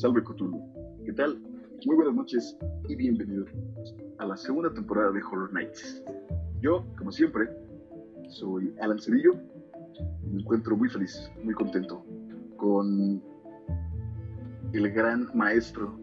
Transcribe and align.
Salve 0.00 0.24
Cthulhu. 0.24 0.62
¿Qué 1.04 1.12
tal? 1.12 1.38
Muy 1.84 1.94
buenas 1.94 2.14
noches 2.14 2.56
y 2.88 2.96
bienvenidos 2.96 3.50
a 4.16 4.24
la 4.24 4.34
segunda 4.34 4.72
temporada 4.72 5.12
de 5.12 5.22
Horror 5.22 5.52
Nights. 5.52 6.02
Yo, 6.62 6.86
como 6.96 7.12
siempre, 7.12 7.50
soy 8.30 8.74
Alan 8.80 8.98
Cedillo. 8.98 9.34
Me 10.24 10.40
encuentro 10.40 10.74
muy 10.74 10.88
feliz, 10.88 11.30
muy 11.44 11.52
contento 11.52 12.02
con 12.56 13.22
el 14.72 14.90
gran 14.90 15.28
maestro. 15.34 16.00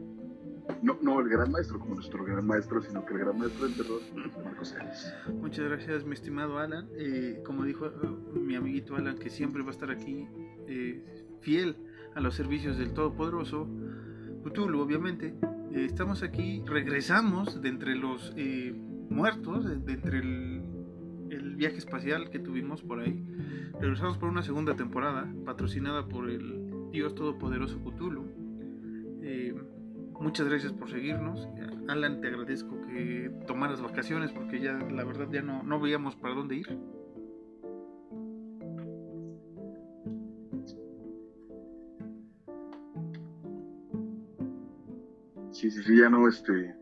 No, 0.84 1.00
no 1.02 1.20
el 1.20 1.30
gran 1.30 1.52
maestro 1.52 1.80
como 1.80 1.96
nuestro 1.96 2.24
gran 2.24 2.46
maestro, 2.46 2.84
sino 2.84 3.04
que 3.04 3.16
el 3.16 3.22
gran 3.22 3.40
maestro 3.40 3.66
del 3.66 3.78
terror, 3.78 4.02
Marcos 4.44 4.76
Arias. 4.76 5.12
Muchas 5.42 5.66
gracias, 5.66 6.06
mi 6.06 6.14
estimado 6.14 6.60
Alan. 6.60 6.88
Eh, 7.00 7.42
como 7.44 7.64
dijo 7.64 7.88
eh, 7.88 7.92
mi 8.36 8.54
amiguito 8.54 8.96
Alan, 8.96 9.18
que 9.18 9.32
siempre 9.32 9.64
va 9.64 9.70
a 9.70 9.72
estar 9.72 9.90
aquí 9.90 10.28
eh, 10.68 11.04
fiel 11.42 11.76
a 12.18 12.20
los 12.20 12.34
servicios 12.34 12.78
del 12.80 12.94
Todopoderoso, 12.94 13.68
Cthulhu, 14.50 14.82
obviamente. 14.82 15.36
Eh, 15.72 15.86
estamos 15.86 16.24
aquí, 16.24 16.64
regresamos 16.66 17.62
de 17.62 17.70
entre 17.70 17.96
los 17.96 18.34
eh, 18.36 18.74
muertos, 19.10 19.66
de, 19.66 19.94
entre 19.94 20.20
el, 20.20 20.62
el 21.30 21.56
viaje 21.56 21.78
espacial 21.78 22.30
que 22.30 22.40
tuvimos 22.40 22.82
por 22.82 23.00
ahí. 23.00 23.24
Regresamos 23.80 24.18
por 24.18 24.30
una 24.30 24.42
segunda 24.42 24.76
temporada, 24.76 25.32
patrocinada 25.46 26.08
por 26.08 26.30
el 26.30 26.90
Dios 26.92 27.16
Todopoderoso 27.16 27.80
Cthulhu. 27.84 28.26
Eh, 29.22 29.54
muchas 30.20 30.48
gracias 30.48 30.74
por 30.74 30.90
seguirnos. 30.90 31.48
Alan, 31.88 32.22
te 32.22 32.28
agradezco 32.28 32.82
que 32.88 33.32
tomaras 33.46 33.82
vacaciones 33.82 34.32
porque 34.32 34.60
ya, 34.60 34.74
la 34.74 35.04
verdad, 35.04 35.28
ya 35.32 35.42
no, 35.42 35.64
no 35.64 35.80
veíamos 35.80 36.16
para 36.16 36.34
dónde 36.34 36.56
ir. 36.56 36.78
Sí, 45.58 45.72
sí, 45.72 45.82
sí, 45.82 45.98
ya 45.98 46.08
no, 46.08 46.28
este. 46.28 46.76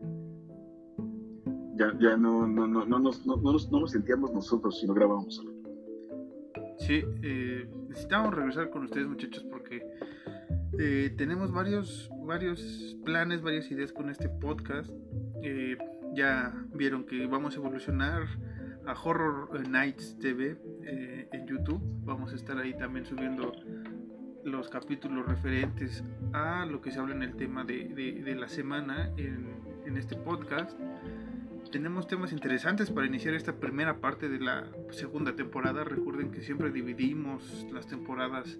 Ya, 1.76 1.94
ya 1.98 2.14
no, 2.18 2.46
no, 2.46 2.66
no, 2.66 2.84
no, 2.84 2.98
nos, 2.98 3.24
no, 3.24 3.36
no 3.36 3.52
nos, 3.54 3.72
no 3.72 3.80
nos 3.80 3.92
sentíamos 3.92 4.34
nosotros 4.34 4.78
si 4.78 4.86
no 4.86 4.92
grabábamos 4.92 5.40
algo. 5.40 5.62
Sí, 6.80 7.02
eh, 7.22 7.66
necesitamos 7.88 8.34
regresar 8.34 8.68
con 8.68 8.84
ustedes 8.84 9.06
muchachos 9.06 9.46
porque 9.50 9.82
eh, 10.78 11.14
tenemos 11.16 11.52
varios, 11.52 12.10
varios 12.26 12.98
planes, 13.02 13.40
varias 13.40 13.70
ideas 13.70 13.94
con 13.94 14.10
este 14.10 14.28
podcast. 14.28 14.90
Eh, 15.42 15.78
ya 16.14 16.54
vieron 16.74 17.06
que 17.06 17.26
vamos 17.26 17.54
a 17.54 17.60
evolucionar 17.60 18.24
a 18.86 18.92
Horror 18.92 19.66
Nights 19.70 20.18
TV 20.18 20.58
eh, 20.82 21.28
en 21.32 21.46
YouTube. 21.46 21.80
Vamos 22.04 22.30
a 22.34 22.36
estar 22.36 22.58
ahí 22.58 22.76
también 22.76 23.06
subiendo 23.06 23.52
los 24.46 24.68
capítulos 24.68 25.26
referentes 25.26 26.02
a 26.32 26.64
lo 26.66 26.80
que 26.80 26.92
se 26.92 27.00
habla 27.00 27.14
en 27.14 27.22
el 27.22 27.34
tema 27.34 27.64
de, 27.64 27.88
de- 27.88 28.22
de 28.22 28.34
la 28.36 28.48
semana 28.48 29.10
en, 29.16 29.48
en 29.84 29.96
este 29.96 30.16
podcast. 30.16 30.78
Tenemos 31.72 32.06
temas 32.06 32.32
interesantes 32.32 32.90
para 32.90 33.06
iniciar 33.06 33.34
esta 33.34 33.52
primera 33.52 33.98
parte 34.00 34.28
de 34.28 34.38
la 34.38 34.68
segunda 34.90 35.34
temporada. 35.34 35.82
Recuerden 35.82 36.30
que 36.30 36.40
siempre 36.40 36.70
dividimos 36.70 37.66
las 37.72 37.88
temporadas 37.88 38.56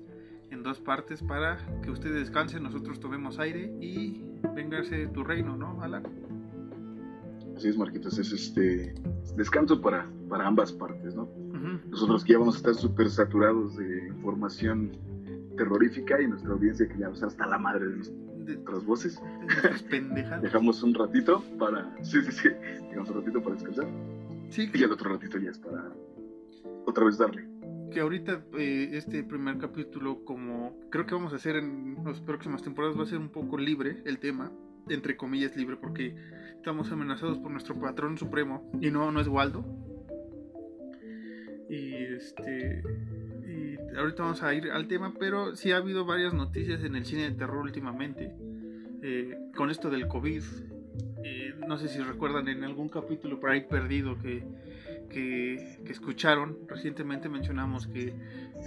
en 0.51 0.63
dos 0.65 0.81
partes 0.81 1.23
para 1.23 1.57
que 1.83 1.91
ustedes 1.91 2.17
descansen, 2.17 2.65
nosotros 2.65 2.99
tomemos 3.01 3.39
aire 3.39 3.73
y 3.81 4.23
vengase 4.55 5.07
tu 5.09 5.23
reino, 5.25 5.57
¿no, 5.57 5.81
Alan? 5.83 6.03
Así 7.57 7.69
es, 7.69 7.79
Marquitos, 7.79 8.19
es 8.19 8.33
este 8.33 8.95
descanso 9.37 9.81
para, 9.81 10.07
para 10.29 10.47
ambas 10.47 10.73
partes, 10.73 11.15
¿no? 11.15 11.29
Nosotros 11.91 12.25
que 12.25 12.33
ya 12.35 12.39
vamos 12.39 12.57
a 12.57 12.59
estar 12.59 12.75
súper 12.75 13.09
saturados 13.11 13.77
de 13.77 14.09
información 14.09 14.93
terrorífica 15.57 16.21
y 16.21 16.27
nuestra 16.29 16.53
audiencia 16.53 16.89
que 16.89 16.99
ya 16.99 17.09
está 17.09 17.27
hasta 17.27 17.47
la 17.47 17.59
madre 17.59 17.87
de 17.87 17.97
nuestras 17.97 18.85
voces. 18.85 19.21
pendejadas. 19.91 20.43
Dejamos 20.43 20.83
un 20.83 20.95
ratito 20.95 21.43
para. 21.59 21.97
Sí, 22.03 22.23
sí, 22.23 22.33
sí. 22.33 22.49
Dejamos 22.89 23.11
un 23.11 23.17
ratito 23.17 23.43
para 23.43 23.55
descansar. 23.57 23.87
Sí, 24.49 24.71
Y 24.73 24.83
el 24.83 24.93
otro 24.93 25.11
ratito 25.11 25.39
ya 25.39 25.51
es 25.51 25.59
para 25.59 25.93
otra 26.87 27.05
vez 27.05 27.19
darle. 27.19 27.45
que 27.91 28.01
ahorita 28.01 28.45
eh, 28.59 28.91
este 28.93 29.25
primer 29.25 29.59
capítulo, 29.59 30.25
como 30.25 30.79
creo 30.91 31.07
que 31.07 31.15
vamos 31.15 31.33
a 31.33 31.37
hacer 31.37 31.57
en 31.57 31.97
las 32.05 32.21
próximas 32.21 32.63
temporadas, 32.63 32.97
va 32.99 33.03
a 33.03 33.07
ser 33.07 33.19
un 33.19 33.31
poco 33.31 33.59
libre 33.59 34.03
el 34.05 34.19
tema, 34.19 34.53
entre 34.89 35.17
comillas 35.17 35.57
libre, 35.57 35.77
porque 35.77 36.15
estamos 36.55 36.93
amenazados 36.93 37.39
por 37.39 37.51
nuestro 37.51 37.75
patrón 37.81 38.19
supremo 38.19 38.71
y 38.81 38.91
no, 38.91 39.11
no 39.11 39.21
es 39.21 39.29
Waldo. 39.29 39.65
Y 41.69 41.95
este. 41.95 42.83
Ahorita 43.97 44.23
vamos 44.23 44.43
a 44.43 44.53
ir 44.55 44.71
al 44.71 44.89
tema, 44.89 45.15
pero 45.19 45.57
sí 45.57 45.73
ha 45.73 45.79
habido 45.79 46.05
varias 46.05 46.35
noticias 46.35 46.83
en 46.85 46.97
el 46.97 47.05
cine 47.05 47.23
de 47.31 47.33
terror 47.33 47.59
últimamente. 47.63 48.33
eh, 49.03 49.37
con 49.55 49.71
esto 49.71 49.89
del 49.91 50.09
COVID. 50.09 50.43
Eh, 51.23 51.55
no 51.67 51.77
sé 51.79 51.89
si 51.89 51.99
recuerdan 52.01 52.49
en 52.49 52.65
algún 52.65 52.89
capítulo 52.89 53.39
por 53.41 53.51
ahí 53.51 53.63
perdido 53.63 54.19
que, 54.19 54.45
que, 55.11 55.79
que 55.85 55.93
escucharon. 55.93 56.59
Recientemente 56.69 57.29
mencionamos 57.29 57.87
que 57.87 58.15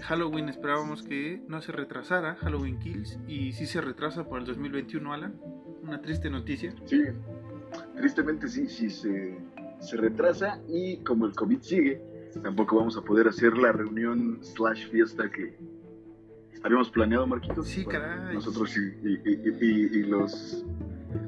Halloween 0.03 0.49
esperábamos 0.49 1.03
que 1.03 1.41
no 1.47 1.61
se 1.61 1.71
retrasara, 1.71 2.35
Halloween 2.35 2.79
Kills, 2.79 3.19
y 3.27 3.51
sí 3.53 3.65
se 3.65 3.81
retrasa 3.81 4.23
por 4.27 4.39
el 4.39 4.45
2021, 4.45 5.13
Alan. 5.13 5.33
Una 5.83 6.01
triste 6.01 6.29
noticia. 6.29 6.73
Sí, 6.85 7.01
tristemente 7.95 8.47
sí, 8.47 8.67
sí 8.67 8.89
se, 8.89 9.37
se 9.79 9.97
retrasa 9.97 10.61
y 10.67 10.97
como 10.97 11.25
el 11.25 11.33
COVID 11.33 11.61
sigue, 11.61 12.01
tampoco 12.43 12.77
vamos 12.77 12.97
a 12.97 13.01
poder 13.01 13.27
hacer 13.27 13.57
la 13.57 13.71
reunión 13.71 14.39
slash 14.41 14.87
fiesta 14.89 15.29
que 15.29 15.55
habíamos 16.63 16.89
planeado, 16.89 17.25
Marquitos. 17.27 17.67
Sí, 17.67 17.85
caray. 17.85 18.35
Nosotros 18.35 18.75
y, 18.77 19.07
y- 19.07 19.21
y- 19.25 19.57
y- 19.61 19.99
y 19.99 20.03
los 20.03 20.65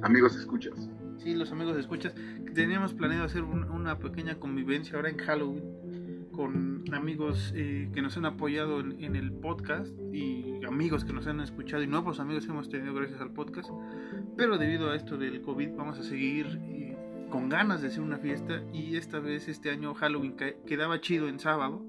amigos 0.02 0.36
escuchas. 0.36 0.90
Sí, 1.18 1.36
los 1.36 1.52
amigos 1.52 1.78
escuchas, 1.78 2.14
teníamos 2.54 2.94
planeado 2.94 3.26
hacer 3.26 3.44
un- 3.44 3.66
una 3.72 4.00
pequeña 4.00 4.36
convivencia 4.40 4.96
ahora 4.96 5.10
en 5.10 5.18
Halloween 5.18 5.82
con 6.32 6.84
amigos 6.94 7.52
eh, 7.56 7.90
que 7.94 8.02
nos 8.02 8.16
han 8.18 8.26
apoyado 8.26 8.80
en, 8.80 9.04
en 9.04 9.16
el 9.18 9.32
podcast 9.34 9.94
y 10.14 10.64
amigos 10.66 11.04
que 11.06 11.12
nos 11.14 11.28
han 11.28 11.42
escuchado 11.42 11.84
y 11.84 11.88
nuevos 11.88 12.20
amigos 12.22 12.46
que 12.46 12.52
hemos 12.54 12.70
tenido 12.70 12.94
gracias 12.94 13.20
al 13.22 13.32
podcast. 13.34 13.70
Pero 14.38 14.58
debido 14.58 14.90
a 14.90 14.96
esto 14.96 15.18
del 15.18 15.42
COVID 15.42 15.72
vamos 15.76 16.00
a 16.00 16.04
seguir 16.04 16.48
eh, 16.64 16.91
con 17.32 17.50
ganas 17.50 17.82
de 17.82 17.88
hacer 17.88 18.02
una 18.02 18.18
fiesta 18.18 18.62
y 18.74 18.96
esta 18.98 19.20
vez 19.20 19.48
este 19.48 19.72
año 19.72 19.94
Halloween 19.96 20.36
quedaba 20.68 21.02
chido 21.02 21.28
en 21.28 21.40
sábado 21.40 21.84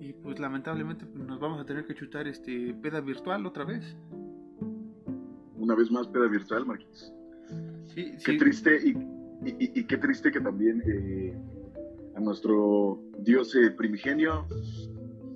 y 0.00 0.12
pues 0.12 0.38
lamentablemente 0.38 1.06
pues, 1.06 1.24
nos 1.24 1.40
vamos 1.40 1.60
a 1.60 1.64
tener 1.64 1.86
que 1.86 1.94
chutar 1.94 2.26
este 2.28 2.74
peda 2.74 3.00
virtual 3.00 3.46
otra 3.46 3.64
vez. 3.64 3.96
Una 5.56 5.74
vez 5.74 5.90
más, 5.90 6.06
peda 6.08 6.26
virtual, 6.26 6.66
Marquitos. 6.66 7.12
Sí, 7.94 8.12
Qué 8.24 8.32
sí. 8.32 8.38
triste 8.38 8.78
y, 8.84 8.88
y- 9.48 9.56
y- 9.58 9.80
y 9.80 9.84
qué 9.84 9.96
triste 9.96 10.30
que 10.30 10.40
también 10.40 10.82
eh, 10.86 11.34
a 12.16 12.20
nuestro 12.20 13.00
dios 13.18 13.54
eh, 13.54 13.70
primigenio 13.70 14.46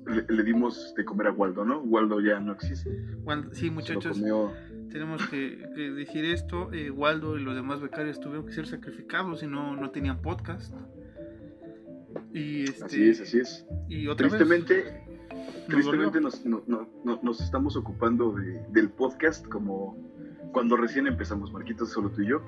le, 0.06 0.24
le 0.34 0.42
dimos 0.42 0.92
de 0.96 1.04
comer 1.04 1.28
a 1.28 1.32
Waldo, 1.32 1.64
¿no? 1.64 1.80
Waldo 1.82 2.20
ya 2.20 2.40
no 2.40 2.52
existe. 2.52 2.90
Cuando- 3.24 3.52
sí, 3.54 3.60
Se 3.62 3.66
lo 3.66 3.72
muchachos. 3.72 4.18
comió 4.18 4.52
Tenemos 4.94 5.26
que, 5.26 5.58
que 5.74 5.90
decir 5.90 6.24
esto, 6.24 6.72
eh, 6.72 6.88
Waldo 6.88 7.36
y 7.36 7.42
los 7.42 7.56
demás 7.56 7.80
becarios 7.80 8.20
tuvieron 8.20 8.46
que 8.46 8.52
ser 8.52 8.68
sacrificados 8.68 9.42
y 9.42 9.48
no, 9.48 9.74
no 9.74 9.90
tenían 9.90 10.22
podcast. 10.22 10.72
Y 12.32 12.62
este, 12.62 12.84
Así 12.84 13.08
es, 13.08 13.20
así 13.20 13.38
es. 13.40 13.66
Y 13.88 14.06
otra 14.06 14.28
Tristemente, 14.28 14.74
vez, 14.74 14.92
nos 15.32 15.66
tristemente 15.66 16.20
nos, 16.20 16.46
no- 16.46 16.62
no- 16.68 16.88
no- 17.04 17.18
nos 17.24 17.40
estamos 17.40 17.76
ocupando 17.76 18.32
de- 18.34 18.64
del 18.70 18.88
podcast 18.88 19.44
como 19.48 19.96
cuando 20.52 20.76
recién 20.76 21.08
empezamos, 21.08 21.52
Marquitos, 21.52 21.90
solo 21.90 22.10
tú 22.10 22.22
y 22.22 22.28
yo. 22.28 22.40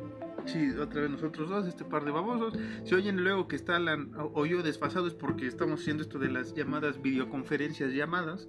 Sí, 0.45 0.71
otra 0.81 1.01
vez 1.01 1.11
nosotros 1.11 1.49
dos, 1.51 1.67
este 1.67 1.85
par 1.85 2.05
de 2.05 2.13
babosos. 2.13 2.57
Si 2.85 2.95
oyen 2.95 3.25
luego 3.25 3.49
que 3.49 3.57
está 3.57 3.75
Alan 3.75 4.13
o 4.17 4.47
yo 4.47 4.63
desfasados 4.63 5.15
porque 5.15 5.49
estamos 5.49 5.81
haciendo 5.81 6.05
esto 6.05 6.21
de 6.21 6.31
las 6.31 6.55
llamadas 6.55 7.03
videoconferencias 7.03 7.93
llamadas. 7.93 8.49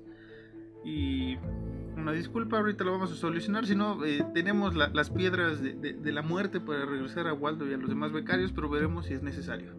Y 0.86 1.38
una 1.98 2.12
disculpa, 2.12 2.58
ahorita 2.58 2.84
lo 2.84 2.92
vamos 2.92 3.12
a 3.12 3.16
solucionar. 3.16 3.66
Si 3.66 3.76
no, 3.76 4.04
eh, 4.06 4.26
tenemos 4.34 4.76
las 4.76 5.10
piedras 5.10 5.62
de, 5.62 6.12
la 6.12 6.22
muerte 6.22 6.60
para 6.60 6.86
regresar 6.86 7.28
a 7.28 7.34
Waldo 7.34 7.70
y 7.70 7.74
a 7.74 7.78
los 7.78 7.90
demás 7.90 8.12
becarios, 8.12 8.52
pero 8.52 8.70
veremos 8.70 9.08
si 9.08 9.14
es 9.14 9.24
necesario. 9.24 9.74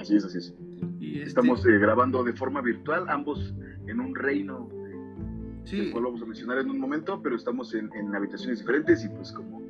Así 0.00 0.16
es, 0.16 0.24
así 0.24 0.38
es. 0.38 0.54
Y 0.98 1.18
este 1.18 1.28
Estamos 1.28 1.64
eh, 1.66 1.78
grabando 1.78 2.24
de 2.24 2.32
forma 2.32 2.60
virtual, 2.60 3.08
ambos 3.08 3.54
en 3.86 4.00
un 4.00 4.14
reino. 4.14 4.68
Sí. 5.64 5.90
lo 5.92 6.00
vamos 6.00 6.22
a 6.22 6.26
mencionar 6.26 6.58
en 6.58 6.70
un 6.70 6.78
momento, 6.78 7.20
pero 7.20 7.34
estamos 7.34 7.74
en, 7.74 7.92
en 7.92 8.14
habitaciones 8.14 8.60
diferentes 8.60 9.04
y 9.04 9.08
pues 9.08 9.32
como 9.32 9.62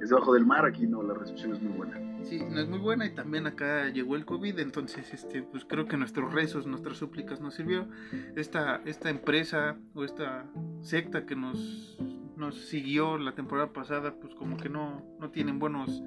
es 0.00 0.08
debajo 0.08 0.32
del 0.32 0.46
mar, 0.46 0.64
aquí 0.64 0.86
no, 0.86 1.02
la 1.02 1.14
recepción 1.14 1.52
es 1.52 1.60
muy 1.60 1.72
buena. 1.72 2.09
Sí, 2.22 2.40
no 2.48 2.60
es 2.60 2.68
muy 2.68 2.78
buena 2.78 3.06
y 3.06 3.14
también 3.14 3.46
acá 3.46 3.88
llegó 3.88 4.16
el 4.16 4.24
COVID, 4.24 4.58
entonces 4.58 5.12
este, 5.12 5.42
pues 5.42 5.64
creo 5.64 5.86
que 5.86 5.96
nuestros 5.96 6.32
rezos, 6.32 6.66
nuestras 6.66 6.98
súplicas 6.98 7.40
nos 7.40 7.54
sirvió. 7.54 7.88
Esta, 8.36 8.82
esta 8.84 9.10
empresa 9.10 9.76
o 9.94 10.04
esta 10.04 10.46
secta 10.80 11.26
que 11.26 11.34
nos, 11.34 11.98
nos 12.36 12.56
siguió 12.56 13.18
la 13.18 13.34
temporada 13.34 13.72
pasada, 13.72 14.14
pues 14.20 14.34
como 14.34 14.56
que 14.56 14.68
no, 14.68 15.02
no 15.18 15.30
tienen 15.30 15.58
buenos 15.58 16.02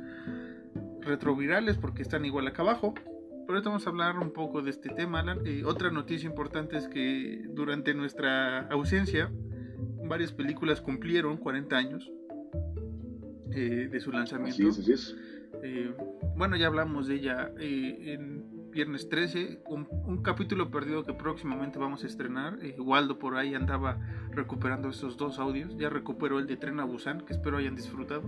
retrovirales 1.02 1.78
porque 1.78 2.02
están 2.02 2.26
igual 2.26 2.48
acá 2.48 2.62
abajo. 2.62 2.94
Pero 2.96 3.56
ahorita 3.56 3.70
vamos 3.70 3.86
a 3.86 3.90
hablar 3.90 4.18
un 4.20 4.32
poco 4.32 4.62
de 4.62 4.70
este 4.70 4.90
tema, 4.90 5.20
Alan. 5.20 5.40
Eh, 5.46 5.64
otra 5.66 5.92
noticia 5.92 6.30
importante 6.30 6.78
es 6.78 6.88
que 6.88 7.44
durante 7.50 7.94
nuestra 7.94 8.68
ausencia, 8.68 9.30
varias 10.06 10.32
películas 10.32 10.80
cumplieron 10.80 11.38
40 11.38 11.76
años 11.76 12.12
eh, 13.52 13.90
de 13.92 14.00
su 14.00 14.12
lanzamiento. 14.12 14.72
Eh, 15.64 15.96
bueno, 16.36 16.58
ya 16.58 16.68
hablamos 16.68 17.08
de 17.08 17.16
ella 17.16 17.52
eh, 17.58 18.14
en 18.14 18.70
viernes 18.70 19.08
13, 19.08 19.62
un, 19.68 20.22
capítulo 20.22 20.70
perdido 20.70 21.06
que 21.06 21.14
próximamente 21.14 21.80
vamos 21.80 22.04
a 22.04 22.08
estrenar. 22.08 22.60
Waldo 22.80 23.18
por 23.18 23.38
ahí 23.38 23.56
andaba 23.56 23.98
recuperando 24.32 24.90
esos 24.90 25.16
dos 25.16 25.40
audios, 25.40 25.78
ya 25.78 25.90
recuperó 25.90 26.40
el 26.40 26.48
de 26.48 26.58
Tren 26.58 26.82
a 26.82 26.84
Busan, 26.84 27.22
que 27.22 27.32
espero 27.32 27.58
hayan 27.58 27.76
disfrutado. 27.76 28.24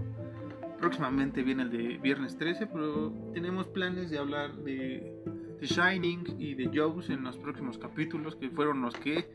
Próximamente 0.80 1.44
viene 1.44 1.64
el 1.64 1.72
de 1.72 1.98
viernes 1.98 2.38
13, 2.38 2.68
pero 2.68 3.12
tenemos 3.34 3.68
planes 3.68 4.10
de 4.10 4.18
hablar 4.18 4.56
de, 4.58 5.14
de 5.60 5.68
Shining 5.68 6.38
y 6.40 6.54
de 6.54 6.70
Joes 6.74 7.10
en 7.10 7.24
los 7.24 7.38
próximos 7.38 7.78
capítulos, 7.78 8.38
que 8.38 8.50
fueron 8.50 8.82
los 8.82 8.96
que 8.96 9.30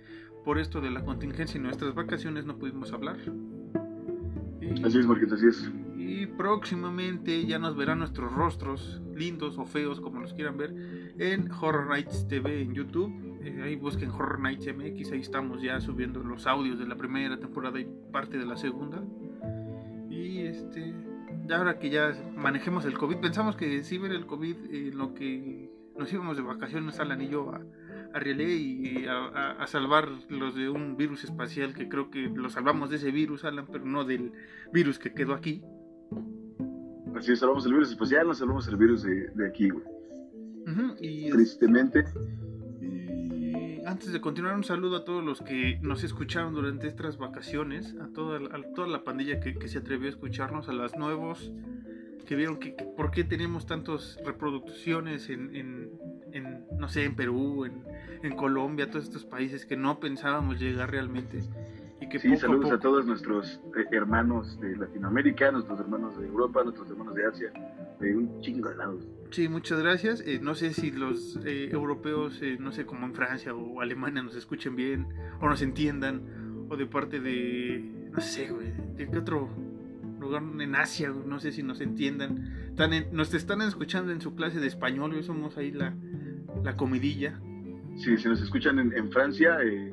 por 0.44 0.58
esto 0.58 0.81
de 0.81 0.91
la 0.91 1.05
contingencia 1.05 1.58
y 1.58 1.62
nuestras 1.62 1.94
vacaciones 1.94 2.47
no 2.47 2.56
pudimos 2.56 2.93
hablar. 2.93 3.19
Así 4.85 4.99
es, 4.99 5.06
Marquita, 5.06 5.35
así 5.35 5.49
es. 5.49 5.70
Y 6.11 6.27
próximamente 6.27 7.47
ya 7.47 7.61
nos 7.61 7.77
verán 7.77 8.01
nuestros 8.01 8.33
rostros, 8.33 9.01
lindos 9.15 9.59
o 9.59 9.65
feos, 9.65 10.01
como 10.01 10.19
los 10.19 10.35
quieran 10.35 10.57
ver, 10.57 10.75
en 11.19 11.49
Horror 11.53 11.89
Nights 11.89 12.27
TV 12.27 12.62
en 12.62 12.75
YouTube. 12.75 13.39
Eh, 13.45 13.62
ahí 13.62 13.77
busquen 13.77 14.11
Horror 14.11 14.41
Nights 14.41 14.67
MX, 14.67 15.12
ahí 15.12 15.21
estamos 15.21 15.62
ya 15.62 15.81
subiendo 15.81 16.19
los 16.19 16.49
audios 16.49 16.81
de 16.81 16.89
la 16.89 16.97
primera 16.97 17.39
temporada 17.39 17.79
y 17.79 17.87
parte 18.11 18.39
de 18.39 18.45
la 18.45 18.57
segunda. 18.57 19.05
Y 20.11 20.41
este, 20.41 20.93
ahora 21.55 21.79
que 21.79 21.91
ya 21.91 22.12
manejemos 22.37 22.85
el 22.87 22.99
COVID, 22.99 23.19
pensamos 23.19 23.55
que 23.55 23.85
si 23.85 23.99
ver 23.99 24.11
el 24.11 24.27
COVID 24.27 24.57
en 24.69 24.99
lo 24.99 25.15
que 25.15 25.71
nos 25.97 26.12
íbamos 26.12 26.37
de 26.37 26.43
vacaciones, 26.43 26.99
Alan 26.99 27.23
y 27.23 27.29
yo, 27.29 27.51
a, 27.55 27.61
a 28.12 28.19
Relé 28.19 28.53
y 28.57 29.07
a, 29.07 29.65
salvar 29.69 30.09
los 30.29 30.57
de 30.57 30.71
un 30.71 30.97
virus 30.97 31.23
espacial 31.23 31.73
que 31.73 31.89
creo 31.89 32.11
que 32.11 32.23
lo 32.23 32.51
salvamos 32.51 32.91
de 32.91 32.97
ese 32.97 33.12
virus, 33.12 33.45
Alan, 33.45 33.69
pero 33.71 33.85
no 33.85 34.05
del 34.05 34.33
virus 34.73 34.99
que 34.99 35.15
quedó 35.15 35.35
aquí. 35.35 35.62
Así 37.20 37.37
salvamos 37.37 37.67
el 37.67 37.75
virus 37.75 37.90
espacial, 37.90 38.26
no 38.26 38.32
salvamos 38.32 38.67
el 38.69 38.76
virus 38.78 39.02
de, 39.02 39.46
aquí, 39.46 39.69
güey. 39.69 39.84
Tristemente. 41.31 42.06
Y 42.81 43.84
antes 43.84 44.14
de 44.14 44.22
continuar, 44.22 44.56
un 44.56 44.64
saludo 44.64 44.96
a 44.96 45.05
todos 45.05 45.22
los 45.22 45.43
que 45.43 45.78
nos 45.82 46.02
escucharon 46.02 46.55
durante 46.55 46.88
estas 46.88 47.19
vacaciones, 47.19 47.94
a 48.00 48.08
toda, 48.08 48.38
a 48.38 48.62
toda 48.75 48.88
la 48.88 49.05
pandilla 49.05 49.38
que, 49.38 49.69
se 49.69 49.76
atrevió 49.76 50.06
a 50.06 50.11
escucharnos, 50.12 50.70
a 50.70 50.72
los 50.72 50.96
nuevos 50.96 51.52
que 52.26 52.37
vieron 52.37 52.58
que, 52.58 52.72
por 52.96 53.11
qué 53.11 53.23
teníamos 53.23 53.66
tantas 53.66 54.19
reproducciones 54.25 55.28
en, 55.28 55.55
en, 56.32 56.64
no 56.78 56.88
sé, 56.88 57.05
en 57.05 57.16
Perú, 57.16 57.66
en, 57.66 57.84
en, 58.23 58.34
Colombia, 58.34 58.90
todos 58.90 59.05
estos 59.05 59.26
países 59.26 59.66
que 59.66 59.76
no 59.76 60.00
pensábamos 60.00 60.58
llegar 60.58 60.90
realmente. 60.90 61.43
Que 62.11 62.19
sí, 62.19 62.37
saludos 62.37 62.73
a, 62.73 62.79
todos 62.79 63.07
nuestros 63.07 63.61
eh, 63.77 63.85
hermanos 63.93 64.61
de 64.61 64.77
Latinoamérica, 64.77 65.53
nuestros 65.53 65.79
hermanos 65.79 66.19
de 66.19 66.27
Europa, 66.27 66.65
nuestros 66.65 66.91
hermanos 66.91 67.15
de 67.15 67.25
Asia, 67.25 67.53
de 68.01 68.17
un 68.17 68.41
chingo 68.41 68.69
de 68.69 68.77
lados. 68.77 69.07
Sí, 69.31 69.49
muchas 69.49 69.81
gracias. 69.81 70.21
Eh, 70.27 70.41
no 70.43 70.57
sé 70.57 70.75
si 70.75 70.91
los 70.91 71.39
eh, 71.45 71.71
europeos, 71.71 72.41
no 72.59 72.73
sé, 72.73 72.85
como 72.85 73.07
en 73.07 73.15
Francia 73.15 73.55
o 73.55 73.81
Alemania, 73.81 74.23
nos 74.23 74.35
escuchen 74.35 74.75
bien 74.75 75.07
o 75.41 75.49
nos 75.49 75.62
entiendan, 75.62 76.67
o 76.69 76.77
de 76.77 76.87
parte 76.87 77.21
de, 77.21 78.11
no 78.11 78.21
sé, 78.21 78.51
güey, 78.51 78.73
de 78.97 79.09
qué 79.09 79.19
otro 79.19 79.49
lugar 80.19 80.43
en 80.59 80.75
Asia, 80.75 81.11
no 81.11 81.39
sé 81.39 81.53
si 81.53 81.62
nos 81.62 81.81
entiendan. 81.81 82.69
Están 82.71 82.91
nos 83.12 83.33
están 83.35 83.62
escuchando 83.62 84.11
en 84.11 84.21
su 84.21 84.35
clase 84.35 84.59
de 84.59 84.67
español, 84.67 85.23
somos 85.23 85.57
ahí 85.57 85.71
la, 85.71 85.95
la 86.64 86.76
comidilla. 86.76 87.40
Sí, 87.97 88.17
si 88.17 88.29
nos 88.29 88.40
escuchan 88.40 88.79
en, 88.79 89.12
Francia, 89.12 89.59
eh, 89.62 89.93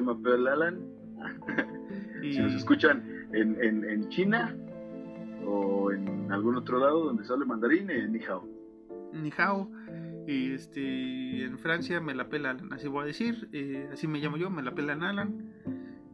m'appelle 0.00 0.48
Alan. 0.48 0.78
Si 2.22 2.38
nos 2.38 2.54
escuchan 2.54 3.02
en, 3.32 3.60
en, 3.60 4.08
China 4.08 4.56
o 5.44 5.90
en 5.90 6.30
algún 6.30 6.54
otro 6.54 6.78
lado 6.78 7.06
donde 7.06 7.24
se 7.24 7.32
hable 7.32 7.46
mandarín, 7.46 7.90
eh, 7.90 8.06
ni 8.08 8.20
hao. 8.22 8.48
Ni 9.12 9.32
hao. 9.36 9.68
Y 10.26 10.52
este, 10.52 11.44
en 11.44 11.58
Francia 11.58 12.00
me 12.00 12.14
la 12.14 12.28
pelan, 12.28 12.72
así 12.72 12.86
voy 12.86 13.02
a 13.02 13.06
decir, 13.06 13.48
eh, 13.52 13.88
así 13.92 14.06
me 14.06 14.20
llamo 14.20 14.36
yo, 14.36 14.50
me 14.50 14.62
la 14.62 14.74
pelan 14.74 15.02
Alan. 15.02 15.52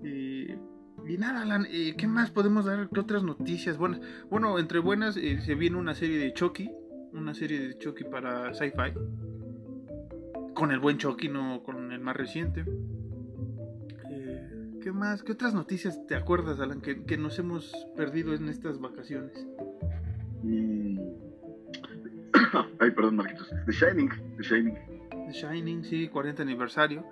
y 0.03 1.17
nada, 1.19 1.43
Alan, 1.43 1.67
eh, 1.71 1.95
¿qué 1.97 2.07
más 2.07 2.31
podemos 2.31 2.65
dar? 2.65 2.89
¿Qué 2.89 3.01
otras 3.01 3.23
noticias? 3.23 3.77
Bueno, 3.77 4.01
bueno 4.31 4.59
entre 4.59 4.79
buenas 4.79 5.17
eh, 5.17 5.41
se 5.41 5.55
viene 5.55 5.77
una 5.77 5.95
serie 5.95 6.19
de 6.19 6.33
Chucky, 6.33 6.71
una 7.13 7.35
serie 7.35 7.61
de 7.61 7.79
Chucky 7.79 8.05
para 8.05 8.55
Sci-Fi. 8.55 8.93
Con 10.55 10.73
el 10.73 10.79
buen 10.79 10.99
Chucky, 10.99 11.29
no 11.29 11.63
con 11.63 11.93
el 11.93 12.01
más 12.01 12.17
reciente. 12.17 12.65
¿Qué 14.89 14.93
más? 14.93 15.23
¿Qué 15.23 15.33
otras 15.33 15.53
noticias 15.53 16.07
te 16.07 16.15
acuerdas, 16.15 16.61
Alan, 16.61 16.81
que, 16.81 17.19
nos 17.19 17.39
hemos 17.39 17.75
perdido 17.95 18.33
en 18.33 18.49
estas 18.49 18.81
vacaciones? 18.81 19.47
Mm. 20.43 20.99
Ay, 22.81 22.91
perdón, 22.93 23.17
Marquitos. 23.17 23.51
The 23.67 23.73
Shining. 23.73 24.09
The 24.39 24.43
Shining. 24.43 24.75
The 25.27 25.33
Shining, 25.35 25.85
sí, 25.85 26.09
40 26.09 26.43
aniversario. 26.43 27.05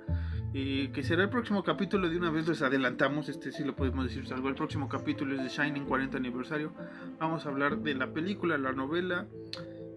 Y 0.54 0.88
que 0.88 1.02
será 1.02 1.24
el 1.24 1.28
próximo 1.28 1.62
capítulo, 1.64 2.08
de 2.08 2.16
una 2.16 2.30
vez 2.30 2.48
les 2.48 2.62
adelantamos, 2.62 3.28
este 3.28 3.52
sí 3.52 3.62
lo 3.62 3.76
podemos 3.76 4.06
decir 4.06 4.26
salvo 4.26 4.48
El 4.48 4.54
próximo 4.54 4.88
capítulo 4.88 5.34
es 5.34 5.42
de 5.42 5.50
Shining 5.50 5.84
40 5.84 6.16
aniversario. 6.16 6.72
Vamos 7.20 7.44
a 7.44 7.50
hablar 7.50 7.80
de 7.80 7.94
la 7.94 8.10
película, 8.10 8.56
la 8.56 8.72
novela 8.72 9.26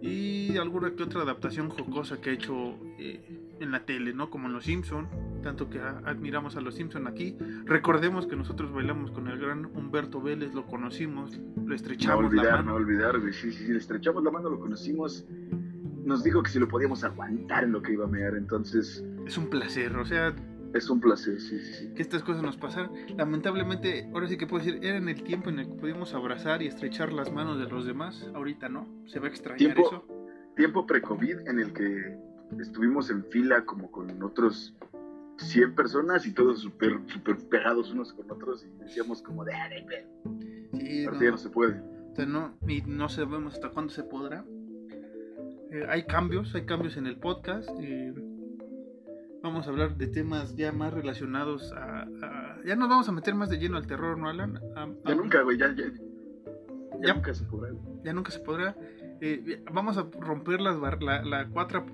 y 0.01 0.57
alguna 0.57 0.91
que 0.95 1.03
otra 1.03 1.21
adaptación 1.21 1.69
jocosa 1.69 2.19
que 2.19 2.31
ha 2.31 2.33
hecho 2.33 2.77
eh, 2.97 3.38
en 3.59 3.71
la 3.71 3.85
tele, 3.85 4.13
¿no? 4.13 4.29
Como 4.29 4.47
en 4.47 4.53
Los 4.53 4.65
Simpson, 4.65 5.07
tanto 5.43 5.69
que 5.69 5.79
admiramos 5.79 6.55
a 6.55 6.61
Los 6.61 6.75
Simpson 6.75 7.07
aquí. 7.07 7.37
Recordemos 7.65 8.27
que 8.27 8.35
nosotros 8.35 8.71
bailamos 8.71 9.11
con 9.11 9.27
el 9.27 9.39
gran 9.39 9.65
Humberto 9.65 10.21
Vélez, 10.21 10.53
lo 10.53 10.65
conocimos, 10.65 11.39
lo 11.65 11.75
estrechamos 11.75 12.21
no 12.21 12.27
olvidar, 12.27 12.45
la 12.45 12.55
mano. 12.57 12.71
No 12.71 12.75
olvidar, 12.75 13.15
sí, 13.31 13.33
sí, 13.33 13.51
sí, 13.51 13.71
le 13.71 13.77
estrechamos 13.77 14.23
la 14.23 14.31
mano, 14.31 14.49
lo 14.49 14.59
conocimos. 14.59 15.25
Nos 16.03 16.23
dijo 16.23 16.41
que 16.41 16.49
si 16.49 16.59
lo 16.59 16.67
podíamos 16.67 17.03
aguantar 17.03 17.65
en 17.65 17.73
lo 17.73 17.81
que 17.81 17.93
iba 17.93 18.05
a 18.05 18.07
mear, 18.07 18.35
entonces... 18.35 19.03
Es 19.27 19.37
un 19.37 19.49
placer, 19.49 19.95
o 19.95 20.05
sea, 20.05 20.33
es 20.73 20.89
un 20.89 20.99
placer, 20.99 21.39
sí, 21.39 21.59
sí, 21.59 21.73
sí. 21.73 21.93
Que 21.95 22.01
estas 22.01 22.23
cosas 22.23 22.43
nos 22.43 22.57
pasaran. 22.57 22.91
Lamentablemente, 23.17 24.09
ahora 24.13 24.27
sí 24.27 24.37
que 24.37 24.47
puedo 24.47 24.63
decir, 24.63 24.79
era 24.83 24.97
en 24.97 25.09
el 25.09 25.23
tiempo 25.23 25.49
en 25.49 25.59
el 25.59 25.67
que 25.67 25.73
pudimos 25.73 26.13
abrazar 26.13 26.61
y 26.61 26.67
estrechar 26.67 27.11
las 27.11 27.31
manos 27.31 27.59
de 27.59 27.67
los 27.67 27.85
demás. 27.85 28.27
Ahorita 28.33 28.69
no. 28.69 28.87
Se 29.05 29.19
va 29.19 29.27
a 29.27 29.29
extrañar 29.29 29.57
tiempo, 29.57 29.87
eso. 29.87 30.05
Tiempo 30.55 30.85
pre-COVID 30.85 31.47
en 31.47 31.59
el 31.59 31.73
que 31.73 32.17
estuvimos 32.59 33.09
en 33.09 33.23
fila 33.25 33.65
como 33.65 33.91
con 33.91 34.21
otros 34.23 34.75
100 35.37 35.75
personas 35.75 36.25
y 36.25 36.33
todos 36.33 36.59
súper 36.59 36.99
super 37.07 37.37
pegados 37.37 37.91
unos 37.91 38.13
con 38.13 38.29
otros 38.31 38.65
y 38.65 38.83
decíamos 38.83 39.21
como 39.21 39.45
de... 39.45 39.53
Ah, 39.53 39.69
sí, 40.73 41.05
no, 41.05 41.21
ya 41.21 41.31
no 41.31 41.37
se 41.37 41.49
puede. 41.49 41.79
O 42.11 42.15
sea, 42.15 42.25
no, 42.25 42.57
y 42.67 42.81
no 42.81 43.07
sabemos 43.09 43.53
hasta 43.53 43.69
cuándo 43.69 43.93
se 43.93 44.03
podrá. 44.03 44.43
Eh, 45.71 45.85
hay 45.87 46.03
cambios, 46.03 46.53
hay 46.55 46.65
cambios 46.65 46.97
en 46.97 47.05
el 47.05 47.17
podcast. 47.17 47.69
Eh, 47.79 48.13
vamos 49.43 49.67
a 49.67 49.69
hablar 49.69 49.95
de 49.95 50.07
temas 50.07 50.55
ya 50.55 50.71
más 50.71 50.93
relacionados 50.93 51.71
a, 51.73 52.07
ya 52.65 52.75
nos 52.75 52.89
vamos 52.89 53.07
a 53.07 53.11
meter 53.11 53.35
más 53.35 53.49
de 53.49 53.57
lleno 53.57 53.77
al 53.77 53.87
terror, 53.87 54.17
¿no, 54.17 54.29
Alan? 54.29 54.59
ya 55.05 55.15
nunca, 55.15 55.41
güey, 55.43 55.57
ya, 55.57 55.73
ya, 57.01 57.13
nunca 57.13 57.33
se 57.33 57.45
podrá. 57.45 57.73
Ya 58.03 58.13
nunca 58.13 58.31
se 58.31 58.39
podrá. 58.39 58.75
Eh, 59.21 59.63
vamos 59.71 59.97
a 59.97 60.07
romper 60.19 60.61
las 60.61 60.77
la, 60.79 61.21
la, 61.23 61.47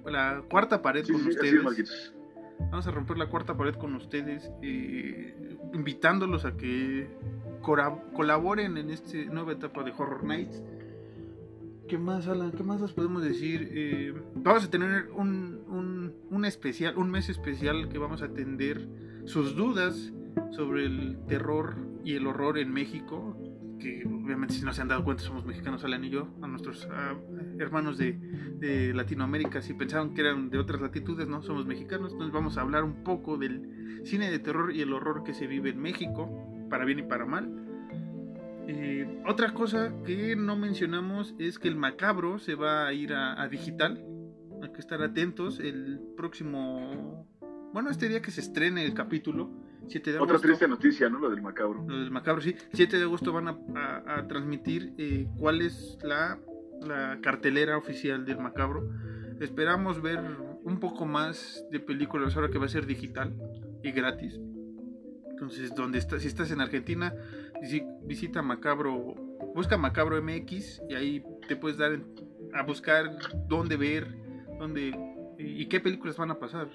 la 0.05 0.41
cuarta 0.49 0.81
pared 0.81 1.05
con 1.05 1.27
ustedes. 1.27 2.13
vamos 2.59 2.87
a 2.87 2.91
romper 2.91 3.17
la 3.17 3.27
cuarta 3.27 3.57
pared 3.57 3.75
con 3.75 3.95
ustedes, 3.95 4.51
eh, 4.61 5.57
invitándolos 5.73 6.45
a 6.45 6.55
que 6.55 7.09
colaboren 7.61 8.77
en 8.77 8.91
esta 8.91 9.17
nueva 9.31 9.53
etapa 9.53 9.83
de 9.83 9.91
Horror 9.91 10.23
Nights. 10.23 10.61
¿Qué 11.87 11.97
más, 11.97 12.27
Alan? 12.27 12.51
¿Qué 12.51 12.63
más 12.63 12.81
nos 12.81 12.93
podemos 12.93 13.23
decir? 13.23 13.69
Eh, 13.71 14.13
vamos 14.35 14.65
a 14.65 14.71
tener 14.71 15.09
un, 15.15 16.13
un, 16.29 16.45
especial, 16.45 16.97
un 16.97 17.11
mes 17.11 17.29
especial 17.29 17.89
que 17.89 17.97
vamos 17.99 18.21
a 18.21 18.25
atender 18.25 18.87
sus 19.25 19.55
dudas 19.55 20.11
sobre 20.51 20.85
el 20.85 21.19
terror 21.27 21.75
y 22.03 22.15
el 22.15 22.25
horror 22.25 22.57
en 22.57 22.71
México. 22.71 23.37
Que 23.85 24.03
obviamente, 24.07 24.55
si 24.55 24.65
no 24.65 24.73
se 24.73 24.81
han 24.81 24.87
dado 24.87 25.03
cuenta, 25.03 25.21
somos 25.21 25.45
mexicanos, 25.45 25.83
Alan 25.83 26.03
y 26.03 26.09
yo, 26.09 26.27
a 26.41 26.47
nuestros 26.47 26.87
hermanos 27.59 27.99
de, 27.99 28.93
Latinoamérica. 28.95 29.61
Si 29.61 29.75
pensaban 29.75 30.15
que 30.15 30.21
eran 30.21 30.49
de 30.49 30.57
otras 30.57 30.81
latitudes, 30.81 31.27
no, 31.27 31.43
somos 31.43 31.67
mexicanos. 31.67 32.13
Entonces, 32.13 32.33
vamos 32.33 32.57
a 32.57 32.61
hablar 32.61 32.83
un 32.83 33.03
poco 33.03 33.37
del 33.37 34.01
cine 34.05 34.31
de 34.31 34.39
terror 34.39 34.73
y 34.73 34.81
el 34.81 34.91
horror 34.91 35.23
que 35.23 35.33
se 35.33 35.45
vive 35.45 35.69
en 35.69 35.79
México, 35.79 36.29
para 36.69 36.85
bien 36.85 36.99
y 36.99 37.03
para 37.03 37.25
mal 37.25 37.65
eh, 38.67 39.21
otra 39.27 39.53
cosa 39.53 39.93
que 40.03 40.35
no 40.35 40.55
mencionamos 40.55 41.35
es 41.37 41.59
que 41.59 41.67
el 41.67 41.75
macabro 41.75 42.39
se 42.39 42.55
va 42.55 42.87
a 42.87 42.93
ir 42.93 43.13
a, 43.13 43.47
digital. 43.47 44.03
Hay 44.61 44.71
que 44.71 44.79
estar 44.79 45.01
atentos. 45.01 45.59
El 45.59 46.01
próximo. 46.17 47.27
Bueno, 47.73 47.89
este 47.89 48.09
día 48.09 48.21
que 48.21 48.31
se 48.31 48.41
estrene 48.41 48.85
el 48.85 48.93
capítulo. 48.93 49.51
7 49.87 50.13
de 50.13 50.19
Otra 50.19 50.39
triste 50.39 50.67
noticia, 50.67 51.09
¿no? 51.09 51.19
Lo 51.19 51.29
del 51.29 51.41
macabro. 51.41 51.85
Lo 51.87 51.99
del 51.99 52.11
macabro, 52.11 52.41
sí. 52.41 52.55
7 52.73 52.97
de 52.97 53.03
agosto 53.03 53.31
van 53.33 53.47
a, 53.47 54.27
transmitir 54.27 54.93
eh, 54.97 55.27
cuál 55.37 55.61
es 55.61 55.97
la, 56.03 56.39
la 56.81 57.19
cartelera 57.21 57.77
oficial 57.77 58.25
del 58.25 58.39
macabro. 58.39 58.89
Esperamos 59.39 60.01
ver 60.01 60.19
un 60.63 60.79
poco 60.79 61.05
más 61.05 61.63
de 61.71 61.79
películas 61.79 62.35
ahora 62.35 62.49
que 62.49 62.57
va 62.57 62.65
a 62.65 62.69
ser 62.69 62.85
digital 62.85 63.33
y 63.83 63.91
gratis. 63.91 64.39
Entonces, 65.29 65.75
donde 65.75 65.99
está, 65.99 66.17
si 66.19 66.27
estás 66.27 66.49
en 66.51 66.61
Argentina, 66.61 67.13
visita 68.03 68.41
Macabro, 68.41 69.15
busca 69.53 69.77
Macabro 69.77 70.21
MX 70.21 70.81
y 70.89 70.95
ahí 70.95 71.23
te 71.47 71.55
puedes 71.57 71.77
dar 71.77 71.99
a 72.53 72.63
buscar 72.63 73.17
dónde 73.47 73.75
ver, 73.75 74.15
dónde 74.57 74.97
y, 75.37 75.65
qué 75.67 75.81
películas 75.81 76.17
van 76.17 76.31
a 76.31 76.39
pasar. 76.39 76.69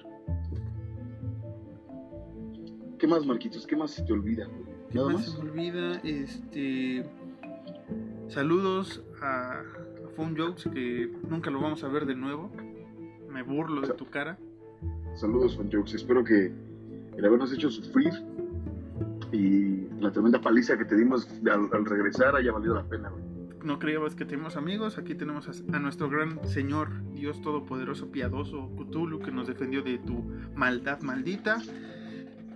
¿Qué 3.01 3.07
más, 3.07 3.25
Marquitos? 3.25 3.65
¿Qué 3.65 3.75
más 3.75 3.89
se 3.89 4.03
te 4.03 4.13
olvida? 4.13 4.47
¿Qué 4.91 4.99
más, 4.99 5.25
se 5.25 5.43
me 5.43 5.49
olvida? 5.49 5.99
Este 6.03 7.03
saludos 8.27 9.01
a, 9.23 9.53
a 9.53 9.63
Phone 10.15 10.37
Jokes 10.37 10.69
que 10.69 11.11
nunca 11.27 11.49
lo 11.49 11.59
vamos 11.59 11.83
a 11.83 11.87
ver 11.87 12.05
de 12.05 12.13
nuevo. 12.13 12.51
Me 13.27 13.41
burlo 13.41 13.81
de 13.81 13.95
tu 13.95 14.07
cara. 14.07 14.37
Saludos, 15.15 15.55
Phone 15.57 15.71
Jokes. 15.73 15.95
Espero 15.95 16.23
que 16.23 16.53
el 17.17 17.25
habernos 17.25 17.51
hecho 17.51 17.71
sufrir 17.71 18.13
y 19.31 19.87
la 19.99 20.11
tremenda 20.11 20.39
paliza 20.39 20.77
que 20.77 20.85
te 20.85 20.95
dimos 20.95 21.27
al, 21.51 21.85
regresar 21.85 22.35
haya 22.35 22.51
valido 22.51 22.75
la 22.75 22.83
pena. 22.83 23.11
No 23.63 23.79
creíamos 23.79 24.13
que 24.13 24.25
tenemos 24.25 24.57
amigos, 24.57 24.99
aquí 24.99 25.15
tenemos 25.15 25.47
a, 25.47 25.79
nuestro 25.79 26.07
gran 26.07 26.47
Señor, 26.47 26.89
Dios 27.13 27.41
Todopoderoso, 27.41 28.11
piadoso, 28.11 28.69
Cthulhu, 28.77 29.21
que 29.21 29.31
nos 29.31 29.47
defendió 29.47 29.81
de 29.81 29.97
tu 29.97 30.23
maldad 30.53 31.01
maldita. 31.01 31.57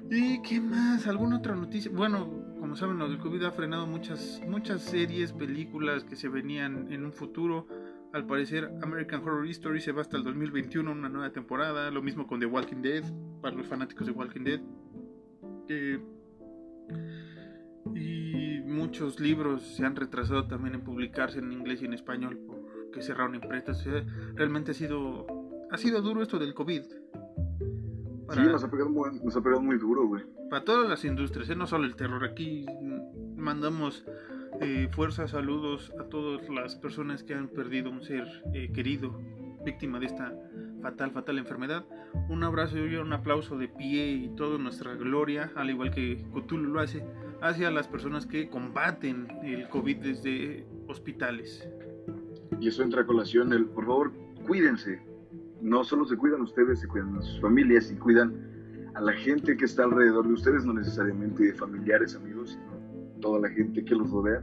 ¿Y 0.09 0.41
qué 0.41 0.59
más? 0.61 1.07
¿Alguna 1.07 1.37
otra 1.37 1.55
noticia? 1.55 1.91
Bueno, 1.93 2.29
como 2.59 2.75
saben, 2.75 2.99
lo 2.99 3.09
del 3.09 3.17
COVID 3.17 3.43
ha 3.43 3.51
frenado 3.51 3.87
muchas, 3.87 4.41
muchas 4.47 4.81
series, 4.81 5.33
películas 5.33 6.03
que 6.03 6.15
se 6.15 6.29
venían 6.29 6.91
en 6.91 7.05
un 7.05 7.11
futuro. 7.11 7.67
Al 8.13 8.25
parecer, 8.25 8.71
American 8.81 9.21
Horror 9.21 9.47
Story 9.47 9.81
se 9.81 9.91
va 9.91 10.01
hasta 10.01 10.17
el 10.17 10.23
2021, 10.23 10.91
una 10.91 11.09
nueva 11.09 11.31
temporada. 11.31 11.89
Lo 11.91 12.01
mismo 12.01 12.27
con 12.27 12.39
The 12.39 12.45
Walking 12.45 12.81
Dead, 12.81 13.03
para 13.41 13.55
los 13.55 13.67
fanáticos 13.67 14.07
de 14.07 14.13
Walking 14.13 14.43
Dead. 14.43 14.61
Y 17.95 18.61
muchos 18.61 19.19
libros 19.19 19.63
se 19.75 19.85
han 19.85 19.95
retrasado 19.95 20.47
también 20.47 20.75
en 20.75 20.81
publicarse 20.81 21.39
en 21.39 21.51
inglés 21.51 21.81
y 21.81 21.85
en 21.85 21.93
español 21.93 22.39
porque 22.47 23.01
cerraron 23.01 23.35
imprestas. 23.35 23.83
realmente 24.35 24.71
ha 24.71 24.73
sido, 24.73 25.25
ha 25.71 25.77
sido 25.77 26.01
duro 26.01 26.21
esto 26.21 26.39
del 26.39 26.53
COVID. 26.53 26.83
Sí, 28.33 28.39
nos 28.41 28.63
ha, 28.63 28.69
pegado 28.69 28.89
muy, 28.89 29.19
nos 29.23 29.35
ha 29.35 29.41
pegado 29.41 29.61
muy 29.61 29.77
duro, 29.77 30.07
güey. 30.07 30.23
Para 30.49 30.63
todas 30.63 30.89
las 30.89 31.05
industrias, 31.05 31.49
¿eh? 31.49 31.55
no 31.55 31.67
solo 31.67 31.85
el 31.85 31.95
terror. 31.95 32.23
Aquí 32.23 32.65
mandamos 33.35 34.05
eh, 34.61 34.87
fuerzas, 34.91 35.31
saludos 35.31 35.91
a 35.99 36.03
todas 36.05 36.47
las 36.49 36.75
personas 36.75 37.23
que 37.23 37.33
han 37.33 37.49
perdido 37.49 37.89
un 37.89 38.01
ser 38.01 38.27
eh, 38.53 38.71
querido, 38.73 39.19
víctima 39.65 39.99
de 39.99 40.05
esta 40.05 40.33
fatal, 40.81 41.11
fatal 41.11 41.37
enfermedad. 41.37 41.85
Un 42.29 42.43
abrazo 42.43 42.77
y 42.77 42.95
un 42.95 43.11
aplauso 43.13 43.57
de 43.57 43.67
pie 43.67 44.11
y 44.11 44.29
toda 44.35 44.57
nuestra 44.57 44.95
gloria, 44.95 45.51
al 45.55 45.69
igual 45.69 45.91
que 45.91 46.23
Cthulhu 46.33 46.73
lo 46.73 46.79
hace, 46.79 47.03
hacia 47.41 47.71
las 47.71 47.87
personas 47.87 48.25
que 48.25 48.49
combaten 48.49 49.27
el 49.43 49.67
COVID 49.69 49.97
desde 49.97 50.65
hospitales. 50.87 51.67
Y 52.59 52.67
eso 52.67 52.83
entra 52.83 53.01
a 53.01 53.05
colación 53.05 53.51
el, 53.53 53.65
por 53.65 53.85
favor, 53.85 54.11
cuídense. 54.45 55.01
No 55.61 55.83
solo 55.83 56.05
se 56.05 56.15
cuidan 56.15 56.41
ustedes, 56.41 56.79
se 56.79 56.87
cuidan 56.87 57.15
a 57.17 57.21
sus 57.21 57.39
familias 57.41 57.91
y 57.91 57.95
cuidan 57.95 58.33
a 58.95 59.01
la 59.01 59.13
gente 59.13 59.55
que 59.57 59.65
está 59.65 59.83
alrededor 59.83 60.27
de 60.27 60.33
ustedes, 60.33 60.65
no 60.65 60.73
necesariamente 60.73 61.53
familiares, 61.53 62.15
amigos, 62.15 62.51
sino 62.51 63.19
toda 63.21 63.41
la 63.41 63.49
gente 63.49 63.83
que 63.83 63.95
los 63.95 64.09
rodea. 64.09 64.41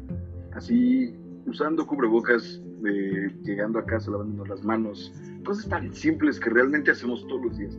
Así, 0.53 1.15
usando 1.47 1.87
cubrebocas, 1.87 2.63
eh, 2.85 3.35
llegando 3.43 3.79
a 3.79 3.87
casa, 3.87 4.11
lavándonos 4.11 4.49
las 4.49 4.65
manos, 4.65 5.13
cosas 5.45 5.69
tan 5.69 5.93
simples 5.93 6.39
que 6.39 6.51
realmente 6.51 6.91
hacemos 6.91 7.27
todos 7.29 7.47
los 7.47 7.59
días. 7.59 7.79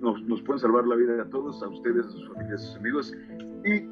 Nos, 0.00 0.22
nos, 0.24 0.42
pueden 0.42 0.60
salvar 0.60 0.86
la 0.86 0.96
vida 0.96 1.22
a 1.22 1.30
todos, 1.30 1.62
a 1.62 1.68
ustedes, 1.68 2.06
a 2.06 2.10
sus 2.10 2.28
familias, 2.28 2.62
a 2.62 2.66
sus 2.66 2.76
amigos. 2.76 3.14
Y 3.64 3.86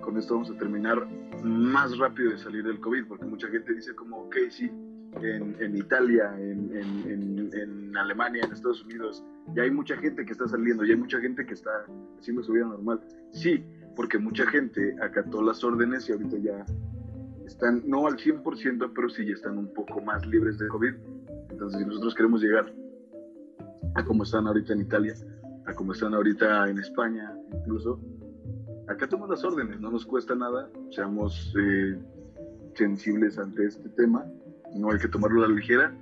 con 0.00 0.16
esto 0.16 0.34
vamos 0.34 0.50
a 0.50 0.58
terminar 0.58 1.06
más 1.44 1.96
rápido 1.98 2.32
de 2.32 2.38
salir 2.38 2.64
del 2.64 2.80
COVID, 2.80 3.06
porque 3.06 3.26
mucha 3.26 3.46
gente 3.48 3.72
dice 3.74 3.94
como, 3.94 4.22
ok, 4.22 4.36
sí, 4.50 4.70
en, 5.22 5.56
en 5.60 5.76
Italia, 5.76 6.34
en, 6.38 7.96
Alemania, 7.96 8.42
en 8.44 8.52
Estados 8.52 8.84
Unidos, 8.84 9.24
ya 9.54 9.62
hay 9.62 9.70
mucha 9.70 9.96
gente 9.96 10.24
que 10.24 10.32
está 10.32 10.46
saliendo, 10.46 10.84
ya 10.84 10.94
hay 10.94 11.00
mucha 11.00 11.20
gente 11.20 11.44
que 11.44 11.54
está 11.54 11.70
haciendo 12.18 12.42
su 12.42 12.52
vida 12.52 12.66
normal. 12.66 13.00
Sí, 13.32 13.64
porque 13.96 14.18
mucha 14.18 14.46
gente 14.46 14.94
acató 15.02 15.42
las 15.42 15.64
órdenes 15.64 16.08
y 16.08 16.12
ahorita 16.12 16.36
ya 16.38 16.64
están, 17.44 17.82
no 17.86 18.06
al 18.06 18.16
100%, 18.16 18.92
pero 18.94 19.08
sí 19.08 19.26
ya 19.26 19.32
están 19.32 19.58
un 19.58 19.72
poco 19.72 20.00
más 20.00 20.24
libres 20.26 20.58
de 20.58 20.68
COVID. 20.68 20.94
Entonces, 21.50 21.80
si 21.80 21.86
nosotros 21.86 22.14
queremos 22.14 22.40
llegar 22.40 22.72
a 23.94 24.04
como 24.04 24.22
están 24.22 24.46
ahorita 24.46 24.74
en 24.74 24.82
Italia, 24.82 25.14
a 25.66 25.74
como 25.74 25.92
están 25.92 26.14
ahorita 26.14 26.68
en 26.68 26.78
España, 26.78 27.34
incluso, 27.52 28.00
acá 28.86 29.08
tomamos 29.08 29.30
las 29.30 29.44
órdenes, 29.44 29.80
no 29.80 29.90
nos 29.90 30.06
cuesta 30.06 30.34
nada, 30.34 30.70
seamos 30.90 31.54
eh, 31.58 31.98
sensibles 32.74 33.38
ante 33.38 33.66
este 33.66 33.88
tema, 33.90 34.24
no 34.74 34.90
hay 34.90 34.98
que 34.98 35.08
tomarlo 35.08 35.44
a 35.44 35.48
la 35.48 35.54
ligera 35.54 35.94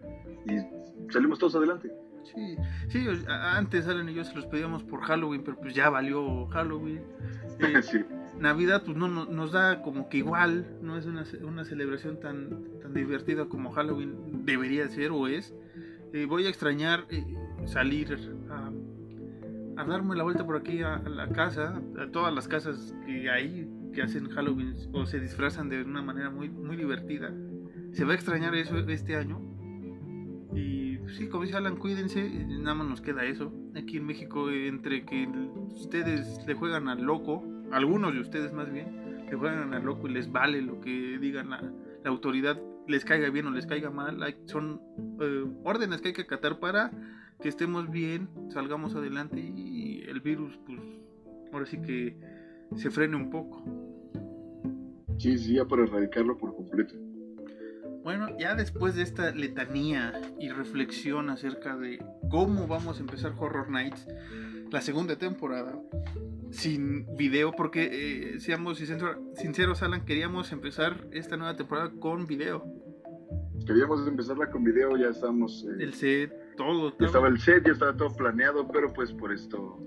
y 0.46 1.12
salimos 1.12 1.38
todos 1.38 1.56
adelante. 1.56 1.90
Sí, 2.34 2.56
sí, 2.88 3.06
antes 3.28 3.86
Alan 3.86 4.08
y 4.08 4.14
yo 4.14 4.24
se 4.24 4.34
los 4.34 4.46
pedíamos 4.46 4.82
por 4.82 5.00
Halloween, 5.02 5.42
pero 5.44 5.58
pues 5.58 5.74
ya 5.74 5.90
valió 5.90 6.46
Halloween. 6.48 7.02
Eh, 7.58 7.80
sí. 7.80 8.04
Navidad 8.38 8.82
pues 8.84 8.98
no, 8.98 9.08
nos 9.08 9.52
da 9.52 9.80
como 9.80 10.10
que 10.10 10.18
igual, 10.18 10.76
no 10.82 10.98
es 10.98 11.06
una, 11.06 11.24
una, 11.42 11.64
celebración 11.64 12.20
tan, 12.20 12.64
tan 12.82 12.92
divertida 12.92 13.46
como 13.46 13.72
Halloween 13.72 14.44
debería 14.44 14.86
ser 14.88 15.10
o 15.10 15.26
es. 15.26 15.54
Eh, 16.12 16.26
voy 16.26 16.46
a 16.46 16.50
extrañar 16.50 17.06
eh, 17.08 17.24
salir 17.64 18.14
a, 18.50 18.70
a, 19.80 19.84
darme 19.86 20.16
la 20.16 20.22
vuelta 20.22 20.44
por 20.44 20.56
aquí 20.56 20.82
a, 20.82 20.98
la 20.98 21.30
casa, 21.30 21.80
a 21.98 22.10
todas 22.10 22.34
las 22.34 22.46
casas 22.46 22.94
que 23.06 23.30
hay 23.30 23.70
que 23.94 24.02
hacen 24.02 24.28
Halloween 24.28 24.74
o 24.92 25.06
se 25.06 25.18
disfrazan 25.18 25.70
de 25.70 25.82
una 25.82 26.02
manera 26.02 26.28
muy, 26.28 26.50
muy 26.50 26.76
divertida. 26.76 27.32
Se 27.96 28.04
va 28.04 28.12
a 28.12 28.14
extrañar 28.14 28.54
eso 28.54 28.76
este 28.76 29.16
año. 29.16 29.40
Y 30.54 30.98
sí, 31.16 31.28
como 31.30 31.44
dice 31.44 31.56
Alan, 31.56 31.76
cuídense, 31.76 32.28
nada 32.46 32.74
más 32.74 32.88
nos 32.88 33.00
queda 33.00 33.24
eso. 33.24 33.50
Aquí 33.74 33.96
en 33.96 34.04
México, 34.04 34.50
entre 34.50 35.06
que 35.06 35.26
ustedes 35.70 36.44
le 36.46 36.52
juegan 36.52 36.88
al 36.88 37.02
loco, 37.02 37.42
algunos 37.72 38.12
de 38.12 38.20
ustedes 38.20 38.52
más 38.52 38.70
bien, 38.70 39.24
que 39.30 39.34
juegan 39.34 39.72
al 39.72 39.82
loco 39.82 40.08
y 40.08 40.12
les 40.12 40.30
vale 40.30 40.60
lo 40.60 40.78
que 40.82 41.16
digan 41.18 41.48
la, 41.48 41.72
autoridad, 42.04 42.60
les 42.86 43.02
caiga 43.06 43.30
bien 43.30 43.46
o 43.46 43.50
les 43.50 43.64
caiga 43.64 43.88
mal. 43.88 44.18
son 44.44 44.78
eh, 45.22 45.46
órdenes 45.64 46.02
que 46.02 46.08
hay 46.08 46.14
que 46.14 46.22
acatar 46.22 46.60
para 46.60 46.90
que 47.40 47.48
estemos 47.48 47.90
bien, 47.90 48.28
salgamos 48.50 48.94
adelante 48.94 49.40
y 49.40 50.02
el 50.06 50.20
virus, 50.20 50.58
pues, 50.66 50.80
ahora 51.50 51.64
sí 51.64 51.80
que 51.80 52.18
se 52.74 52.90
frene 52.90 53.16
un 53.16 53.30
poco. 53.30 53.64
Sí, 55.16 55.38
sí, 55.38 55.54
ya 55.54 55.64
para 55.64 55.84
erradicarlo 55.84 56.36
por 56.36 56.54
completo. 56.54 57.05
Bueno, 58.06 58.28
ya 58.38 58.54
después 58.54 58.94
de 58.94 59.02
esta 59.02 59.32
letanía 59.32 60.12
y 60.38 60.50
reflexión 60.50 61.28
acerca 61.28 61.76
de 61.76 61.98
cómo 62.30 62.68
vamos 62.68 62.98
a 62.98 63.00
empezar 63.00 63.32
Horror 63.36 63.68
Nights, 63.68 64.06
la 64.70 64.80
segunda 64.80 65.16
temporada, 65.18 65.76
sin 66.52 67.16
video 67.16 67.50
porque, 67.50 68.36
eh, 68.36 68.38
seamos 68.38 68.78
sinceros, 68.78 69.82
Alan, 69.82 70.04
queríamos 70.04 70.52
empezar 70.52 71.08
esta 71.10 71.36
nueva 71.36 71.56
temporada 71.56 71.90
con 71.98 72.28
video. 72.28 72.64
Queríamos 73.66 74.06
empezarla 74.06 74.52
con 74.52 74.62
video, 74.62 74.96
ya 74.96 75.08
estamos... 75.08 75.66
Eh, 75.68 75.82
el 75.82 75.92
set, 75.92 76.32
todo. 76.56 76.96
Ya 77.00 77.06
estaba 77.06 77.26
el 77.26 77.40
set, 77.40 77.66
ya 77.66 77.72
estaba 77.72 77.96
todo 77.96 78.14
planeado, 78.14 78.68
pero 78.68 78.92
pues 78.92 79.10
por 79.10 79.32
esto... 79.32 79.80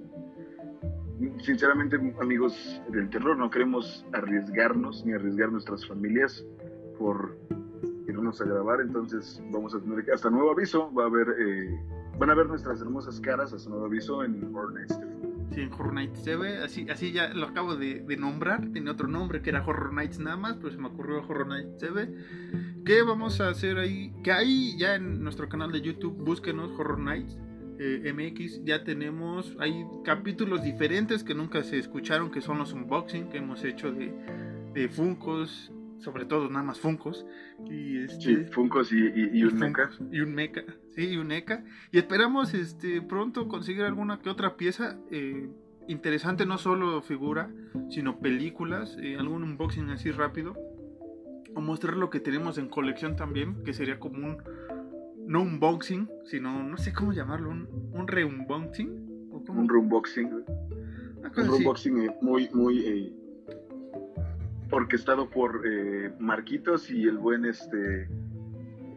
sinceramente, 1.42 1.96
amigos 2.20 2.82
del 2.90 3.10
terror, 3.10 3.38
no 3.38 3.50
queremos 3.50 4.06
arriesgarnos 4.12 5.06
ni 5.06 5.14
arriesgar 5.14 5.54
nuestras 5.54 5.88
familias 5.88 6.46
por 6.98 7.38
irnos 8.10 8.42
a 8.42 8.46
grabar, 8.46 8.82
entonces 8.82 9.42
vamos 9.52 9.74
a 9.74 9.80
tener 9.80 10.04
que, 10.04 10.12
hasta 10.12 10.30
nuevo 10.30 10.52
aviso, 10.52 10.92
va 10.94 11.04
a 11.04 11.08
haber, 11.08 11.28
eh, 11.40 11.80
van 12.18 12.30
a 12.30 12.36
ver 12.36 12.48
nuestras 12.48 12.82
hermosas 12.82 13.20
caras 13.20 13.54
hasta 13.54 13.70
nuevo 13.70 13.86
aviso 13.86 14.24
en 14.24 14.44
Horror 14.56 14.74
Nights 14.74 15.00
TV. 15.00 15.20
Sí, 15.52 15.62
en 15.62 15.74
Horror 15.74 15.94
Nights 15.94 16.24
TV, 16.24 16.58
así, 16.58 16.88
así 16.90 17.12
ya 17.12 17.34
lo 17.34 17.48
acabo 17.48 17.76
de, 17.76 18.02
de, 18.02 18.18
nombrar, 18.18 18.70
tenía 18.72 18.92
otro 18.92 19.08
nombre 19.08 19.42
que 19.42 19.50
era 19.50 19.66
Horror 19.66 19.94
Nights 19.94 20.20
nada 20.20 20.38
más, 20.38 20.58
pero 20.58 20.72
se 20.72 20.78
me 20.78 20.88
ocurrió 20.88 21.24
Horror 21.28 21.48
Nights 21.48 21.78
TV. 21.78 22.14
¿Qué 22.86 23.02
vamos 23.04 23.42
a 23.42 23.50
hacer 23.50 23.78
ahí? 23.78 24.14
Que 24.24 24.32
ahí 24.32 24.78
ya 24.78 24.96
en 24.96 25.24
nuestro 25.24 25.50
canal 25.50 25.72
de 25.72 25.82
YouTube, 25.82 26.16
búsquenos 26.18 26.72
Horror 26.78 27.00
Nights. 27.00 27.38
Eh, 27.82 28.14
MX 28.14 28.66
ya 28.66 28.84
tenemos, 28.84 29.56
hay 29.58 29.86
capítulos 30.04 30.64
diferentes 30.64 31.24
que 31.24 31.34
nunca 31.34 31.64
se 31.64 31.80
escucharon, 31.80 32.30
que 32.30 32.42
son 32.42 32.58
los 32.58 32.74
unboxing 32.74 33.30
que 33.30 33.38
hemos 33.38 33.64
hecho 33.64 33.92
de, 33.94 34.14
de 34.74 34.90
Funcos, 34.90 35.72
sobre 36.00 36.26
todo 36.26 36.50
nada 36.50 36.64
más 36.64 36.80
Funcos. 36.80 37.26
Y 37.70 38.04
este, 38.04 38.20
Sí, 38.22 38.36
Funkos 38.52 38.92
y, 38.92 38.98
y, 38.98 39.30
y 39.40 39.44
un. 39.44 39.58
Funkos, 39.58 40.02
Y 40.12 40.22
un 40.22 40.34
mecha, 40.34 40.64
sí, 40.96 41.10
y 41.10 41.18
un 41.18 41.28
mecha. 41.28 41.64
Y 41.92 41.98
esperamos 41.98 42.54
este, 42.54 43.02
pronto 43.02 43.48
conseguir 43.48 43.84
alguna 43.84 44.20
que 44.20 44.30
otra 44.30 44.58
pieza 44.58 44.98
eh, 45.12 45.50
interesante, 45.88 46.46
no 46.46 46.58
solo 46.58 47.02
figura, 47.02 47.52
sino 47.90 48.20
películas, 48.20 48.98
eh, 49.02 49.18
algún 49.18 49.44
unboxing 49.44 49.90
así 49.90 50.12
rápido. 50.12 50.56
O 51.56 51.62
mostrar 51.62 51.98
lo 51.98 52.10
que 52.10 52.20
tenemos 52.20 52.58
en 52.58 52.70
colección 52.70 53.16
también, 53.16 53.64
que 53.64 53.74
sería 53.74 54.00
como 54.00 54.18
un, 54.26 54.38
no 55.28 55.42
unboxing, 55.42 56.08
sino, 56.26 56.64
no 56.64 56.78
sé 56.78 56.94
cómo 56.94 57.12
llamarlo, 57.12 57.50
un, 57.50 57.68
un 57.92 58.08
re-unboxing. 58.08 59.10
Un 59.32 59.68
cosa 61.30 61.44
un 61.44 61.50
así. 61.50 61.58
unboxing 61.58 62.02
eh, 62.04 62.16
muy, 62.22 62.50
muy 62.54 62.80
eh, 62.86 63.14
orquestado 64.72 65.30
por 65.30 65.62
eh, 65.66 66.12
Marquitos 66.20 66.90
y 66.92 67.04
el 67.08 67.18
buen 67.18 67.46
este 67.46 68.08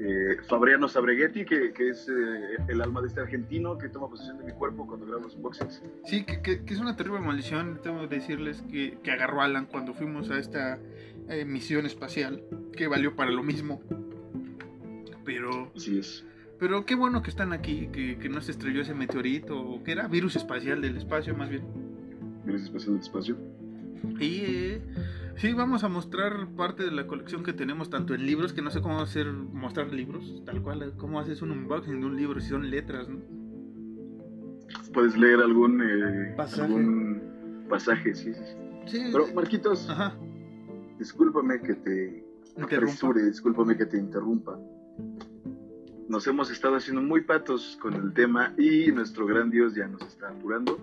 eh, 0.01 0.37
Fabriano 0.49 0.89
Sabreghetti, 0.89 1.45
que, 1.45 1.73
que 1.73 1.91
es 1.91 2.09
eh, 2.09 2.57
el 2.69 2.81
alma 2.83 3.01
de 3.03 3.09
este 3.09 3.21
argentino 3.21 3.79
que 3.79 3.89
toma 3.89 4.09
posesión 4.09 4.39
de 4.39 4.45
mi 4.45 4.53
cuerpo 4.53 4.87
cuando 4.87 5.07
grabo 5.07 5.23
los 5.23 5.37
unboxings. 5.37 5.83
Sí, 6.05 6.25
que, 6.25 6.43
que- 6.43 6.65
que 6.65 6.75
es 6.75 6.81
una 6.81 6.97
terrible 6.97 7.21
maldición. 7.21 7.79
Tengo 7.83 8.09
que 8.09 8.17
decirles 8.17 8.63
que, 8.71 8.99
que 9.03 9.11
agarró 9.13 9.43
Alan 9.43 9.67
cuando 9.67 9.95
fuimos 9.95 10.31
a 10.31 10.39
esta 10.39 10.79
eh, 11.29 11.45
misión 11.45 11.87
espacial, 11.87 12.43
que 12.77 12.89
valió 12.89 13.15
para 13.15 13.31
lo 13.31 13.43
mismo. 13.45 13.81
Pero, 15.25 15.71
Así 15.77 15.99
es. 15.99 16.25
pero 16.59 16.85
qué 16.85 16.97
bueno 16.97 17.23
que 17.23 17.31
están 17.31 17.53
aquí, 17.53 17.89
que, 17.93 18.19
que 18.19 18.29
no 18.29 18.41
se 18.41 18.51
estrelló 18.51 18.83
ese 18.83 18.95
meteorito, 18.95 19.61
o 19.61 19.85
que 19.85 19.93
era 19.93 20.09
virus 20.09 20.35
espacial 20.35 20.81
del 20.83 20.97
espacio 20.97 21.35
más 21.37 21.49
bien. 21.49 21.63
Gracias, 22.45 22.65
espacio 22.67 22.93
del 22.93 23.01
espacio. 23.03 23.37
Y 24.19 24.41
eh, 24.45 24.83
sí, 25.37 25.53
vamos 25.53 25.85
a 25.85 25.89
mostrar 25.89 26.49
parte 26.57 26.85
de 26.85 26.91
la 26.91 27.07
colección 27.07 27.43
que 27.43 27.53
tenemos, 27.53 27.91
tanto 27.91 28.15
en 28.15 28.27
libros, 28.27 28.53
que 28.53 28.63
no 28.63 28.71
sé 28.71 28.81
cómo 28.81 29.01
hacer, 29.01 29.33
mostrar 29.33 29.93
libros, 29.93 30.43
tal 30.45 30.63
cual, 30.63 30.95
cómo 30.97 31.21
haces 31.21 31.43
un 31.43 31.51
unboxing 31.53 32.01
de 32.01 32.07
un 32.07 32.17
libro 32.17 32.41
si 32.41 32.49
son 32.49 32.71
letras, 32.71 33.09
¿no? 33.09 33.21
Puedes 34.93 35.17
leer 35.17 35.41
algún, 35.41 35.83
eh, 35.83 36.35
Pasaje. 36.37 36.63
algún 36.63 37.23
pasaje, 37.69 38.15
sí, 38.15 38.33
sí, 38.35 38.43
sí. 38.87 39.09
Pero, 39.13 39.27
Marquitos, 39.35 39.89
ajá, 39.89 40.15
discúlpame 40.99 41.61
que 41.61 41.75
te 41.75 42.25
apresure, 42.61 43.23
discúlpame 43.25 43.77
que 43.77 43.87
te 43.87 43.99
interrumpa. 43.99 44.59
Nos 46.09 46.27
hemos 46.27 46.51
estado 46.51 46.77
haciendo 46.77 47.01
muy 47.01 47.23
patos 47.23 47.79
con 47.81 47.95
el 47.95 48.13
tema 48.13 48.53
y 48.59 48.93
nuestro 48.93 49.25
gran 49.27 49.51
Dios 49.51 49.75
ya 49.75 49.87
nos 49.89 50.03
está 50.03 50.29
apurando. 50.29 50.79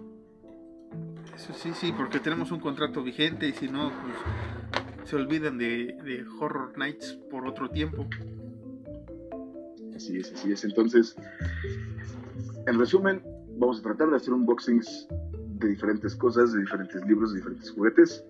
Eso 1.39 1.53
sí, 1.53 1.71
sí, 1.73 1.93
porque 1.95 2.19
tenemos 2.19 2.51
un 2.51 2.59
contrato 2.59 3.01
vigente 3.01 3.47
y 3.47 3.53
si 3.53 3.69
no, 3.69 3.91
pues 4.01 5.09
se 5.09 5.15
olvidan 5.15 5.57
de, 5.57 5.95
de 6.03 6.25
Horror 6.37 6.77
Nights 6.77 7.17
por 7.31 7.47
otro 7.47 7.69
tiempo. 7.69 8.05
Así 9.95 10.17
es, 10.17 10.33
así 10.33 10.51
es. 10.51 10.65
Entonces, 10.65 11.15
en 12.67 12.77
resumen, 12.77 13.23
vamos 13.57 13.79
a 13.79 13.83
tratar 13.83 14.09
de 14.09 14.17
hacer 14.17 14.33
unboxings 14.33 15.07
de 15.59 15.69
diferentes 15.69 16.13
cosas, 16.13 16.51
de 16.51 16.59
diferentes 16.59 17.05
libros, 17.05 17.31
de 17.31 17.37
diferentes 17.39 17.71
juguetes, 17.71 18.25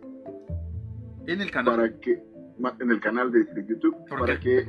En 1.26 1.42
el 1.42 1.50
canal. 1.50 1.76
para 1.78 2.00
que, 2.00 2.24
en 2.80 2.92
el 2.92 3.00
canal 3.00 3.32
de, 3.32 3.44
de 3.44 3.66
YouTube, 3.66 3.96
¿Por 4.08 4.20
para 4.20 4.40
que 4.40 4.68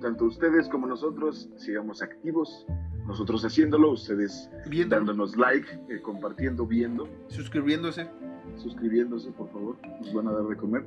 tanto 0.00 0.26
ustedes 0.26 0.68
como 0.68 0.86
nosotros 0.86 1.50
sigamos 1.56 2.02
activos, 2.02 2.66
nosotros 3.06 3.44
haciéndolo, 3.44 3.92
ustedes 3.92 4.50
Viendo, 4.68 4.96
dándonos 4.96 5.36
like, 5.36 5.68
eh, 5.88 6.00
compartiendo, 6.02 6.66
viendo, 6.66 7.08
suscribiéndose 7.28 8.08
suscribiéndose, 8.56 9.30
por 9.32 9.50
favor, 9.52 9.76
nos 10.00 10.12
van 10.12 10.28
a 10.28 10.32
dar 10.32 10.44
de 10.44 10.56
comer. 10.56 10.84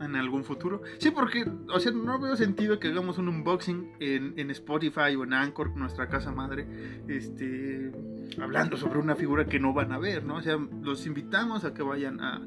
en 0.00 0.16
algún 0.16 0.44
futuro. 0.44 0.80
Sí, 0.98 1.10
porque, 1.10 1.44
o 1.72 1.78
sea, 1.78 1.92
no 1.92 2.18
veo 2.18 2.34
sentido 2.36 2.78
que 2.78 2.88
hagamos 2.88 3.18
un 3.18 3.28
unboxing 3.28 3.92
en, 4.00 4.34
en 4.38 4.50
Spotify 4.50 5.14
o 5.16 5.24
en 5.24 5.32
Anchor, 5.34 5.76
nuestra 5.76 6.08
casa 6.08 6.32
madre, 6.32 6.66
este, 7.06 7.92
hablando 8.40 8.76
sobre 8.78 8.98
una 8.98 9.14
figura 9.14 9.44
que 9.46 9.60
no 9.60 9.72
van 9.74 9.92
a 9.92 9.98
ver, 9.98 10.24
¿no? 10.24 10.36
O 10.36 10.42
sea, 10.42 10.56
los 10.82 11.06
invitamos 11.06 11.64
a 11.64 11.74
que 11.74 11.82
vayan 11.82 12.18
a- 12.20 12.40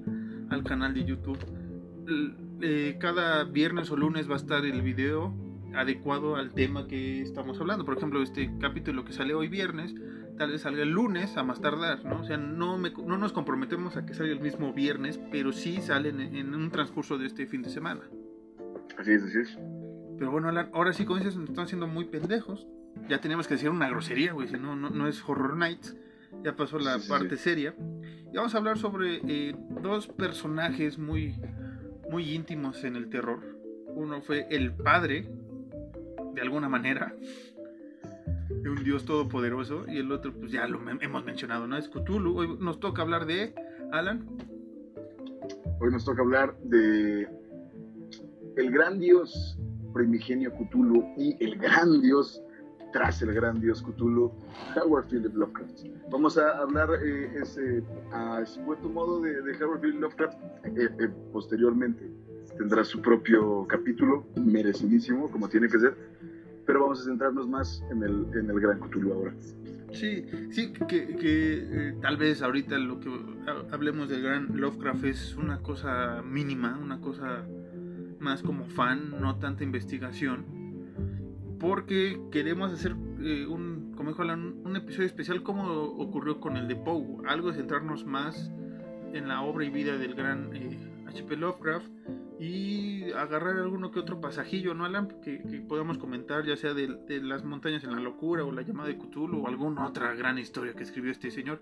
al 0.50 0.64
canal 0.64 0.94
de 0.96 1.06
YouTube. 1.06 1.38
Eh, 2.62 2.98
cada 3.00 3.44
viernes 3.46 3.92
o 3.92 3.98
lunes 3.98 4.28
va 4.30 4.34
a 4.34 4.38
estar 4.38 4.66
el 4.66 4.82
video 4.82 5.34
adecuado 5.76 6.36
al 6.36 6.52
tema 6.54 6.88
que 6.88 7.22
estamos 7.22 7.60
hablando. 7.60 7.86
Por 7.86 7.98
ejemplo, 7.98 8.22
este 8.22 8.52
capítulo 8.60 9.04
que 9.06 9.14
sale 9.14 9.34
hoy 9.34 9.48
viernes, 9.48 9.94
tal 10.38 10.52
vez 10.52 10.62
salga 10.62 10.84
el 10.84 10.90
lunes 10.92 11.36
a 11.38 11.44
más 11.44 11.62
tardar, 11.62 12.04
¿no? 12.06 12.22
O 12.22 12.24
sea, 12.24 12.38
no, 12.38 12.78
me- 12.78 12.92
no 12.92 13.18
nos 13.18 13.34
comprometemos 13.34 13.98
a 13.98 14.06
que 14.06 14.14
salga 14.14 14.32
el 14.34 14.40
mismo 14.42 14.74
viernes, 14.74 15.20
pero 15.32 15.52
sí 15.52 15.82
salen 15.82 16.20
en, 16.20 16.36
en 16.36 16.54
un 16.56 16.70
transcurso 16.72 17.18
de 17.18 17.28
este 17.28 17.46
fin 17.48 17.62
de 17.62 17.70
semana. 17.70 18.02
Así 18.98 19.12
es, 19.12 19.24
así 19.24 19.40
es. 19.40 19.58
Pero 20.18 20.32
bueno, 20.32 20.50
Alan, 20.50 20.70
ahora 20.74 20.94
sí, 20.94 21.06
como 21.06 21.18
dices, 21.20 21.36
nos 21.36 21.50
están 21.50 21.66
haciendo 21.66 21.88
muy 21.88 22.06
pendejos. 22.06 22.68
Ya 23.10 23.20
teníamos 23.20 23.48
que 23.48 23.56
decir 23.56 23.70
una 23.70 23.90
grosería, 23.90 24.34
güey, 24.34 24.48
si 24.48 24.58
no, 24.58 24.76
no, 24.76 24.90
no 24.92 25.08
es 25.08 25.22
Horror 25.28 25.58
Nights. 25.58 25.98
Ya 26.44 26.56
pasó 26.56 26.78
la 26.80 26.96
Sí, 26.96 27.02
sí, 27.04 27.10
parte 27.10 27.38
sí. 27.38 27.44
seria. 27.44 27.76
Y 28.32 28.36
vamos 28.38 28.54
a 28.54 28.58
hablar 28.58 28.78
sobre 28.78 29.22
eh, 29.28 29.56
dos 29.82 30.08
personajes 30.08 30.98
muy, 30.98 31.36
muy 32.10 32.32
íntimos 32.34 32.84
en 32.84 32.96
el 32.96 33.10
terror. 33.10 33.42
Uno 33.96 34.22
fue 34.22 34.48
el 34.50 34.74
padre, 34.74 35.30
de 36.34 36.42
alguna 36.42 36.70
manera, 36.70 37.16
un 38.70 38.84
dios 38.84 39.06
todopoderoso. 39.06 39.86
Y 39.88 39.98
el 39.98 40.12
otro, 40.12 40.34
pues 40.34 40.52
ya 40.52 40.68
lo 40.68 40.80
hemos 41.02 41.26
mencionado, 41.26 41.68
¿no? 41.68 41.78
Es 41.78 41.90
Cthulhu. 41.90 42.38
Hoy 42.38 42.58
nos 42.60 42.80
toca 42.80 43.02
hablar 43.02 43.26
de 43.26 43.54
Alan. 43.92 44.28
Hoy 45.80 45.92
nos 45.92 46.06
toca 46.06 46.22
hablar 46.22 46.58
de 46.64 47.28
el 48.56 48.72
gran 48.72 49.00
dios 49.00 49.58
primigenio 49.94 50.52
Cthulhu 50.54 51.14
y 51.18 51.44
el 51.44 51.58
gran 51.58 52.02
dios 52.02 52.42
tras 52.94 53.22
el 53.24 53.34
gran 53.34 53.60
dios 53.60 53.82
Cthulhu, 53.82 54.32
Howard 54.76 55.08
Philip 55.08 55.34
Lovecraft. 55.34 55.80
Vamos 56.12 56.38
a 56.38 56.58
hablar 56.60 56.90
eh, 57.04 57.42
ese, 57.42 57.84
a 58.12 58.42
escueto 58.42 58.88
modo 58.88 59.20
de, 59.20 59.42
de 59.42 59.64
Howard 59.64 59.82
Philip 59.82 60.00
Lovecraft 60.00 60.38
eh, 60.66 60.90
eh, 61.00 61.10
posteriormente. 61.32 62.10
Tendrá 62.58 62.84
su 62.84 63.02
propio 63.02 63.66
capítulo, 63.68 64.26
merecidísimo, 64.36 65.30
como 65.32 65.50
tiene 65.50 65.68
que 65.68 65.80
ser, 65.80 65.96
pero 66.66 66.82
vamos 66.82 67.02
a 67.02 67.04
centrarnos 67.06 67.48
más 67.48 67.84
en 67.92 68.04
el, 68.04 68.26
en 68.38 68.50
el 68.50 68.60
gran 68.60 68.80
Cthulhu 68.80 69.14
ahora. 69.14 69.34
Sí, 69.92 70.26
sí, 70.52 70.74
que, 70.88 71.16
que, 71.16 71.20
eh, 71.90 71.96
tal 72.02 72.18
vez 72.18 72.42
ahorita 72.42 72.78
lo 72.80 73.00
que 73.00 73.10
ha- 73.48 73.74
hablemos 73.74 74.10
del 74.10 74.24
gran 74.24 74.60
Lovecraft 74.60 75.04
es 75.06 75.36
una 75.36 75.60
cosa 75.62 76.22
mínima, 76.24 76.80
una 76.82 77.00
cosa 77.00 77.46
más 78.20 78.42
como 78.42 78.66
fan, 78.66 79.20
no 79.20 79.38
tanta 79.38 79.64
investigación, 79.64 80.46
porque 81.60 82.20
queremos 82.32 82.72
hacer 82.74 82.96
eh, 83.22 83.46
un, 83.48 83.94
como 83.96 84.10
dijo 84.10 84.22
Alan, 84.22 84.56
un 84.64 84.76
episodio 84.76 85.06
especial 85.08 85.44
como 85.44 85.64
ocurrió 85.72 86.40
con 86.40 86.58
el 86.58 86.68
de 86.68 86.76
Poe, 86.76 87.18
algo 87.28 87.50
de 87.50 87.56
centrarnos 87.58 88.06
más 88.06 88.52
en 89.14 89.28
la 89.28 89.42
obra 89.42 89.64
y 89.66 89.70
vida 89.70 89.98
del 89.98 90.16
gran 90.16 90.50
eh, 90.56 90.78
H.P. 91.08 91.36
Lovecraft 91.38 91.88
y 92.44 93.10
agarrar 93.14 93.56
alguno 93.56 93.90
que 93.90 94.02
otro 94.02 94.20
pasajillo, 94.20 94.74
¿no, 94.74 94.84
Alan? 94.84 95.08
Que, 95.22 95.42
que 95.44 95.62
podamos 95.62 95.98
comentar, 95.98 96.46
ya 96.46 96.58
sea 96.58 96.74
de, 96.74 96.88
de 97.08 97.22
las 97.22 97.46
montañas 97.46 97.86
en 97.86 97.92
la 97.92 98.02
locura 98.02 98.44
o 98.44 98.52
la 98.52 98.64
llamada 98.64 98.90
de 98.90 98.98
Cthulhu 98.98 99.44
o 99.44 99.48
alguna 99.48 99.88
otra 99.88 100.14
gran 100.14 100.38
historia 100.38 100.74
que 100.74 100.84
escribió 100.84 101.10
este 101.10 101.32
señor 101.32 101.62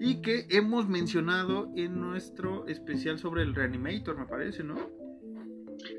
y 0.00 0.22
que 0.22 0.46
hemos 0.50 0.88
mencionado 0.88 1.70
en 1.76 2.00
nuestro 2.00 2.66
especial 2.66 3.20
sobre 3.20 3.42
el 3.42 3.54
Reanimator, 3.54 4.18
me 4.18 4.26
parece, 4.26 4.64
¿no? 4.64 4.74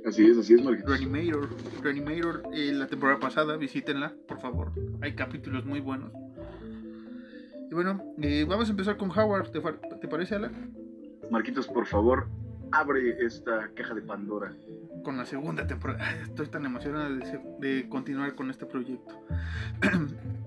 Así 0.05 0.25
es, 0.25 0.37
así 0.37 0.55
es, 0.55 0.61
Marquitos. 0.61 0.99
Reanimator, 0.99 1.49
Reanimator, 1.81 2.43
eh, 2.51 2.73
la 2.73 2.87
temporada 2.87 3.19
pasada, 3.19 3.55
visítenla, 3.55 4.13
por 4.27 4.41
favor. 4.41 4.73
Hay 4.99 5.15
capítulos 5.15 5.63
muy 5.63 5.79
buenos. 5.79 6.11
Y 7.71 7.73
bueno, 7.73 8.03
eh, 8.21 8.45
vamos 8.45 8.67
a 8.67 8.71
empezar 8.71 8.97
con 8.97 9.09
Howard, 9.09 9.51
¿te, 9.51 9.61
te 9.61 10.07
parece, 10.09 10.35
Alan? 10.35 10.73
Marquitos, 11.31 11.67
por 11.67 11.85
favor, 11.85 12.27
abre 12.71 13.17
esta 13.25 13.69
caja 13.73 13.93
de 13.93 14.01
Pandora. 14.01 14.53
con 15.03 15.17
la 15.17 15.25
segunda 15.25 15.65
temporada. 15.67 16.03
Estoy 16.23 16.47
tan 16.47 16.65
emocionado 16.65 17.15
de, 17.15 17.39
de 17.59 17.89
continuar 17.89 18.35
con 18.35 18.49
este 18.49 18.65
proyecto. 18.65 19.15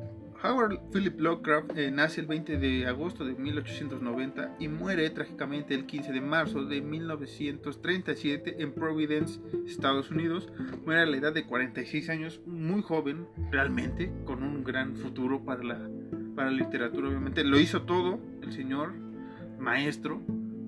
Howard 0.43 0.81
Philip 0.91 1.21
Lovecraft 1.21 1.77
eh, 1.77 1.91
nace 1.91 2.23
el 2.23 2.27
20 2.27 2.57
de 2.57 2.87
agosto 2.87 3.25
de 3.25 3.35
1890 3.35 4.57
y 4.59 4.69
muere 4.69 5.09
trágicamente 5.11 5.75
el 5.75 5.85
15 5.85 6.13
de 6.13 6.21
marzo 6.21 6.65
de 6.65 6.81
1937 6.81 8.63
en 8.63 8.73
Providence, 8.73 9.41
Estados 9.67 10.11
Unidos. 10.11 10.49
Muere 10.87 11.03
a 11.03 11.07
la 11.07 11.17
edad 11.19 11.35
de 11.35 11.45
46 11.45 12.09
años, 12.09 12.41
muy 12.47 12.83
joven 12.83 13.27
realmente, 13.51 14.11
con 14.25 14.43
un 14.43 14.65
gran 14.65 14.97
futuro 14.97 15.45
para 15.45 15.63
la, 15.63 15.91
para 16.35 16.51
la 16.51 16.57
literatura 16.57 17.09
obviamente. 17.09 17.45
Lo 17.45 17.59
hizo 17.59 17.83
todo 17.83 18.19
el 18.43 18.53
señor, 18.53 18.95
maestro, 19.59 20.23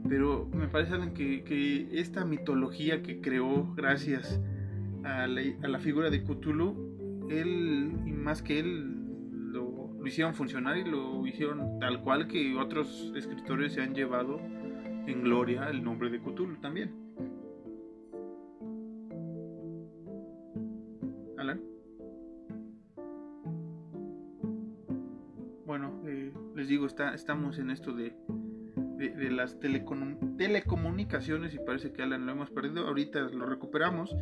pero 0.08 0.48
me 0.52 0.68
parece 0.68 0.94
que, 1.14 1.44
que 1.44 1.88
esta 2.00 2.24
mitología 2.24 3.02
que 3.02 3.20
creó 3.20 3.72
gracias 3.74 4.40
a 5.04 5.26
la, 5.26 5.42
a 5.62 5.68
la 5.68 5.78
figura 5.78 6.10
de 6.10 6.22
Cthulhu, 6.22 7.28
él, 7.30 7.92
y 8.06 8.12
más 8.12 8.42
que 8.42 8.60
él, 8.60 8.98
lo 9.52 10.06
hicieron 10.06 10.34
funcionar 10.34 10.76
y 10.76 10.84
lo 10.84 11.26
hicieron 11.26 11.78
tal 11.78 12.00
cual 12.02 12.26
que 12.26 12.56
otros 12.56 13.12
escritores 13.14 13.74
se 13.74 13.82
han 13.82 13.94
llevado 13.94 14.40
en 15.06 15.22
gloria 15.22 15.68
el 15.68 15.82
nombre 15.82 16.10
de 16.10 16.20
Cthulhu 16.20 16.56
también. 16.60 16.92
Alan. 21.38 21.60
Bueno, 25.66 26.02
eh, 26.06 26.32
les 26.54 26.68
digo, 26.68 26.86
está, 26.86 27.14
estamos 27.14 27.58
en 27.58 27.70
esto 27.70 27.92
de, 27.94 28.14
de, 29.10 29.30
las 29.30 29.58
telecomunicaciones 29.58 31.54
y 31.54 31.58
parece 31.58 31.92
que 31.92 32.02
Alan 32.02 32.26
lo 32.26 32.32
hemos 32.32 32.50
perdido. 32.50 32.86
Ahorita 32.86 33.20
lo 33.20 33.46
recuperamos. 33.46 34.14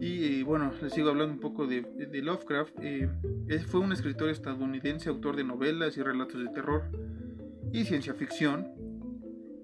Y 0.00 0.40
eh, 0.40 0.44
bueno, 0.44 0.72
les 0.80 0.92
sigo 0.92 1.10
hablando 1.10 1.32
un 1.32 1.40
poco 1.40 1.66
de, 1.66 1.82
Lovecraft. 2.22 2.74
Eh, 2.82 3.08
fue 3.66 3.80
un 3.80 3.92
escritor 3.92 4.30
estadounidense, 4.30 5.08
autor 5.08 5.36
de 5.36 5.44
novelas 5.44 5.96
y 5.96 6.02
relatos 6.02 6.40
de 6.42 6.48
terror 6.50 6.84
y 7.72 7.84
ciencia 7.84 8.14
ficción. 8.14 8.68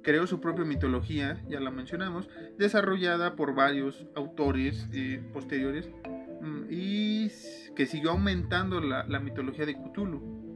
Creó 0.02 0.26
su 0.26 0.40
propia 0.40 0.64
mitología, 0.64 1.42
ya 1.48 1.60
la 1.60 1.70
mencionamos, 1.70 2.28
desarrollada 2.56 3.36
por 3.36 3.54
varios 3.54 4.06
autores 4.14 4.88
eh, 4.92 5.22
posteriores 5.32 5.90
mm, 6.40 6.62
y 6.70 7.28
que 7.76 7.86
siguió 7.86 8.12
aumentando 8.12 8.80
la, 8.80 9.04
la 9.06 9.20
mitología 9.20 9.66
de 9.66 9.74
Cthulhu. 9.74 10.47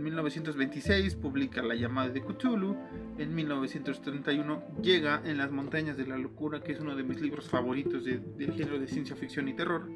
En 0.00 0.04
1926 0.04 1.16
publica 1.16 1.62
La 1.62 1.74
llamada 1.74 2.08
de 2.08 2.22
Cthulhu. 2.22 2.74
En 3.18 3.34
1931 3.34 4.62
llega 4.82 5.20
En 5.26 5.36
las 5.36 5.52
montañas 5.52 5.98
de 5.98 6.06
la 6.06 6.16
locura, 6.16 6.62
que 6.62 6.72
es 6.72 6.80
uno 6.80 6.96
de 6.96 7.02
mis 7.02 7.20
libros 7.20 7.50
favoritos 7.50 8.06
del 8.06 8.54
género 8.54 8.78
de 8.78 8.88
ciencia 8.88 9.14
ficción 9.14 9.46
y 9.48 9.52
terror. 9.52 9.90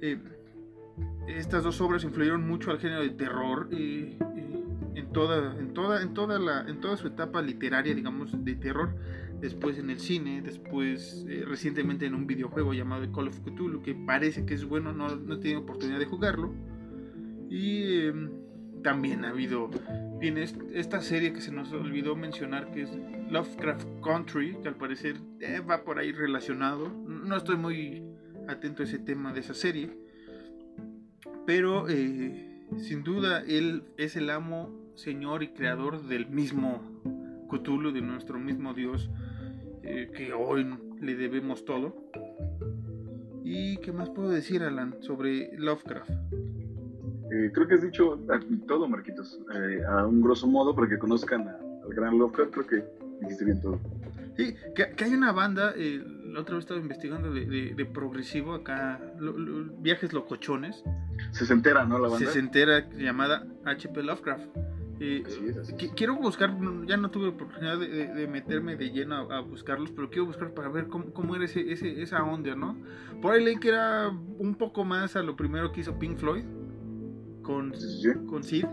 Eh, 0.00 0.18
estas 1.26 1.62
dos 1.62 1.78
obras 1.82 2.04
influyeron 2.04 2.48
mucho 2.48 2.70
al 2.70 2.78
género 2.78 3.02
de 3.02 3.10
terror 3.10 3.68
eh, 3.70 4.16
eh, 4.18 4.64
en, 4.94 5.12
toda, 5.12 5.60
en, 5.60 5.74
toda, 5.74 6.00
en, 6.00 6.14
toda 6.14 6.38
la, 6.38 6.62
en 6.62 6.80
toda 6.80 6.96
su 6.96 7.08
etapa 7.08 7.42
literaria, 7.42 7.94
digamos, 7.94 8.32
de 8.46 8.54
terror. 8.54 8.96
Después 9.42 9.78
en 9.78 9.90
el 9.90 10.00
cine, 10.00 10.40
después 10.40 11.26
recientemente 11.44 12.06
en 12.06 12.14
un 12.14 12.26
videojuego 12.26 12.72
llamado 12.72 13.12
Call 13.12 13.28
of 13.28 13.40
Cthulhu, 13.40 13.82
que 13.82 13.94
parece 13.94 14.46
que 14.46 14.54
es 14.54 14.64
bueno, 14.64 14.94
no, 14.94 15.16
no 15.16 15.34
he 15.34 15.36
tenido 15.36 15.60
oportunidad 15.60 15.98
de 15.98 16.06
jugarlo. 16.06 16.54
Y 17.50 18.06
em, 18.06 18.47
también 18.82 19.24
ha 19.24 19.30
habido 19.30 19.70
viene 20.18 20.44
esta 20.72 21.00
serie 21.00 21.32
que 21.32 21.40
se 21.40 21.52
nos 21.52 21.72
olvidó 21.72 22.16
mencionar 22.16 22.70
que 22.70 22.82
es 22.82 22.90
Lovecraft 23.30 23.86
Country 24.02 24.56
que 24.62 24.68
al 24.68 24.76
parecer 24.76 25.16
eh, 25.40 25.60
va 25.60 25.84
por 25.84 25.98
ahí 25.98 26.12
relacionado. 26.12 26.88
No 26.88 27.36
estoy 27.36 27.56
muy 27.56 28.02
atento 28.48 28.82
a 28.82 28.86
ese 28.86 28.98
tema 28.98 29.32
de 29.32 29.40
esa 29.40 29.54
serie 29.54 29.90
pero 31.48 31.88
eh, 31.88 32.66
sin 32.76 33.02
duda 33.02 33.42
él 33.48 33.84
es 33.96 34.16
el 34.16 34.28
amo 34.28 34.68
señor 34.96 35.42
y 35.42 35.48
creador 35.48 36.06
del 36.06 36.28
mismo 36.28 36.82
Cthulhu 37.48 37.90
de 37.90 38.02
nuestro 38.02 38.38
mismo 38.38 38.74
dios 38.74 39.08
eh, 39.82 40.10
que 40.14 40.34
hoy 40.34 40.66
le 41.00 41.14
debemos 41.14 41.64
todo. 41.64 42.10
Y 43.44 43.78
qué 43.78 43.92
más 43.92 44.10
puedo 44.10 44.28
decir 44.28 44.62
Alan 44.62 44.96
sobre 45.00 45.56
Lovecraft 45.56 46.10
eh, 47.30 47.50
creo 47.52 47.68
que 47.68 47.74
has 47.74 47.82
dicho 47.82 48.18
todo, 48.66 48.88
Marquitos, 48.88 49.38
eh, 49.54 49.82
a 49.86 50.06
un 50.06 50.22
grosso 50.22 50.46
modo, 50.46 50.74
para 50.74 50.88
que 50.88 50.98
conozcan 50.98 51.46
al 51.48 51.94
gran 51.94 52.18
Lovecraft, 52.18 52.52
creo 52.52 52.66
que 52.66 52.84
dijiste 53.20 53.44
bien 53.44 53.60
todo. 53.60 53.78
Sí, 54.36 54.54
que, 54.74 55.04
hay 55.04 55.12
una 55.12 55.32
banda, 55.32 55.74
eh, 55.76 56.02
la 56.24 56.40
otra 56.40 56.54
vez 56.54 56.64
estaba 56.64 56.80
investigando 56.80 57.32
de, 57.32 57.90
progresivo 57.92 58.54
acá, 58.54 59.00
Viajes 59.80 60.12
Locochones. 60.12 60.84
Se 61.32 61.52
entera, 61.52 61.84
¿no? 61.84 61.98
La 61.98 62.08
banda. 62.08 62.30
Se 62.30 62.38
entera, 62.38 62.88
llamada 62.90 63.46
HP 63.64 64.02
Lovecraft. 64.02 64.46
Quiero 65.96 66.16
buscar, 66.16 66.56
ya 66.86 66.96
no 66.96 67.10
tuve 67.10 67.28
oportunidad 67.28 67.78
de, 67.78 68.26
meterme 68.26 68.76
de 68.76 68.90
lleno 68.90 69.30
a, 69.30 69.40
buscarlos, 69.40 69.90
pero 69.90 70.08
quiero 70.08 70.26
buscar 70.26 70.54
para 70.54 70.68
ver 70.68 70.86
cómo, 70.88 71.36
era 71.36 71.44
ese, 71.44 71.70
esa 72.02 72.24
onda, 72.24 72.54
¿no? 72.54 72.76
Por 73.20 73.34
ahí 73.34 73.44
leí 73.44 73.56
que 73.56 73.68
era 73.68 74.08
un 74.08 74.54
poco 74.54 74.84
más 74.84 75.14
a 75.14 75.22
lo 75.22 75.36
primero 75.36 75.72
que 75.72 75.80
hizo 75.80 75.98
Pink 75.98 76.16
Floyd 76.16 76.44
con, 77.48 77.72
con 78.26 78.44
Sid. 78.44 78.66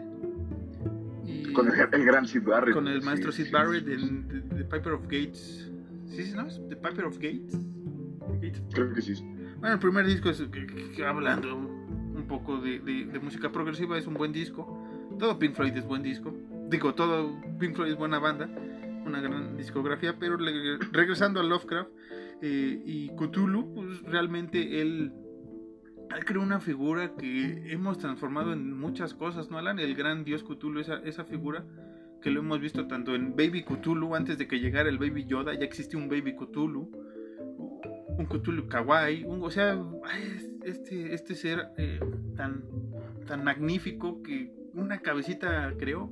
Y 1.25 1.53
con 1.53 1.67
el, 1.69 2.05
gran 2.05 2.27
Sid 2.27 2.43
Barrett. 2.43 2.73
Con 2.73 2.89
el 2.89 3.01
maestro 3.01 3.31
Sid 3.31 3.49
Barrett 3.49 3.87
en 3.87 4.27
The, 4.49 4.65
Piper 4.65 4.91
of 4.91 5.03
Gates. 5.03 5.71
¿Sí, 6.07 6.33
no? 6.35 6.45
¿The 6.67 6.75
Piper 6.75 7.05
of 7.05 7.15
Gates? 7.15 7.57
Creo 8.73 8.93
que 8.93 9.01
sí. 9.01 9.13
Bueno, 9.59 9.75
el 9.75 9.79
primer 9.79 10.05
disco 10.05 10.29
es 10.29 10.43
que, 10.93 11.05
hablando 11.05 11.55
un 11.55 12.25
poco 12.27 12.57
de, 12.57 12.79
de, 12.79 13.19
música 13.19 13.49
progresiva, 13.49 13.97
es 13.97 14.07
un 14.07 14.15
buen 14.15 14.33
disco. 14.33 14.77
Todo 15.17 15.39
Pink 15.39 15.55
Floyd 15.55 15.77
es 15.77 15.85
buen 15.85 16.03
disco. 16.03 16.35
Digo, 16.69 16.93
todo 16.95 17.33
Pink 17.57 17.75
Floyd 17.75 17.91
es 17.91 17.97
buena 17.97 18.19
banda, 18.19 18.49
una 19.05 19.21
gran 19.21 19.55
discografía, 19.55 20.17
pero 20.19 20.37
regresando 20.91 21.39
a 21.39 21.43
Lovecraft 21.43 21.89
eh, 22.41 22.81
y 22.85 23.09
Cthulhu, 23.15 23.73
pues 23.73 24.01
realmente 24.01 24.81
él 24.81 25.13
él 26.15 26.25
creó 26.25 26.41
una 26.41 26.59
figura 26.59 27.13
que 27.17 27.71
hemos 27.71 27.97
transformado 27.97 28.53
en 28.53 28.77
muchas 28.77 29.13
cosas, 29.13 29.49
¿no, 29.49 29.57
Alan? 29.57 29.79
El 29.79 29.95
gran 29.95 30.23
dios 30.23 30.43
Cthulhu, 30.43 30.79
esa, 30.79 30.97
esa 30.99 31.25
figura 31.25 31.63
que 32.21 32.31
lo 32.31 32.39
hemos 32.39 32.59
visto 32.59 32.87
tanto 32.87 33.13
en 33.13 33.35
Baby 33.35 33.63
Cthulhu, 33.63 34.15
antes 34.15 34.37
de 34.37 34.47
que 34.47 34.59
llegara 34.59 34.89
el 34.89 34.97
Baby 34.97 35.25
Yoda, 35.25 35.53
ya 35.53 35.65
existía 35.65 35.99
un 35.99 36.09
Baby 36.09 36.35
Cthulhu, 36.35 36.89
un 38.17 38.25
Cthulhu 38.25 38.67
Kawaii, 38.67 39.25
o 39.27 39.51
sea, 39.51 39.79
este, 40.63 41.13
este 41.13 41.35
ser 41.35 41.67
eh, 41.77 41.99
tan, 42.35 42.63
tan 43.27 43.43
magnífico 43.43 44.23
que 44.23 44.51
una 44.73 44.99
cabecita 44.99 45.73
creó. 45.77 46.11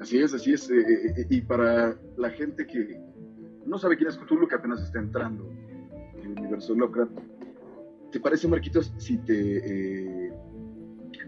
Así 0.00 0.18
es, 0.18 0.32
así 0.32 0.52
es. 0.52 0.70
Eh, 0.70 0.76
eh, 0.78 1.26
y 1.28 1.40
para 1.40 1.96
la 2.16 2.30
gente 2.30 2.66
que 2.66 2.98
no 3.66 3.78
sabe 3.78 3.96
quién 3.96 4.08
es 4.08 4.16
Cthulhu, 4.16 4.46
que 4.46 4.54
apenas 4.54 4.82
está 4.82 4.98
entrando 4.98 5.50
en 6.16 6.32
el 6.32 6.38
universo 6.38 6.74
Lovecraft, 6.74 7.18
¿Te 8.12 8.20
parece, 8.20 8.48
Marquitos, 8.48 8.92
si 8.98 9.18
te 9.18 10.26
eh, 10.26 10.32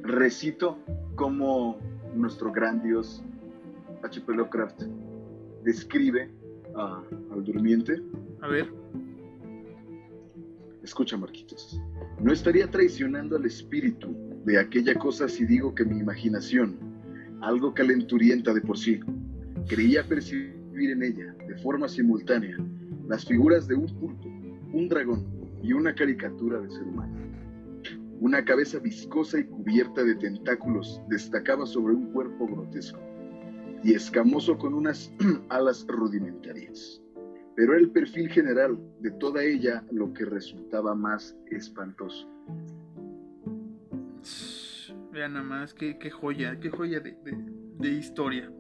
recito 0.03 0.79
cómo 1.17 1.79
nuestro 2.15 2.53
gran 2.53 2.83
dios 2.83 3.23
H.P. 4.03 4.33
Lovecraft 4.33 4.83
describe 5.65 6.31
al 6.75 7.45
durmiente? 7.45 8.01
A 8.41 8.49
ver. 8.49 8.73
Escucha, 10.83 11.17
Marquitos. 11.17 11.81
No 12.21 12.33
estaría 12.33 12.71
traicionando 12.71 13.37
al 13.37 13.45
espíritu 13.45 14.15
de 14.45 14.59
aquella 14.59 14.95
cosa 14.95 15.29
si 15.29 15.45
digo 15.45 15.75
que 15.75 15.85
mi 15.85 15.99
imaginación, 15.99 16.79
algo 17.41 17.75
calenturienta 17.75 18.55
de 18.55 18.61
por 18.61 18.79
sí, 18.79 19.01
creía 19.67 20.05
percibir 20.05 20.91
en 20.91 21.03
ella, 21.03 21.35
de 21.47 21.57
forma 21.57 21.89
simultánea, 21.89 22.57
las 23.07 23.25
figuras 23.25 23.67
de 23.67 23.75
un 23.75 23.87
pulpo, 23.99 24.29
un 24.73 24.89
dragón, 24.89 25.38
y 25.63 25.73
una 25.73 25.95
caricatura 25.95 26.61
de 26.61 26.71
ser 26.71 26.83
humano. 26.83 27.17
Una 28.21 28.45
cabeza 28.45 28.79
viscosa 28.79 29.39
y 29.39 29.45
cubierta 29.45 30.03
de 30.03 30.17
tentáculos 30.17 31.01
destacaba 31.09 31.67
sobre 31.67 31.95
un 31.95 32.13
cuerpo 32.13 32.47
grotesco 32.47 32.99
y 33.85 33.95
escamoso 33.95 34.59
con 34.59 34.75
unas 34.75 35.13
alas 35.51 35.87
rudimentarias. 35.89 37.01
Pero 37.55 37.73
era 37.73 37.81
el 37.81 37.91
perfil 37.91 38.29
general 38.29 38.79
de 39.01 39.11
toda 39.13 39.43
ella 39.43 39.85
lo 39.91 40.13
que 40.13 40.25
resultaba 40.25 40.95
más 40.95 41.37
espantoso. 41.51 42.29
Vean 45.13 45.33
nada 45.33 45.45
más, 45.45 45.75
qué, 45.75 45.97
joya, 46.11 46.59
qué 46.61 46.71
joya 46.71 47.01
de, 47.01 47.17
de, 47.79 47.89
historia. 47.89 48.51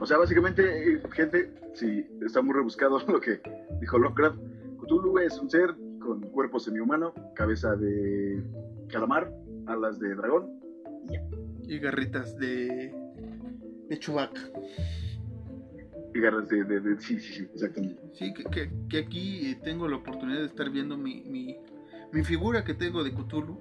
O 0.00 0.06
sea, 0.06 0.18
básicamente, 0.18 0.94
eh, 0.94 1.02
gente, 1.12 1.52
si 1.74 2.06
está 2.24 2.42
muy 2.42 2.54
rebuscado 2.54 3.00
lo 3.08 3.20
que 3.20 3.40
dijo 3.80 3.98
Lovecraft, 3.98 4.38
Cthulhu 4.80 5.18
es 5.18 5.38
un 5.38 5.50
ser 5.50 5.74
con 6.20 6.30
cuerpo 6.30 6.60
semihumano, 6.60 7.12
cabeza 7.34 7.74
de 7.74 8.42
calamar, 8.88 9.32
alas 9.66 9.98
de 9.98 10.14
dragón 10.14 10.60
y 11.66 11.78
garritas 11.78 12.38
de, 12.38 12.94
de 13.88 13.98
Chewbacca. 13.98 14.40
Y 16.14 16.20
garras 16.20 16.48
de, 16.48 16.62
de, 16.62 17.00
Sí, 17.00 17.18
sí, 17.18 17.32
sí, 17.32 17.48
exactamente. 17.52 18.00
Sí, 18.12 18.32
que, 18.32 18.70
que, 18.88 18.98
aquí 18.98 19.56
tengo 19.64 19.88
la 19.88 19.96
oportunidad 19.96 20.40
de 20.40 20.46
estar 20.46 20.70
viendo 20.70 20.96
mi, 20.96 21.22
mi, 21.22 21.56
mi, 22.12 22.22
figura 22.22 22.62
que 22.62 22.74
tengo 22.74 23.02
de 23.02 23.12
Cthulhu. 23.12 23.58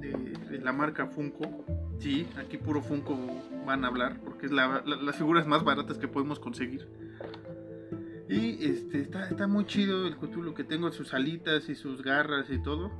de, 0.00 0.58
la 0.58 0.72
marca 0.72 1.06
Funko. 1.06 1.64
Sí, 1.98 2.26
aquí 2.36 2.58
puro 2.58 2.82
Funko 2.82 3.16
van 3.64 3.84
a 3.84 3.88
hablar 3.88 4.20
porque 4.22 4.46
es 4.46 4.52
la, 4.52 4.82
las 4.84 5.16
figuras 5.16 5.46
más 5.46 5.64
baratas 5.64 5.96
que 5.96 6.08
podemos 6.08 6.38
conseguir. 6.38 6.86
Y 8.28 8.64
este, 8.64 9.02
está, 9.02 9.28
está 9.28 9.46
muy 9.46 9.66
chido 9.66 10.06
el 10.06 10.16
Cthulhu 10.16 10.54
que 10.54 10.64
tengo 10.64 10.90
sus 10.90 11.14
alitas 11.14 11.68
y 11.68 11.74
sus 11.74 12.02
garras 12.02 12.50
y 12.50 12.60
todo. 12.62 12.90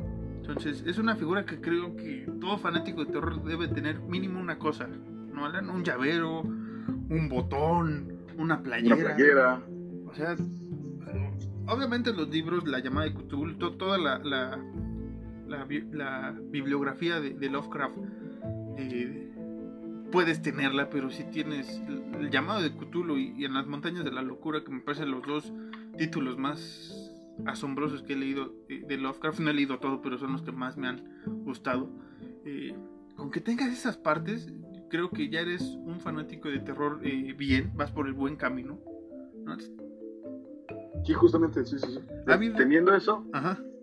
Entonces, 0.41 0.85
es 0.87 0.99
una 0.99 1.17
figura 1.17 1.45
que 1.45 1.61
creo 1.61 1.97
que 1.97 2.31
todo 2.41 2.59
fanático 2.59 3.05
de 3.05 3.13
terror 3.13 3.43
debe 3.43 3.67
tener 3.67 3.99
mínimo 4.01 4.41
una 4.41 4.59
cosa. 4.59 4.87
¿No, 4.87 5.45
Alan? 5.45 5.69
Un 5.69 5.83
llavero, 5.83 6.43
un 6.43 7.29
botón, 7.29 8.17
una 8.39 8.63
playera. 8.63 8.95
Una 8.95 9.05
playera. 9.05 9.63
O 10.07 10.15
sea, 10.15 10.37
obviamente 11.67 12.13
los 12.13 12.29
libros, 12.29 12.67
la 12.67 12.79
llamada 12.79 13.09
de 13.09 13.15
Cthulhu, 13.15 13.57
toda 13.77 13.99
la, 13.99 14.19
la, 14.19 14.59
la, 15.49 16.35
bibliografía 16.51 17.21
de, 17.21 17.51
Lovecraft, 17.51 17.97
eh, 18.79 19.26
puedes 20.17 20.41
tenerla, 20.41 20.89
pero 20.89 21.11
si 21.11 21.25
tienes 21.25 21.79
el, 22.19 22.31
llamado 22.31 22.63
de 22.63 22.75
Cthulhu 22.75 23.19
y, 23.19 23.45
en 23.45 23.53
las 23.53 23.67
montañas 23.67 24.03
de 24.03 24.11
la 24.11 24.23
locura, 24.23 24.65
que 24.65 24.71
me 24.71 24.81
parecen 24.81 25.11
los 25.11 25.23
dos 25.27 25.53
títulos 25.99 26.39
más 26.39 27.13
asombrosos 27.45 28.03
que 28.03 28.15
he 28.15 28.17
leído 28.17 28.55
eh, 28.71 28.83
de 28.89 28.97
Lovecraft, 28.97 29.41
no 29.41 29.51
he 29.51 29.53
leído 29.53 29.79
todo, 29.79 30.01
pero 30.01 30.17
son 30.17 30.33
los 30.33 30.41
que 30.41 30.53
más 30.53 30.79
me 30.79 30.89
han 30.89 31.03
gustado. 31.45 31.91
Eh, 32.47 32.75
con 33.15 33.31
que 33.31 33.43
tengas 33.43 33.71
esas 33.71 33.99
partes, 33.99 34.51
creo 34.89 35.11
que 35.11 35.29
ya 35.29 35.41
eres 35.41 35.61
un 35.85 36.01
fanático 36.01 36.49
de 36.49 36.61
terror 36.61 36.99
bien, 37.03 37.73
vas 37.75 37.93
por 37.93 38.07
el 38.07 38.15
buen 38.15 38.37
camino. 38.37 38.81
Sí, 41.05 41.13
justamente, 41.13 41.63
sí, 41.67 41.79
sí, 41.79 41.89
sí. 41.93 42.53
Teniendo 42.57 42.95
eso, 42.95 43.23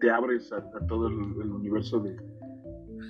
te 0.02 0.10
abres 0.10 0.52
a, 0.52 0.68
todo 0.88 1.10
el, 1.10 1.14
universo 1.14 2.00
de, 2.00 2.18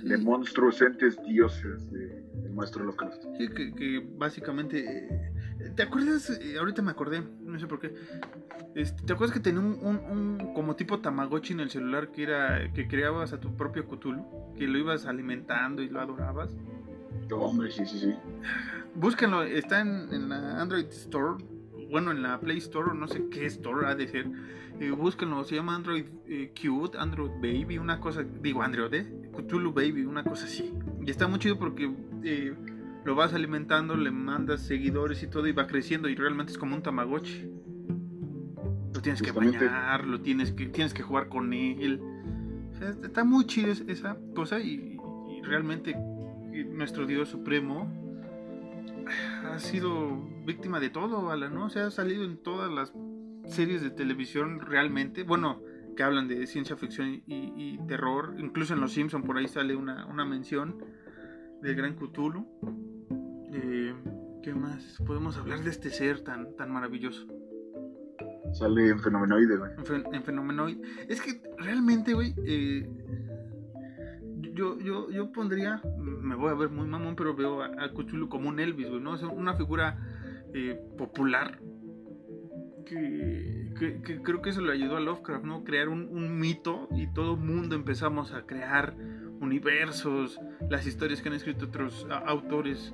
de, 0.02 0.18
monstruos, 0.18 0.82
entes, 0.82 1.18
dioses 1.22 1.90
de, 1.90 2.23
maestro 2.54 2.84
Lovecraft. 2.84 3.22
Sí, 3.38 3.48
que, 3.48 4.06
básicamente... 4.16 4.84
Eh, 4.86 5.72
¿Te 5.76 5.82
acuerdas? 5.82 6.30
Eh, 6.30 6.58
ahorita 6.58 6.82
me 6.82 6.90
acordé, 6.90 7.22
no 7.42 7.58
sé 7.58 7.66
por 7.66 7.80
qué. 7.80 7.94
Este, 8.74 9.02
¿Te 9.04 9.12
acuerdas 9.12 9.34
que 9.34 9.40
tenía 9.40 9.60
un, 9.60 9.78
un, 9.82 10.52
como 10.54 10.76
tipo 10.76 10.98
Tamagotchi 10.98 11.52
en 11.52 11.60
el 11.60 11.70
celular 11.70 12.10
que 12.10 12.24
era 12.24 12.72
que 12.72 12.88
creabas 12.88 13.32
a 13.32 13.40
tu 13.40 13.56
propio 13.56 13.86
Cthulhu? 13.86 14.54
Que 14.56 14.66
lo 14.66 14.78
ibas 14.78 15.06
alimentando 15.06 15.82
y 15.82 15.88
lo 15.88 16.00
adorabas. 16.00 16.56
Hombre, 17.30 17.70
sí, 17.70 17.86
sí, 17.86 17.98
sí. 17.98 18.14
Búsquenlo, 18.94 19.44
está 19.44 19.80
en, 19.80 20.12
en 20.12 20.28
la 20.28 20.60
Android 20.60 20.86
Store 20.86 21.36
bueno, 21.94 22.10
en 22.10 22.22
la 22.22 22.40
Play 22.40 22.58
Store, 22.58 22.92
no 22.92 23.06
sé 23.06 23.28
qué 23.30 23.46
store 23.46 23.86
ha 23.86 23.94
de 23.94 24.08
ser, 24.08 24.26
eh, 24.80 24.90
búsquenlo, 24.90 25.44
se 25.44 25.54
llama 25.54 25.76
Android 25.76 26.06
eh, 26.26 26.52
Cute, 26.60 26.98
Android 26.98 27.30
Baby, 27.40 27.78
una 27.78 28.00
cosa, 28.00 28.24
digo 28.24 28.62
Android, 28.62 28.92
¿eh? 28.94 29.30
Cthulhu 29.32 29.72
Baby, 29.72 30.04
una 30.04 30.24
cosa 30.24 30.46
así. 30.46 30.72
Y 31.06 31.10
está 31.10 31.28
muy 31.28 31.38
chido 31.38 31.56
porque 31.56 31.88
eh, 32.24 32.54
lo 33.04 33.14
vas 33.14 33.34
alimentando, 33.34 33.96
le 33.96 34.10
mandas 34.10 34.62
seguidores 34.62 35.22
y 35.22 35.26
todo 35.28 35.46
y 35.46 35.52
va 35.52 35.66
creciendo 35.66 36.08
y 36.08 36.14
realmente 36.14 36.52
es 36.52 36.58
como 36.58 36.74
un 36.74 36.82
Tamagotchi. 36.82 37.50
Lo 38.94 39.00
tienes 39.00 39.22
que 39.22 39.32
bañar, 39.32 40.06
lo 40.06 40.20
tienes 40.20 40.52
que, 40.52 40.66
tienes 40.66 40.94
que 40.94 41.02
jugar 41.02 41.28
con 41.28 41.52
él. 41.52 42.00
está 43.02 43.24
muy 43.24 43.46
chido 43.46 43.72
esa 43.72 44.16
cosa 44.34 44.60
y 44.60 44.98
realmente 45.42 45.94
nuestro 46.62 47.06
Dios 47.06 47.28
Supremo 47.28 48.04
ha 49.44 49.58
sido 49.58 50.16
víctima 50.44 50.80
de 50.80 50.90
todo, 50.90 51.30
Alan, 51.30 51.54
¿no? 51.54 51.66
O 51.66 51.70
sea, 51.70 51.86
ha 51.86 51.90
salido 51.90 52.24
en 52.24 52.38
todas 52.38 52.70
las 52.70 52.92
series 53.46 53.82
de 53.82 53.90
televisión 53.90 54.60
realmente, 54.60 55.22
bueno, 55.22 55.60
que 55.96 56.02
hablan 56.02 56.28
de 56.28 56.46
ciencia 56.46 56.76
ficción 56.76 57.22
y, 57.26 57.78
terror, 57.86 58.34
incluso 58.38 58.74
en 58.74 58.80
Los 58.80 58.92
Simpson 58.92 59.22
por 59.22 59.36
ahí 59.38 59.46
sale 59.46 59.76
una, 59.76 60.24
mención 60.24 60.76
del 61.64 61.74
Gran 61.76 61.94
Cthulhu. 61.94 62.46
Eh, 63.52 63.94
¿Qué 64.42 64.54
más? 64.54 65.02
Podemos 65.06 65.36
hablar 65.38 65.60
de 65.60 65.70
este 65.70 65.88
ser 65.88 66.20
tan, 66.20 66.54
tan 66.56 66.70
maravilloso. 66.70 67.26
Sale 68.52 68.90
en 68.90 69.00
Fenomenoide, 69.00 69.56
güey. 69.56 69.70
En, 70.12 70.22
Fenomenoide. 70.22 70.80
Es 71.08 71.22
que 71.22 71.42
realmente, 71.58 72.12
güey, 72.12 72.34
eh, 72.46 72.86
yo, 74.52 74.78
yo, 74.78 75.10
yo 75.10 75.32
pondría, 75.32 75.80
me 75.98 76.34
voy 76.34 76.50
a 76.50 76.54
ver 76.54 76.68
muy 76.68 76.86
mamón, 76.86 77.16
pero 77.16 77.34
veo 77.34 77.62
a, 77.62 77.66
a 77.66 77.92
Cthulhu 77.92 78.28
como 78.28 78.50
un 78.50 78.60
Elvis, 78.60 78.90
güey, 78.90 79.00
¿no? 79.00 79.14
Es 79.14 79.22
una 79.22 79.54
figura 79.54 79.98
eh, 80.52 80.78
popular 80.98 81.58
que, 82.84 83.72
creo 84.22 84.42
que 84.42 84.50
eso 84.50 84.60
le 84.60 84.72
ayudó 84.72 84.96
a 84.96 85.00
Lovecraft, 85.00 85.44
¿no? 85.44 85.64
Crear 85.64 85.88
un, 85.88 86.38
mito 86.38 86.88
y 86.94 87.12
todo 87.12 87.34
el 87.34 87.40
mundo 87.40 87.74
empezamos 87.74 88.32
a 88.32 88.42
crear 88.42 88.94
universos, 89.44 90.40
las 90.68 90.86
historias 90.86 91.22
que 91.22 91.28
han 91.28 91.34
escrito 91.34 91.66
otros 91.66 92.06
autores 92.26 92.92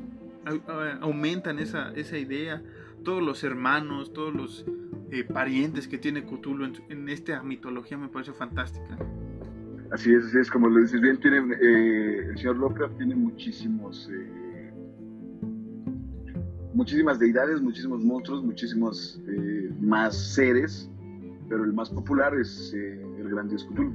aumentan 1.01 1.59
esa, 1.59 1.93
esa 1.93 2.19
idea, 2.19 2.63
todos 3.05 3.23
los 3.23 3.45
hermanos, 3.45 4.13
todos 4.13 4.35
los 4.35 4.67
eh, 5.11 5.25
parientes 5.25 5.89
que 5.89 5.99
tiene 5.99 6.25
Cthulhu 6.25 6.73
en, 6.89 7.09
esta 7.09 7.43
mitología 7.43 7.99
me 7.99 8.09
parece 8.09 8.33
fantástica. 8.33 8.99
Así 9.91 10.13
es, 10.13 10.25
así 10.27 10.39
es, 10.39 10.51
como 10.51 10.69
lo 10.69 10.81
dices 10.81 11.01
bien, 11.01 11.19
tiene, 11.19 11.39
eh, 11.61 12.27
el 12.31 12.39
señor 12.39 12.57
Lovecraft 12.59 12.97
tiene 12.97 13.17
muchísimos, 13.17 14.09
eh, 14.13 14.73
muchísimas 16.75 17.19
deidades, 17.19 17.61
muchísimos 17.61 18.05
monstruos, 18.05 18.45
muchísimos 18.45 19.21
eh, 19.27 19.73
más 19.81 20.17
seres, 20.17 20.89
pero 21.49 21.65
el 21.65 21.73
más 21.73 21.91
popular 21.91 22.35
es 22.37 22.73
el 22.73 23.29
gran 23.29 23.49
dios 23.49 23.65
Cthulhu. 23.65 23.93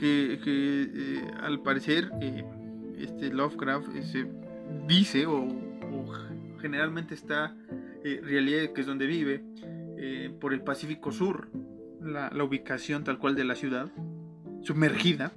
Que, 0.00 1.22
al 1.42 1.60
parecer 1.60 2.10
este 2.96 3.30
Lovecraft 3.30 3.88
se 4.02 4.26
dice 4.88 5.26
o, 5.26 5.46
generalmente 6.58 7.14
está 7.14 7.54
realidad 8.02 8.72
que 8.72 8.80
es 8.80 8.86
donde 8.86 9.06
vive 9.06 9.44
por 10.40 10.54
el 10.54 10.62
Pacífico 10.62 11.12
Sur, 11.12 11.50
la, 12.00 12.30
ubicación 12.42 13.04
tal 13.04 13.18
cual 13.18 13.34
de 13.34 13.44
la 13.44 13.54
ciudad 13.54 13.90
sumergida, 14.62 15.32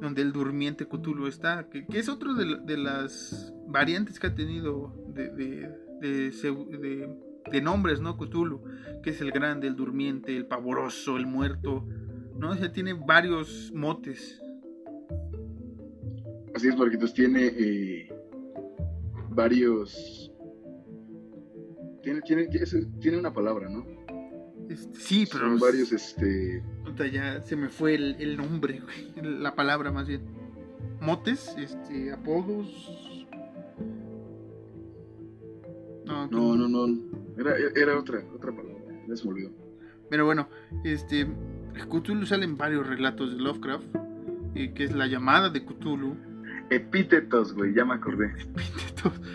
donde 0.00 0.22
el 0.22 0.32
durmiente 0.32 0.86
Cthulhu 0.86 1.26
está, 1.26 1.68
que, 1.68 1.86
es 1.92 2.08
otro 2.08 2.34
de, 2.34 2.76
las 2.76 3.52
variantes 3.66 4.20
que 4.20 4.28
ha 4.28 4.34
tenido 4.34 4.94
de, 5.08 5.30
de, 6.00 7.60
nombres, 7.62 8.00
¿no? 8.00 8.16
Cthulhu, 8.16 8.62
que 9.02 9.10
es 9.10 9.20
el 9.20 9.32
grande, 9.32 9.66
el 9.66 9.76
durmiente, 9.76 10.36
el 10.36 10.46
pavoroso, 10.46 11.16
el 11.16 11.26
muerto, 11.26 11.86
¿no? 12.38 12.52
O 12.52 12.70
tiene 12.70 12.94
varios 12.94 13.70
motes. 13.74 14.40
Así 16.54 16.68
es, 16.68 16.76
Marquitos, 16.76 17.12
tiene 17.12 17.46
eh, 17.46 18.08
varios... 19.30 20.32
Tiene, 22.02 22.22
tiene, 22.22 22.48
tiene 23.00 23.18
una 23.18 23.32
palabra, 23.32 23.68
¿no? 23.68 23.84
Este, 24.68 24.98
sí, 24.98 25.28
pero. 25.30 25.46
Son 25.46 25.58
varios, 25.58 25.92
este. 25.92 26.62
Ya 27.12 27.40
se 27.42 27.56
me 27.56 27.68
fue 27.68 27.94
el, 27.94 28.36
nombre, 28.36 28.82
La 29.22 29.54
palabra 29.54 29.90
más 29.90 30.08
bien. 30.08 30.22
Motes, 31.00 31.54
este, 31.58 32.12
apodos. 32.12 33.26
No, 36.04 36.26
no, 36.56 36.68
no. 36.68 37.02
Era, 37.38 37.54
era 37.74 37.98
otra, 37.98 38.24
otra 38.34 38.52
palabra. 38.54 38.74
Me 39.06 39.14
olvidó. 39.28 39.50
Pero 40.10 40.26
bueno, 40.26 40.48
este. 40.84 41.26
Cthulhu 41.86 42.26
salen 42.26 42.56
varios 42.56 42.86
relatos 42.86 43.32
de 43.32 43.42
Lovecraft. 43.42 44.08
Eh, 44.54 44.72
que 44.74 44.84
es 44.84 44.94
la 44.94 45.06
llamada 45.06 45.50
de 45.50 45.64
Cthulhu. 45.64 46.16
Epítetos, 46.70 47.54
güey, 47.54 47.74
ya 47.74 47.84
me 47.84 47.94
acordé. 47.94 48.26
Epítetos. 48.26 49.20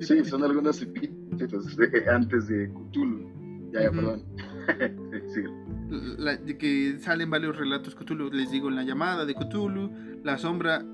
Sí, 0.00 0.24
son 0.24 0.42
algunos 0.42 0.82
epítetos 0.82 1.78
antes 2.12 2.48
de 2.48 2.68
Cthulhu. 2.68 3.70
Ya, 3.72 3.82
ya, 3.82 3.90
perdón. 3.92 4.24
de 6.44 6.58
que 6.58 6.98
salen 6.98 7.30
varios 7.30 7.56
relatos 7.56 7.94
Cthulhu, 7.94 8.32
les 8.32 8.50
digo, 8.50 8.68
en 8.68 8.74
la 8.74 8.82
llamada 8.82 9.24
de 9.24 9.36
Cthulhu, 9.36 9.92
la 10.24 10.38
sombra, 10.38 10.84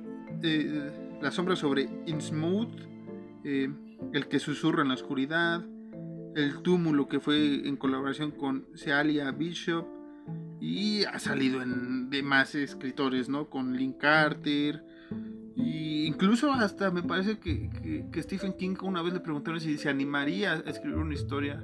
eh, 0.43 1.17
la 1.23 1.31
sombra 1.31 1.57
sobre 1.57 1.89
Innsmouth, 2.05 2.69
eh, 3.45 3.71
el 4.13 4.29
que 4.29 4.39
susurra 4.41 4.83
en 4.83 4.89
la 4.89 4.95
oscuridad, 4.95 5.65
el 6.35 6.61
túmulo 6.61 7.09
que 7.09 7.19
fue 7.19 7.67
en 7.67 7.77
colaboración 7.79 8.33
con 8.33 8.67
Cealia 8.75 9.31
Bishop 9.31 9.87
y 10.61 11.05
ha 11.05 11.19
salido 11.19 11.63
en 11.63 12.11
demás 12.11 12.55
escritores, 12.55 13.29
¿no? 13.29 13.49
Con 13.49 13.77
Lynn 13.77 13.93
Carter. 13.95 14.83
E 15.57 16.05
incluso 16.07 16.53
hasta 16.53 16.91
me 16.91 17.03
parece 17.03 17.39
que, 17.39 17.71
que 18.13 18.23
Stephen 18.23 18.55
King 18.55 18.77
una 18.83 19.03
vez 19.03 19.13
le 19.13 19.21
preguntaron 19.21 19.61
si 19.61 19.77
se 19.77 19.89
animaría 19.89 20.53
a 20.53 20.71
escribir 20.71 20.99
una 20.99 21.15
historia 21.15 21.63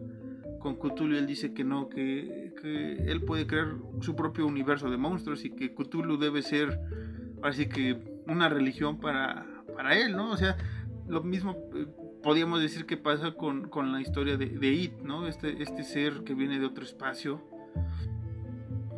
con 0.65 0.77
Cthulhu 0.77 1.15
él 1.17 1.27
dice 1.27 1.53
que 1.53 1.63
no, 1.63 1.91
que, 1.91 2.55
él 3.07 3.23
puede 3.27 3.47
crear 3.47 3.75
su 4.01 4.17
propio 4.17 4.47
universo 4.47 4.89
de 4.89 4.97
monstruos 4.97 5.45
y 5.45 5.51
que 5.51 5.75
Cthulhu 5.75 6.17
debe 6.17 6.41
ser 6.41 6.81
así 7.43 7.69
que 7.69 8.01
una 8.27 8.49
religión 8.49 8.99
para, 8.99 9.45
para 9.77 9.95
él, 9.95 10.17
¿no? 10.17 10.31
O 10.31 10.39
sea, 10.39 10.57
lo 11.07 11.23
mismo 11.23 11.55
eh, 11.75 11.87
podríamos 12.23 12.63
decir 12.63 12.87
que 12.87 12.97
pasa 12.97 13.33
con, 13.33 13.69
la 13.93 14.01
historia 14.01 14.39
de, 14.39 14.47
de, 14.47 14.73
It, 14.73 14.95
¿no? 15.03 15.27
Este, 15.27 15.63
este 15.63 15.83
ser 15.83 16.25
que 16.25 16.33
viene 16.33 16.59
de 16.59 16.65
otro 16.65 16.83
espacio 16.83 17.43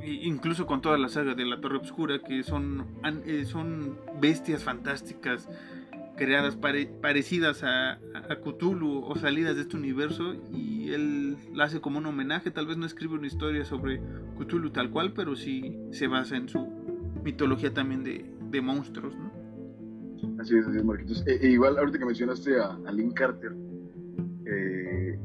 incluso 0.06 0.66
con 0.66 0.80
toda 0.80 0.98
la 0.98 1.08
saga 1.08 1.34
de 1.34 1.44
la 1.44 1.60
Torre 1.60 1.78
Oscura, 1.78 2.20
que 2.20 2.42
son, 2.42 2.86
eh, 3.26 3.44
son 3.44 3.98
bestias 4.20 4.62
fantásticas 4.62 5.48
creadas 6.16 6.56
parecidas 6.56 7.62
a, 7.62 7.92
a, 7.92 8.36
Cthulhu 8.42 9.04
o 9.04 9.16
salidas 9.16 9.54
de 9.54 9.62
este 9.62 9.76
universo 9.76 10.34
y 10.50 10.90
él 10.92 11.36
la 11.52 11.64
hace 11.64 11.80
como 11.80 11.98
un 11.98 12.06
homenaje, 12.06 12.50
tal 12.50 12.66
vez 12.66 12.78
no 12.78 12.86
escribe 12.86 13.14
una 13.14 13.26
historia 13.26 13.64
sobre 13.64 14.00
Cthulhu 14.38 14.70
tal 14.70 14.90
cual, 14.90 15.12
pero 15.12 15.36
sí 15.36 15.76
se 15.90 16.06
basa 16.06 16.36
en 16.36 16.48
su 16.48 16.66
mitología 17.22 17.74
también 17.74 18.02
de, 18.02 18.24
de 18.50 18.60
monstruos, 18.62 19.14
¿no? 19.14 19.30
Así 20.40 20.56
es, 20.56 20.66
así 20.66 20.78
es, 20.78 20.84
Marquitos. 20.84 21.26
E, 21.26 21.34
e 21.46 21.50
igual, 21.50 21.78
ahorita 21.78 21.98
que 21.98 22.06
mencionaste 22.06 22.58
a, 22.58 22.78
a 22.86 22.92
Lynn 22.92 23.12
Carter, 23.12 23.52
eh, 24.46 25.18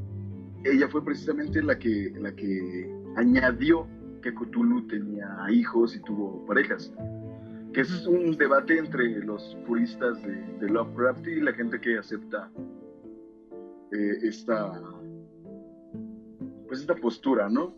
ella 0.64 0.88
fue 0.88 1.04
precisamente 1.04 1.62
la 1.62 1.78
que, 1.78 2.12
la 2.18 2.34
que 2.34 2.92
añadió 3.16 3.86
que 4.22 4.32
Cthulhu 4.32 4.86
tenía 4.86 5.46
hijos 5.50 5.94
y 5.96 6.00
tuvo 6.00 6.46
parejas. 6.46 6.92
Que 7.72 7.82
es 7.82 8.06
un 8.06 8.36
debate 8.36 8.78
entre 8.78 9.24
los 9.24 9.56
puristas 9.66 10.22
de, 10.22 10.68
Lovecraft 10.68 11.26
y 11.26 11.40
la 11.40 11.52
gente 11.52 11.80
que 11.80 11.98
acepta 11.98 12.50
eh, 13.92 14.18
esta, 14.22 14.80
pues 16.68 16.80
esta 16.80 16.94
postura, 16.94 17.48
¿no? 17.48 17.74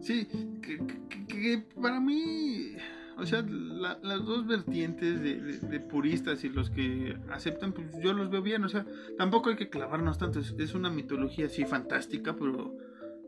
Sí, 0.00 0.26
que, 0.60 1.64
para 1.80 1.98
mí, 2.00 2.76
o 3.16 3.24
sea, 3.24 3.42
las 3.42 4.24
dos 4.24 4.46
vertientes 4.46 5.22
de, 5.22 5.80
puristas 5.80 6.44
y 6.44 6.50
los 6.50 6.70
que 6.70 7.16
aceptan, 7.30 7.72
pues 7.72 7.86
yo 8.02 8.12
los 8.12 8.30
veo 8.30 8.42
bien, 8.42 8.64
o 8.64 8.68
sea, 8.68 8.84
tampoco 9.16 9.50
hay 9.50 9.56
que 9.56 9.70
clavarnos 9.70 10.18
tanto, 10.18 10.40
es, 10.40 10.74
una 10.74 10.90
mitología 10.90 11.46
así 11.46 11.64
fantástica, 11.64 12.36
pero 12.36 12.76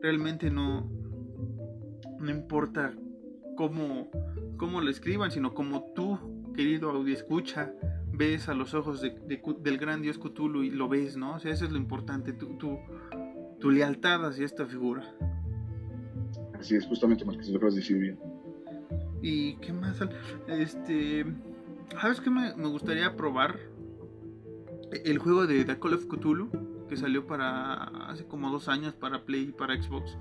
realmente 0.01 0.51
no, 0.51 0.87
no 2.19 2.31
importa 2.31 2.93
cómo, 3.55 4.09
cómo 4.57 4.81
lo 4.81 4.89
escriban, 4.89 5.31
sino 5.31 5.53
como 5.53 5.91
tú, 5.95 6.17
querido 6.55 6.89
audio 6.89 7.13
escucha, 7.13 7.73
ves 8.11 8.49
a 8.49 8.53
los 8.53 8.73
ojos 8.73 9.01
del 9.01 9.77
gran 9.77 10.01
dios 10.01 10.17
Cthulhu 10.17 10.63
y 10.63 10.71
lo 10.71 10.89
ves, 10.89 11.17
¿no? 11.17 11.35
O 11.35 11.39
sea, 11.39 11.51
eso 11.51 11.65
es 11.65 11.71
lo 11.71 11.77
importante, 11.77 12.33
tu, 12.33 12.57
tu, 12.57 12.79
tu 13.59 13.69
lealtad 13.69 14.25
hacia 14.25 14.45
esta 14.45 14.65
figura. 14.65 15.03
Así 16.59 16.75
es, 16.75 16.85
justamente, 16.85 17.23
Marqués, 17.25 17.49
lo 17.49 17.59
que 17.59 17.67
has 17.67 17.75
decidido 17.75 18.01
bien. 18.01 18.19
¿Y 19.21 19.55
qué 19.57 19.73
más? 19.73 19.99
Este, 20.47 21.25
¿sabes 22.01 22.21
qué 22.21 22.29
me, 22.29 22.55
me 22.55 22.67
gustaría 22.67 23.15
probar? 23.15 23.59
El 25.03 25.17
juego 25.17 25.45
de 25.47 25.65
The 25.65 25.79
Call 25.79 25.95
of 25.95 26.05
Cthulhu, 26.07 26.49
que 26.87 26.95
salió 26.95 27.27
para 27.27 27.83
hace 28.09 28.25
como 28.25 28.49
dos 28.49 28.69
años 28.69 28.93
para 28.93 29.25
Play 29.25 29.49
y 29.49 29.51
para 29.51 29.81
Xbox. 29.81 30.17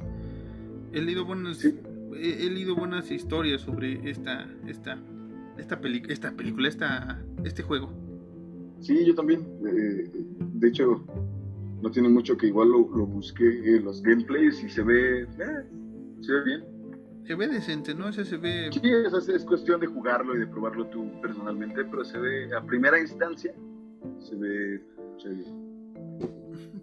He 0.92 1.00
leído 1.02 1.24
buenas, 1.24 1.64
he, 2.14 2.50
leído 2.50 2.76
buenas 2.76 3.10
historias 3.10 3.62
sobre 3.62 4.08
esta, 4.08 4.48
esta, 4.66 4.98
esta, 5.58 5.80
esta 6.08 6.32
película, 6.36 6.68
esta, 6.68 7.22
este 7.44 7.62
juego. 7.62 7.92
Sí, 8.80 9.04
yo 9.04 9.14
también. 9.14 9.46
Eh, 9.66 10.10
de 10.54 10.68
hecho, 10.68 11.04
no 11.82 11.90
tiene 11.90 12.08
mucho 12.08 12.36
que 12.36 12.48
igual 12.48 12.70
lo, 12.70 12.84
busqué 12.84 13.76
en 13.76 13.84
los 13.84 14.02
gameplays 14.02 14.62
y 14.62 14.68
se 14.68 14.82
ve, 14.82 15.22
eh, 15.22 15.26
se 16.20 16.32
ve 16.32 16.44
bien. 16.44 16.64
Se 17.24 17.34
ve 17.34 17.48
decente, 17.48 17.92
¿no? 17.92 18.12
se 18.12 18.36
ve... 18.36 18.70
Sí, 18.72 18.80
es, 18.84 19.28
es, 19.28 19.44
cuestión 19.44 19.80
de 19.80 19.88
jugarlo 19.88 20.36
y 20.36 20.38
de 20.38 20.46
probarlo 20.46 20.86
tú 20.86 21.10
personalmente, 21.20 21.84
pero 21.84 22.04
se 22.04 22.18
ve 22.18 22.54
a 22.54 22.64
primera 22.64 23.00
instancia, 23.00 23.52
se 24.20 24.36
ve, 24.36 24.80
se 25.18 25.28
ve 25.30 25.44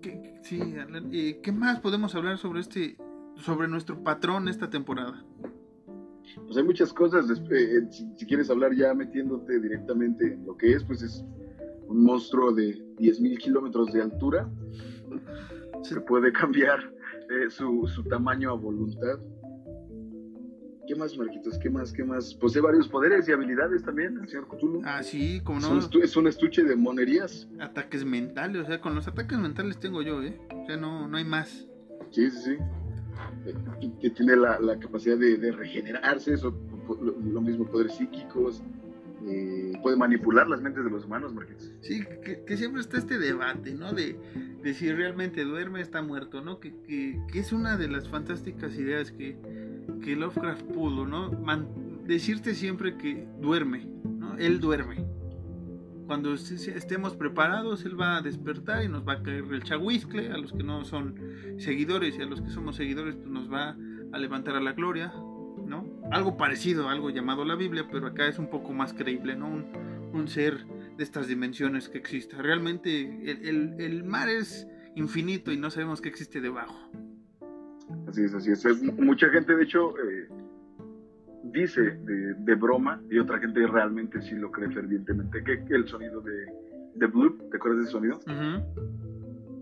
¿Qué, 0.02 0.34
sí, 0.42 0.76
¿qué 1.42 1.52
más 1.54 1.80
podemos 1.80 2.14
hablar 2.16 2.38
sobre 2.38 2.60
este 2.60 2.98
sobre 3.38 3.68
nuestro 3.68 4.04
patrón 4.04 4.48
esta 4.48 4.70
temporada? 4.70 5.24
Pues 6.46 6.58
hay 6.58 6.64
muchas 6.64 6.94
cosas, 6.94 7.26
eh, 7.52 7.88
si, 7.90 8.26
quieres 8.26 8.50
hablar 8.50 8.74
ya 8.74 8.94
metiéndote 8.94 9.60
directamente 9.60 10.34
en 10.34 10.46
lo 10.46 10.58
que 10.58 10.74
es, 10.74 10.84
pues 10.84 11.02
es 11.02 11.24
un 11.88 12.04
monstruo 12.04 12.54
de 12.54 12.82
10.000 12.98 13.38
kilómetros 13.38 13.92
de 13.94 14.02
altura, 14.02 14.50
se 15.84 16.00
puede 16.02 16.32
cambiar 16.32 16.80
eh, 17.30 17.50
su, 17.50 17.88
su, 17.88 18.04
tamaño 18.04 18.52
a 18.52 18.54
voluntad. 18.54 19.20
¿Qué 20.88 20.96
más, 20.96 21.18
Marquitos? 21.18 21.58
¿Qué 21.60 21.70
más? 21.70 21.94
¿Qué 21.94 22.04
más? 22.04 22.34
Posee 22.36 22.62
varios 22.62 22.90
poderes 22.90 23.28
y 23.30 23.32
habilidades 23.32 23.84
también, 23.84 24.18
el 24.18 24.28
señor 24.28 24.48
Cthulhu. 24.48 24.82
Ah, 24.84 25.02
sí, 25.02 25.40
como 25.42 25.60
no. 25.60 25.80
Es 26.02 26.18
un, 26.18 26.28
estuche 26.28 26.64
de 26.64 26.76
monerías. 26.76 27.48
Ataques 27.60 28.04
mentales, 28.04 28.64
o 28.64 28.66
sea, 28.66 28.82
con 28.82 28.96
los 28.96 29.08
ataques 29.08 29.38
mentales 29.38 29.80
tengo 29.80 30.02
yo, 30.02 30.22
¿eh? 30.22 30.38
O 30.54 30.66
sea, 30.66 30.76
no, 30.78 31.08
no 31.08 31.18
hay 31.18 31.24
más. 31.24 31.68
Sí, 32.12 32.30
sí, 32.32 32.58
sí 32.58 32.58
que 34.02 34.10
tiene 34.10 34.36
la, 34.36 34.80
capacidad 34.80 35.18
de, 35.18 35.52
regenerarse, 35.52 36.34
eso, 36.34 36.56
lo, 37.02 37.42
mismo 37.42 37.66
poderes 37.66 37.96
psíquicos, 37.96 38.62
eh, 39.26 39.74
puede 39.82 39.96
manipular 39.96 40.48
las 40.48 40.62
mentes 40.62 40.84
de 40.84 40.90
los 40.90 41.06
humanos, 41.06 41.34
Marqués. 41.34 41.74
Sí, 41.82 42.04
que, 42.46 42.58
siempre 42.58 42.82
está 42.82 42.98
este 42.98 43.18
debate, 43.18 43.74
¿no? 43.74 43.94
De, 43.94 44.18
si 44.74 44.92
realmente 44.92 45.44
duerme 45.44 45.82
está 45.82 46.02
muerto, 46.02 46.42
¿no? 46.42 46.60
Que, 46.60 47.22
es 47.34 47.54
una 47.54 47.78
de 47.78 47.88
las 47.88 48.10
fantásticas 48.10 48.76
ideas 48.76 49.12
que, 49.12 49.38
que 50.04 50.16
Lovecraft 50.16 50.64
pudo, 50.64 51.06
¿no? 51.06 51.32
decirte 52.06 52.54
siempre 52.54 52.98
que 52.98 53.26
duerme, 53.40 53.88
¿no? 54.04 54.38
Él 54.38 54.60
duerme 54.60 55.13
cuando 56.06 56.34
estemos 56.34 57.16
preparados, 57.16 57.86
Él 57.86 58.00
va 58.00 58.18
a 58.18 58.22
despertar 58.22 58.84
y 58.84 58.90
nos 58.90 59.08
va 59.08 59.14
a 59.14 59.24
caer 59.24 59.46
el 59.52 59.64
chahuizcle. 59.64 60.32
A 60.32 60.38
los 60.38 60.52
que 60.52 60.64
no 60.64 60.84
son 60.86 61.16
seguidores 61.58 62.18
y 62.18 62.22
a 62.22 62.26
los 62.26 62.42
que 62.42 62.50
somos 62.50 62.76
seguidores, 62.76 63.16
pues 63.16 63.28
nos 63.28 63.52
va 63.52 63.78
a 64.12 64.18
levantar 64.18 64.56
a 64.56 64.62
la 64.62 64.74
gloria, 64.74 65.14
¿no? 65.66 65.86
Algo 66.12 66.38
parecido, 66.38 66.90
algo 66.90 67.10
llamado 67.10 67.46
la 67.46 67.56
Biblia, 67.56 67.88
pero 67.92 68.08
acá 68.08 68.28
es 68.28 68.40
un 68.40 68.50
poco 68.50 68.74
más 68.74 68.94
creíble, 68.94 69.36
¿no? 69.36 69.48
Un, 69.48 70.28
ser 70.28 70.66
de 70.96 71.04
estas 71.04 71.28
dimensiones 71.28 71.90
que 71.90 71.98
exista. 71.98 72.42
Realmente 72.42 72.90
el, 73.26 74.04
mar 74.04 74.30
es 74.30 74.68
infinito 74.96 75.52
y 75.52 75.58
no 75.58 75.70
sabemos 75.70 76.02
qué 76.02 76.10
existe 76.10 76.40
debajo. 76.40 76.78
Así 78.08 78.24
es, 78.24 78.34
así 78.34 78.52
es. 78.52 78.84
Mucha 78.84 79.28
gente, 79.30 79.56
de 79.56 79.64
hecho, 79.64 79.98
eh, 79.98 80.13
dice 81.54 81.82
de, 81.82 82.56
broma 82.56 83.02
y 83.10 83.20
otra 83.20 83.40
gente 83.40 83.66
realmente 83.68 84.22
sí 84.22 84.36
lo 84.36 84.52
cree 84.52 84.70
fervientemente, 84.70 85.44
que, 85.44 85.64
el 85.70 85.88
sonido 85.88 86.22
de, 86.22 86.46
de 86.96 87.08
Bloop, 87.08 87.50
¿te 87.52 87.58
acuerdas 87.58 87.80
de 87.80 87.84
ese 87.84 87.92
sonido? 87.92 88.20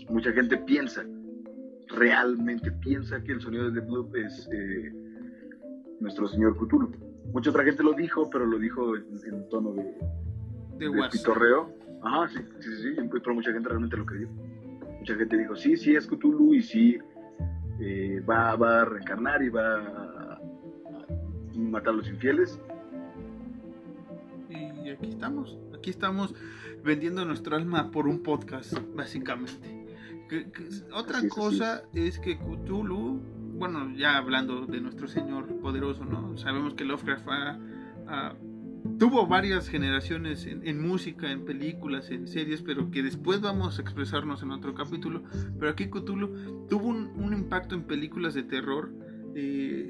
Mucha 0.10 0.32
gente 0.32 0.58
piensa, 0.58 1.06
realmente 1.90 2.72
piensa 2.72 3.22
que 3.24 3.34
el 3.34 3.42
sonido 3.42 3.70
de 3.70 3.80
The 3.80 3.88
Bloop 3.88 4.16
es 4.16 4.50
eh, 4.52 4.92
nuestro 6.00 6.28
señor 6.28 6.58
Cthulhu. 6.58 6.92
Mucha 7.34 7.50
otra 7.50 7.64
gente 7.64 7.84
lo 7.84 7.94
dijo, 7.94 8.30
pero 8.30 8.46
lo 8.46 8.58
dijo 8.58 8.96
en, 8.96 9.50
tono 9.50 9.74
de, 9.74 9.84
de, 10.78 11.10
pitorreo. 11.12 11.74
Ajá, 12.04 12.28
sí, 12.30 12.40
sí, 12.60 12.70
sí, 12.82 13.10
pero 13.12 13.36
mucha 13.36 13.52
gente 13.52 13.70
realmente 13.70 13.96
lo 13.96 14.06
creyó. 14.06 14.28
Mucha 15.00 15.16
gente 15.16 15.38
dijo, 15.38 15.56
sí, 15.56 15.78
sí 15.78 15.96
es 15.96 16.08
Cthulhu 16.08 16.54
y 16.56 16.62
sí 16.62 16.98
eh, 17.80 18.22
va, 18.28 18.56
va 18.56 18.82
a 18.82 18.86
reencarnar 18.86 19.42
y 19.44 19.50
va 19.50 19.76
a 19.78 20.11
matar 21.56 21.94
a 21.94 21.98
los 21.98 22.08
infieles. 22.08 22.60
Y 24.50 24.90
aquí 24.90 25.10
estamos, 25.10 25.58
aquí 25.76 25.90
estamos 25.90 26.34
vendiendo 26.84 27.26
nuestro 27.26 27.56
alma 27.56 27.92
por 27.92 28.08
un 28.08 28.20
podcast, 28.20 28.74
básicamente. 28.96 29.86
otra 30.94 31.28
cosa 31.30 31.84
es. 31.94 32.20
que 32.20 32.38
Cthulhu, 32.38 33.22
bueno, 33.58 33.96
ya 33.96 34.18
hablando 34.18 34.66
de 34.66 34.82
nuestro 34.82 35.08
Señor 35.08 35.48
poderoso, 35.60 36.06
¿no? 36.06 36.38
Sabemos 36.38 36.74
que 36.74 36.86
Lovecraft 36.86 37.28
tuvo 38.98 39.28
varias 39.28 39.70
generaciones 39.70 40.46
en, 40.46 40.82
música, 40.82 41.32
en 41.32 41.46
películas, 41.46 42.10
en 42.10 42.28
series, 42.28 42.62
pero 42.62 42.90
que 42.92 43.04
después 43.04 43.42
vamos 43.42 43.78
a 43.78 43.82
expresarnos 43.82 44.42
en 44.44 44.52
otro 44.52 44.74
capítulo. 44.74 45.24
Pero 45.60 45.72
aquí 45.72 45.90
Cthulhu 45.90 46.68
tuvo 46.68 46.88
un, 46.88 47.34
impacto 47.34 47.76
en 47.76 47.84
películas 47.84 48.34
de 48.34 48.44
terror. 48.44 48.92
Eh, 49.36 49.88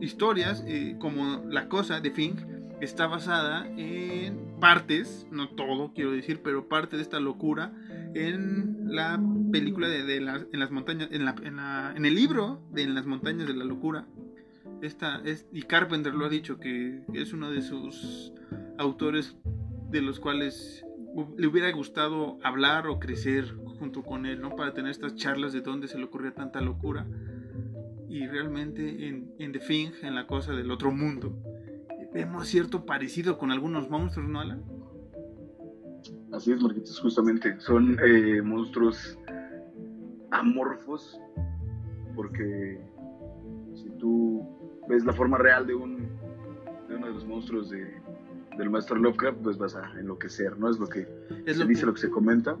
historias 0.00 0.64
eh, 0.66 0.96
como 0.98 1.44
La 1.48 1.68
Cosa 1.68 2.00
de 2.00 2.10
Fink 2.10 2.40
está 2.80 3.06
basada 3.06 3.66
en 3.76 4.58
partes, 4.60 5.26
no 5.30 5.48
todo 5.50 5.92
quiero 5.94 6.12
decir, 6.12 6.40
pero 6.42 6.68
parte 6.68 6.96
de 6.96 7.02
esta 7.02 7.20
locura 7.20 7.72
en 8.14 8.94
la 8.94 9.20
película 9.50 9.88
de, 9.88 10.16
en 10.16 10.60
las 10.60 10.70
montañas, 10.70 11.08
en, 11.10 11.24
la, 11.24 11.34
en, 11.94 12.04
el 12.04 12.14
libro 12.14 12.60
de 12.72 12.82
En 12.82 12.94
las 12.94 13.06
montañas 13.06 13.46
de 13.46 13.54
la 13.54 13.64
locura. 13.64 14.06
Esta 14.82 15.22
es, 15.24 15.46
y 15.52 15.62
Carpenter 15.62 16.14
lo 16.14 16.26
ha 16.26 16.28
dicho 16.28 16.58
que 16.58 17.02
es 17.14 17.32
uno 17.32 17.50
de 17.50 17.62
sus 17.62 18.32
autores 18.78 19.36
de 19.90 20.02
los 20.02 20.20
cuales 20.20 20.84
le 21.38 21.46
hubiera 21.46 21.70
gustado 21.72 22.38
hablar 22.42 22.86
o 22.88 23.00
crecer 23.00 23.56
junto 23.78 24.02
con 24.02 24.26
él, 24.26 24.40
¿no? 24.40 24.54
Para 24.54 24.74
tener 24.74 24.90
estas 24.90 25.14
charlas 25.14 25.54
de 25.54 25.62
dónde 25.62 25.88
se 25.88 25.96
le 25.96 26.04
ocurría 26.04 26.34
tanta 26.34 26.60
locura 26.60 27.06
y 28.08 28.26
realmente 28.26 29.08
en, 29.08 29.32
en 29.38 29.52
The 29.52 29.58
Thing, 29.60 29.90
en 30.02 30.14
la 30.14 30.26
cosa 30.26 30.52
del 30.52 30.70
otro 30.70 30.92
mundo, 30.92 31.36
vemos 32.14 32.46
cierto 32.48 32.84
parecido 32.86 33.36
con 33.38 33.50
algunos 33.50 33.90
monstruos, 33.90 34.28
¿no, 34.28 34.40
Alan? 34.40 34.62
Así 36.32 36.52
es, 36.52 36.60
Marquitos, 36.60 36.98
justamente. 37.00 37.58
Son 37.60 37.96
eh, 38.04 38.40
monstruos 38.42 39.18
amorfos, 40.30 41.18
porque 42.14 42.78
si 43.74 43.88
tú 43.98 44.46
ves 44.88 45.04
la 45.04 45.12
forma 45.12 45.38
real 45.38 45.66
de, 45.66 45.74
un, 45.74 46.08
de 46.88 46.96
uno 46.96 47.06
de 47.06 47.12
los 47.14 47.26
monstruos 47.26 47.70
de, 47.70 47.86
del 48.58 48.70
maestro 48.70 48.96
Lovecraft, 48.96 49.38
pues 49.42 49.58
vas 49.58 49.74
a 49.76 49.92
enloquecer, 49.98 50.58
¿no? 50.58 50.70
Es 50.70 50.78
lo 50.78 50.86
que 50.88 51.06
Es 51.46 51.56
se 51.56 51.62
lo 51.62 51.66
dice, 51.66 51.80
que- 51.82 51.86
lo 51.86 51.94
que 51.94 52.00
se 52.00 52.10
comenta. 52.10 52.56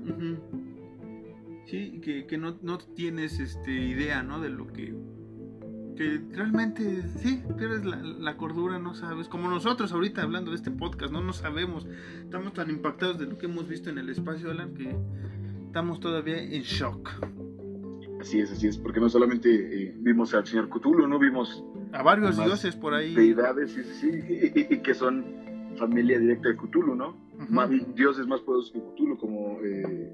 Sí, 1.66 2.00
que, 2.00 2.26
que 2.26 2.38
no, 2.38 2.56
no 2.62 2.78
tienes 2.78 3.40
este, 3.40 3.72
idea, 3.72 4.22
¿no? 4.22 4.40
De 4.40 4.50
lo 4.50 4.66
que... 4.68 4.94
Que 5.96 6.20
realmente, 6.32 7.08
sí, 7.20 7.42
pierdes 7.56 7.84
la, 7.84 7.96
la 7.96 8.36
cordura, 8.36 8.78
no 8.78 8.94
sabes. 8.94 9.28
Como 9.28 9.48
nosotros 9.48 9.92
ahorita 9.92 10.22
hablando 10.22 10.50
de 10.50 10.56
este 10.56 10.70
podcast, 10.70 11.12
no 11.12 11.22
no 11.22 11.32
sabemos. 11.32 11.86
Estamos 12.22 12.52
tan 12.52 12.68
impactados 12.70 13.18
de 13.18 13.26
lo 13.26 13.38
que 13.38 13.46
hemos 13.46 13.66
visto 13.66 13.88
en 13.90 13.98
el 13.98 14.10
espacio, 14.10 14.50
Alan, 14.50 14.74
que 14.74 14.94
estamos 15.66 15.98
todavía 16.00 16.38
en 16.42 16.62
shock. 16.62 17.10
Así 18.20 18.40
es, 18.40 18.50
así 18.52 18.66
es, 18.66 18.76
porque 18.78 19.00
no 19.00 19.08
solamente 19.08 19.48
eh, 19.88 19.94
vimos 19.98 20.34
al 20.34 20.44
señor 20.46 20.68
Cthulhu, 20.68 21.06
no 21.06 21.18
vimos 21.18 21.62
A 21.92 22.02
varios 22.02 22.36
dioses 22.36 22.74
por 22.74 22.92
ahí. 22.94 23.14
deidades 23.14 23.70
sí, 23.72 23.82
sí, 23.84 24.10
y, 24.10 24.60
y- 24.74 24.78
que 24.82 24.94
son 24.94 25.24
familia 25.78 26.18
directa 26.18 26.48
de 26.48 26.56
Cthulhu, 26.56 26.94
¿no? 26.94 27.10
Ujú. 27.38 27.52
Más- 27.52 27.70
dioses 27.94 28.26
más 28.26 28.40
poderosos 28.40 28.72
que 28.72 28.80
Cthulhu, 28.80 29.16
como 29.18 29.58
eh, 29.62 30.10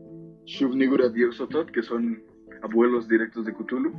Shub-Niggurath 0.47 1.17
y 1.17 1.25
Oxotot, 1.25 1.71
que 1.71 1.83
son 1.83 2.23
abuelos 2.63 3.09
directos 3.09 3.47
de 3.47 3.55
Cthulhu. 3.55 3.93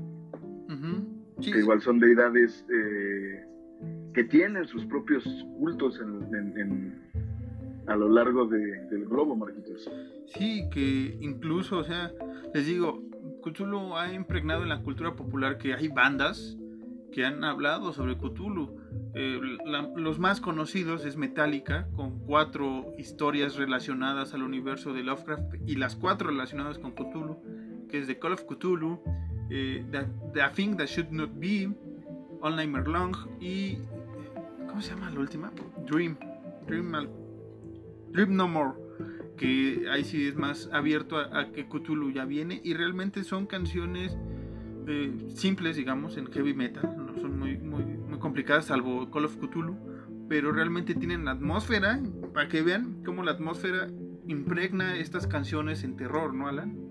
Sí, 1.44 1.52
que 1.52 1.60
igual 1.60 1.82
son 1.82 2.00
deidades 2.00 2.66
eh, 2.72 3.46
que 4.14 4.24
tienen 4.24 4.66
sus 4.68 4.86
propios 4.86 5.24
cultos 5.60 6.00
en, 6.00 6.36
en- 6.36 6.58
en- 6.58 7.04
a 7.88 7.96
lo 7.96 8.10
largo 8.10 8.46
de- 8.48 8.86
del 8.90 9.06
globo, 9.06 9.36
Marquitos. 9.36 9.90
Sí, 10.28 10.64
que 10.72 11.18
incluso, 11.20 11.80
o 11.80 11.84
sea, 11.84 12.12
les 12.54 12.66
digo, 12.66 13.04
Cthulhu 13.44 13.96
ha 13.98 14.14
impregnado 14.14 14.64
en 14.64 14.70
la 14.70 14.82
cultura 14.82 15.16
popular 15.16 15.58
que 15.58 15.74
hay 15.74 15.90
bandas 15.90 16.58
que 17.12 17.26
han 17.26 17.44
hablado 17.44 17.92
sobre 17.92 18.18
Cthulhu. 18.18 18.78
Eh, 19.16 19.40
la- 19.66 19.92
los 19.96 20.18
más 20.18 20.40
conocidos 20.42 21.06
es 21.06 21.18
Metallica, 21.18 21.88
con 21.96 22.20
cuatro 22.20 22.94
historias 22.98 23.56
relacionadas 23.58 24.34
al 24.34 24.44
universo 24.44 24.94
de 24.94 25.04
Lovecraft 25.04 25.56
y 25.68 25.76
las 25.76 25.96
cuatro 25.96 26.30
relacionadas 26.30 26.80
con 26.80 26.92
Cthulhu, 26.94 27.38
que 27.90 28.00
es 28.00 28.08
The 28.08 28.18
Call 28.18 28.34
of 28.34 28.46
Cthulhu, 28.46 29.02
eh, 29.50 29.86
The, 29.92 30.06
The 30.34 30.42
Thing 30.56 30.78
That 30.78 30.88
Should 30.88 31.12
Not 31.12 31.32
Be, 31.36 31.70
All 32.42 32.56
Nightmare 32.56 32.88
Long 32.88 33.16
y... 33.40 33.78
¿Cómo 34.68 34.82
se 34.82 34.90
llama 34.90 35.12
la 35.12 35.20
última? 35.20 35.52
Dream. 35.88 36.18
Dream, 36.68 36.92
Dream 38.12 38.36
No 38.36 38.48
More 38.48 38.84
que 39.38 39.88
ahí 39.92 40.04
sí 40.04 40.28
es 40.28 40.36
más 40.36 40.70
abierto 40.72 41.18
a, 41.18 41.40
a 41.40 41.52
que 41.52 41.68
Cthulhu 41.68 42.12
ya 42.12 42.26
viene 42.26 42.62
y 42.64 42.76
realmente 42.76 43.24
son 43.24 43.46
canciones 43.46 44.16
eh, 44.88 45.12
simples, 45.30 45.76
digamos, 45.76 46.18
en 46.18 46.28
heavy 46.32 46.54
metal, 46.54 46.96
no 46.98 47.16
son 47.20 47.40
muy, 47.40 47.58
muy, 47.58 47.84
muy 47.84 48.20
complicadas, 48.20 48.66
salvo 48.66 49.10
Call 49.12 49.26
of 49.26 49.38
Cthulhu, 49.38 49.78
pero 50.28 50.52
realmente 50.52 50.94
tienen 50.96 51.26
la 51.26 51.32
atmósfera, 51.32 52.02
para 52.34 52.48
que 52.48 52.62
vean 52.62 53.02
cómo 53.06 53.24
la 53.24 53.32
atmósfera 53.32 53.88
impregna 54.28 54.98
estas 54.98 55.28
canciones 55.28 55.84
en 55.84 55.96
terror, 55.96 56.34
¿no, 56.34 56.48
Alan? 56.48 56.83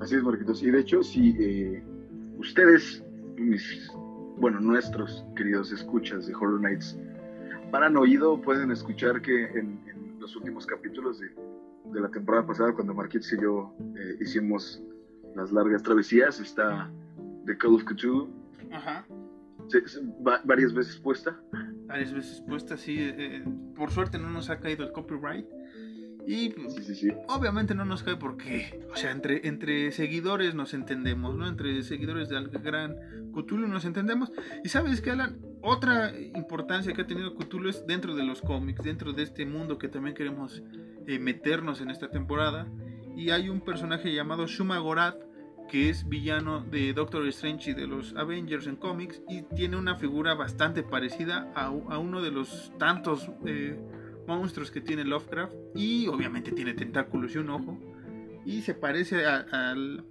Así 0.00 0.14
es, 0.14 0.22
Marquitos. 0.22 0.62
Y 0.62 0.70
de 0.70 0.80
hecho, 0.80 1.02
si 1.02 1.34
eh, 1.38 1.82
ustedes, 2.38 3.02
mis, 3.36 3.90
bueno, 4.38 4.60
nuestros 4.60 5.24
queridos 5.34 5.72
escuchas 5.72 6.26
de 6.26 6.34
Horror 6.34 6.60
Nights, 6.60 6.98
paran 7.70 7.96
oído, 7.96 8.40
pueden 8.40 8.70
escuchar 8.70 9.20
que 9.22 9.44
en, 9.46 9.80
en 9.88 10.20
los 10.20 10.36
últimos 10.36 10.66
capítulos 10.66 11.18
de, 11.20 11.28
de 11.92 12.00
la 12.00 12.08
temporada 12.10 12.46
pasada, 12.46 12.72
cuando 12.72 12.94
Marquitos 12.94 13.32
y 13.32 13.40
yo 13.40 13.72
eh, 13.96 14.16
hicimos 14.20 14.82
las 15.34 15.50
largas 15.52 15.82
travesías, 15.82 16.40
está 16.40 16.90
The 17.46 17.56
Call 17.56 17.74
of 17.74 17.84
Cthulhu, 17.84 18.28
Ajá. 18.72 19.04
se- 19.68 19.86
se- 19.88 20.00
va- 20.26 20.40
varias 20.44 20.72
veces 20.74 20.96
puesta. 20.96 21.38
Varias 21.86 22.12
veces 22.12 22.40
puesta 22.48 22.74
así, 22.74 22.96
eh, 22.98 23.44
por 23.74 23.90
suerte 23.90 24.18
no 24.18 24.28
nos 24.30 24.50
ha 24.50 24.58
caído 24.60 24.84
el 24.84 24.92
copyright. 24.92 25.46
Y 26.26 26.50
Sí, 26.50 26.82
sí, 26.82 26.94
sí. 26.94 27.08
Obviamente 27.28 27.74
no 27.74 27.84
nos 27.84 28.02
cae 28.02 28.16
porque, 28.16 28.80
o 28.92 28.96
sea, 28.96 29.12
entre, 29.12 29.46
entre 29.46 29.92
seguidores 29.92 30.54
nos 30.54 30.74
entendemos, 30.74 31.36
¿no? 31.36 31.46
Entre 31.46 31.82
seguidores 31.84 32.28
del 32.28 32.48
gran 32.48 32.96
Cthulhu 33.32 33.68
nos 33.68 33.84
entendemos. 33.84 34.32
Y 34.64 34.68
sabes 34.68 35.00
que, 35.00 35.12
Alan, 35.12 35.38
otra 35.62 36.12
importancia 36.18 36.92
que 36.92 37.02
ha 37.02 37.06
tenido 37.06 37.36
Cthulhu 37.36 37.68
es 37.68 37.86
dentro 37.86 38.16
de 38.16 38.24
los 38.24 38.42
cómics, 38.42 38.82
dentro 38.82 39.12
de 39.12 39.22
este 39.22 39.46
mundo 39.46 39.78
que 39.78 39.88
también 39.88 40.16
queremos 40.16 40.62
eh, 41.06 41.18
meternos 41.20 41.80
en 41.80 41.90
esta 41.90 42.10
temporada. 42.10 42.66
Y 43.16 43.30
hay 43.30 43.48
un 43.48 43.60
personaje 43.60 44.12
llamado 44.12 44.46
Shuma 44.46 44.78
Gorath, 44.78 45.24
que 45.68 45.90
es 45.90 46.08
villano 46.08 46.60
de 46.60 46.92
Doctor 46.92 47.26
Strange 47.28 47.70
y 47.70 47.74
de 47.74 47.86
los 47.86 48.14
Avengers 48.16 48.66
en 48.66 48.76
cómics, 48.76 49.22
y 49.28 49.42
tiene 49.54 49.76
una 49.76 49.96
figura 49.96 50.34
bastante 50.34 50.82
parecida 50.82 51.52
a, 51.54 51.66
a 51.66 51.98
uno 51.98 52.20
de 52.20 52.30
los 52.30 52.72
tantos 52.78 53.30
eh, 53.44 53.78
monstruos 54.26 54.70
que 54.70 54.80
tiene 54.80 55.04
Lovecraft 55.04 55.54
y 55.74 56.06
obviamente 56.08 56.52
tiene 56.52 56.74
tentáculos 56.74 57.34
y 57.34 57.38
un 57.38 57.50
ojo 57.50 57.78
y 58.44 58.62
se 58.62 58.74
parece 58.74 59.26
a- 59.26 59.46
al, 59.50 60.04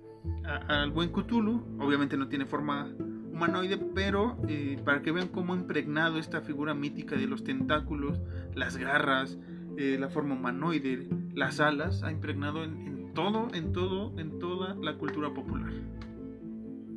al 0.68 0.92
buen 0.92 1.10
Cthulhu 1.12 1.64
obviamente 1.80 2.18
no 2.18 2.28
tiene 2.28 2.46
forma 2.46 2.90
humanoide 3.32 3.78
pero 3.94 4.38
eh, 4.48 4.80
para 4.84 5.02
que 5.02 5.12
vean 5.12 5.28
cómo 5.28 5.54
ha 5.54 5.58
impregnado 5.58 6.18
esta 6.20 6.42
figura 6.42 6.74
mítica 6.74 7.16
de 7.16 7.28
los 7.28 7.44
tentáculos 7.44 8.20
las 8.56 8.78
garras 8.78 9.38
eh, 9.78 9.98
la 10.00 10.10
forma 10.10 10.36
humanoide 10.36 11.08
las 11.34 11.60
alas 11.60 12.04
ha 12.04 12.12
impregnado 12.12 12.64
en, 12.64 13.12
todo 13.14 13.48
en 13.54 13.72
todo 13.74 14.18
en 14.20 14.40
toda 14.40 14.76
la 14.76 14.98
cultura 14.98 15.34
popular 15.34 15.72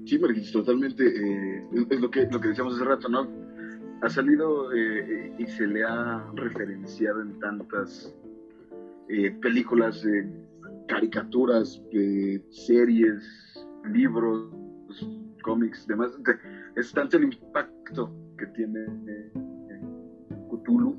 Sí, 0.07 0.19
Marquitos, 0.19 0.53
totalmente. 0.53 1.05
eh, 1.07 1.64
es 1.91 2.01
lo 2.01 2.11
que, 2.11 2.27
lo 2.33 2.41
que 2.41 2.49
decíamos 2.49 2.77
hace 2.77 2.85
rato, 2.85 3.11
¿no? 3.11 3.29
Ha 4.01 4.09
salido 4.09 4.73
eh, 4.73 5.33
y 5.39 5.47
se 5.47 5.67
le 5.67 5.83
ha 5.85 6.25
referenciado 6.35 7.21
en 7.21 7.39
tantas 7.41 8.15
eh, 9.09 9.31
películas, 9.43 10.05
eh, 10.05 10.25
caricaturas, 10.87 11.83
series, 12.51 13.23
libros, 13.93 14.51
cómics, 15.43 15.87
demás. 15.87 16.17
Es 16.77 16.93
tanto 16.93 17.17
el 17.17 17.25
impacto 17.25 18.13
que 18.39 18.47
tiene 18.49 18.87
Cthulhu 20.51 20.97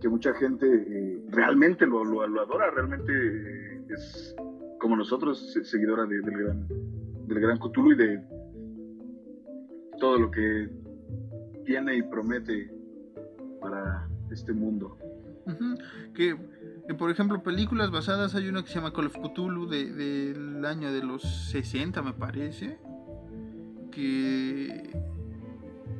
que 0.00 0.08
mucha 0.08 0.32
gente 0.34 1.22
realmente 1.30 1.86
lo, 1.86 2.02
adora, 2.22 2.70
realmente 2.70 3.82
es 3.88 4.34
como 4.78 4.94
nosotros, 4.96 5.52
se- 5.52 5.64
seguidora 5.64 6.04
de- 6.06 6.20
del 6.20 6.36
gran 6.38 6.68
del 7.26 7.40
gran 7.40 7.58
Cthulhu 7.58 7.92
y 7.92 7.96
de 7.96 8.20
todo 9.98 10.18
lo 10.18 10.30
que 10.30 10.68
tiene 11.66 11.96
y 11.96 12.02
promete 12.02 12.72
para 13.60 14.08
este 14.30 14.52
mundo. 14.52 14.96
Que, 16.14 16.36
por 16.98 17.10
ejemplo 17.10 17.42
películas 17.42 17.90
basadas 17.90 18.34
hay 18.34 18.48
una 18.48 18.62
que 18.62 18.68
se 18.68 18.76
llama 18.76 18.92
Call 18.92 19.06
of 19.06 19.16
Cthulhu 19.18 19.66
de- 19.68 19.92
del 19.92 20.64
año 20.64 20.92
de 20.92 21.02
los 21.04 21.22
60 21.50 22.00
me 22.02 22.12
parece 22.12 22.78
que 23.92 24.90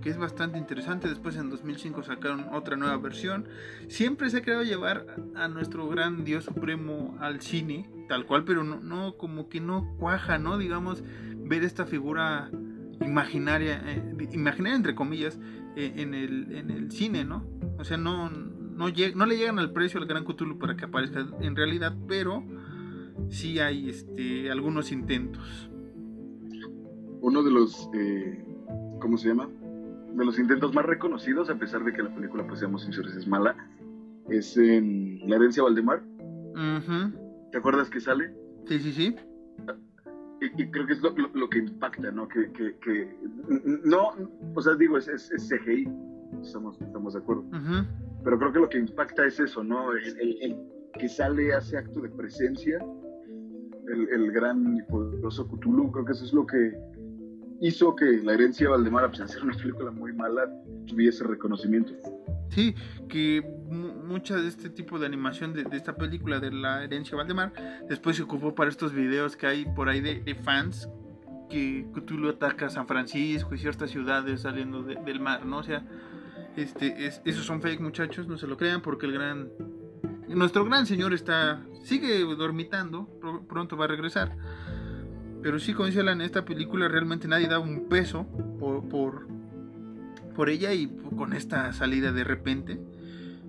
que 0.03 0.11
es 0.11 0.19
bastante 0.19 0.57
interesante. 0.59 1.09
Después 1.09 1.37
en 1.37 1.51
2005 1.51 2.05
sacaron 2.05 2.47
otra 2.53 2.77
nueva 2.77 2.97
versión. 2.97 3.49
Siempre 3.89 4.31
se 4.31 4.37
ha 4.37 4.43
querido 4.43 4.62
llevar 4.62 5.05
a 5.35 5.49
nuestro 5.49 5.89
gran 5.89 6.25
dios 6.25 6.45
supremo 6.45 7.17
al 7.19 7.41
cine 7.41 7.91
tal 8.09 8.25
cual 8.25 8.45
pero 8.45 8.62
no, 8.62 8.79
no 8.79 9.17
como 9.17 9.49
que 9.49 9.61
no 9.61 9.97
cuaja 9.99 10.39
no 10.39 10.59
digamos 10.59 11.03
ver 11.39 11.64
esta 11.64 11.87
figura 11.87 12.51
imaginaria 13.05 13.82
eh, 13.86 14.28
imaginaria 14.32 14.76
entre 14.76 14.94
comillas 14.94 15.38
eh, 15.76 15.92
en 15.97 16.14
el 16.14 16.53
en 16.57 16.70
el 16.70 16.90
cine 16.90 17.24
no 17.24 17.44
o 17.78 17.84
sea 17.84 17.97
no 17.97 18.30
no, 18.30 18.88
lleg- 18.90 19.14
no 19.14 19.24
le 19.26 19.36
llegan 19.38 19.59
al 19.59 19.72
precio 19.72 19.99
al 20.01 20.07
Gran 20.07 20.24
Cthulhu 20.24 20.59
para 20.59 20.76
que 20.76 20.84
aparezca 20.84 21.26
en 21.40 21.57
realidad, 21.57 21.94
pero 22.07 22.44
sí 23.30 23.59
hay 23.59 23.88
este, 23.88 24.51
algunos 24.51 24.92
intentos. 24.92 25.70
Uno 27.22 27.42
de 27.42 27.51
los, 27.51 27.88
eh, 27.94 28.44
¿cómo 29.01 29.16
se 29.16 29.28
llama? 29.28 29.49
De 30.14 30.24
los 30.26 30.38
intentos 30.38 30.74
más 30.74 30.84
reconocidos, 30.84 31.49
a 31.49 31.55
pesar 31.59 31.84
de 31.84 31.94
que 31.94 32.03
la 32.03 32.14
película, 32.14 32.47
pues 32.47 32.61
seamos 32.61 32.82
sinceros, 32.82 33.14
es 33.16 33.26
mala, 33.26 33.57
es 34.28 34.59
en 34.59 35.20
La 35.26 35.36
herencia 35.36 35.62
Valdemar. 35.62 36.03
¿Te 37.51 37.57
acuerdas 37.57 37.88
que 37.88 38.01
sale? 38.01 38.30
Sí, 38.68 38.78
sí, 38.78 38.92
sí. 38.92 39.16
Y, 40.41 40.62
y 40.62 40.70
creo 40.70 40.87
que 40.87 40.93
es 40.95 41.01
lo, 41.01 41.11
lo- 41.16 41.30
lo 41.32 41.49
que 41.49 41.59
impacta, 41.59 42.11
¿no? 42.11 42.28
Que, 42.28 42.51
que, 42.53 42.76
que- 42.80 43.16
no, 43.84 44.11
o 44.55 44.61
sea, 44.61 44.74
digo, 44.74 44.99
es, 44.99 45.09
es, 45.09 45.30
es 45.30 45.49
CGI, 45.49 45.89
estamos, 46.43 46.80
estamos 46.80 47.14
de 47.14 47.20
acuerdo. 47.20 47.43
Ujú. 47.43 47.87
pero 48.24 48.39
creo 48.39 48.53
que 48.53 48.59
lo 48.61 48.68
que 48.68 48.78
impacta 48.78 49.24
es 49.24 49.39
eso, 49.41 49.62
¿no? 49.64 49.93
El, 49.93 50.18
el- 50.20 50.37
el 50.43 50.57
que 50.99 51.09
sale 51.09 51.53
hace 51.55 51.76
acto 51.78 52.01
de 52.01 52.09
presencia, 52.11 52.78
el, 53.89 54.09
el 54.09 54.32
gran 54.32 54.76
y 54.76 54.82
poderoso 54.82 55.47
Cthulhu, 55.49 55.91
creo 55.93 56.05
que 56.05 56.12
eso 56.12 56.24
es 56.24 56.32
lo 56.32 56.45
que 56.47 56.72
hizo 57.61 57.95
que 57.97 58.05
la 58.23 58.35
herencia 58.35 58.67
de 58.67 58.71
Valdemar, 58.71 59.05
a 59.05 59.11
pesar 59.11 59.27
de 59.27 59.33
ser 59.33 59.43
una 59.43 59.57
película 59.57 59.91
muy 59.91 60.13
mala, 60.13 60.43
tuviese 60.87 61.25
reconocimiento. 61.25 61.93
Sí, 62.51 62.75
que 63.09 63.43
mu- 63.69 63.95
mucha 64.07 64.37
de 64.37 64.49
este 64.49 64.71
tipo 64.71 64.99
de 64.99 65.07
animación 65.07 65.53
de, 65.53 65.65
de 65.65 65.77
esta 65.77 65.97
película 65.97 66.39
de 66.41 66.53
la 66.53 66.85
herencia 66.85 67.17
Valdemar 67.17 67.53
después 67.89 68.17
se 68.17 68.23
ocupó 68.23 68.55
para 68.55 68.71
estos 68.71 68.93
videos 68.93 69.37
que 69.37 69.47
hay 69.47 69.65
por 69.65 69.89
ahí 69.89 70.01
de, 70.01 70.21
de 70.21 70.35
fans 70.35 70.89
que 71.51 71.87
Cthulhu 71.95 72.29
ataca 72.31 72.69
San 72.71 72.87
Francisco 72.87 73.55
y 73.55 73.59
ciertas 73.59 73.91
ciudades 73.91 74.43
saliendo 74.43 74.83
del 74.83 75.21
mar, 75.21 75.45
¿no? 75.47 75.59
O 75.59 75.63
sea, 75.63 75.85
este, 76.57 77.07
es, 77.07 77.21
esos 77.25 77.45
son 77.45 77.61
fake 77.61 77.81
muchachos, 77.81 78.27
no 78.27 78.37
se 78.39 78.47
lo 78.47 78.57
crean 78.57 78.81
porque 78.81 79.07
el 79.07 79.13
gran... 79.13 79.51
Nuestro 80.29 80.65
gran 80.65 80.87
señor 80.87 81.15
está, 81.15 81.65
sigue 81.85 82.19
dormitando, 82.37 83.09
pronto 83.49 83.77
va 83.77 83.85
a 83.85 83.89
regresar. 83.89 84.37
Pero 85.47 85.61
sí, 85.61 85.74
como 85.74 85.86
dice 85.86 86.01
Alan, 86.01 86.22
esta 86.22 86.44
película 86.44 86.88
realmente 86.88 87.28
nadie 87.28 87.47
da 87.47 87.61
un 87.61 87.88
peso 87.88 88.26
por, 88.59 88.88
por, 88.88 89.28
por 90.34 90.51
ella 90.51 90.72
y 90.72 90.88
con 91.16 91.34
esta 91.34 91.72
salida 91.72 92.11
de 92.11 92.24
repente, 92.24 92.80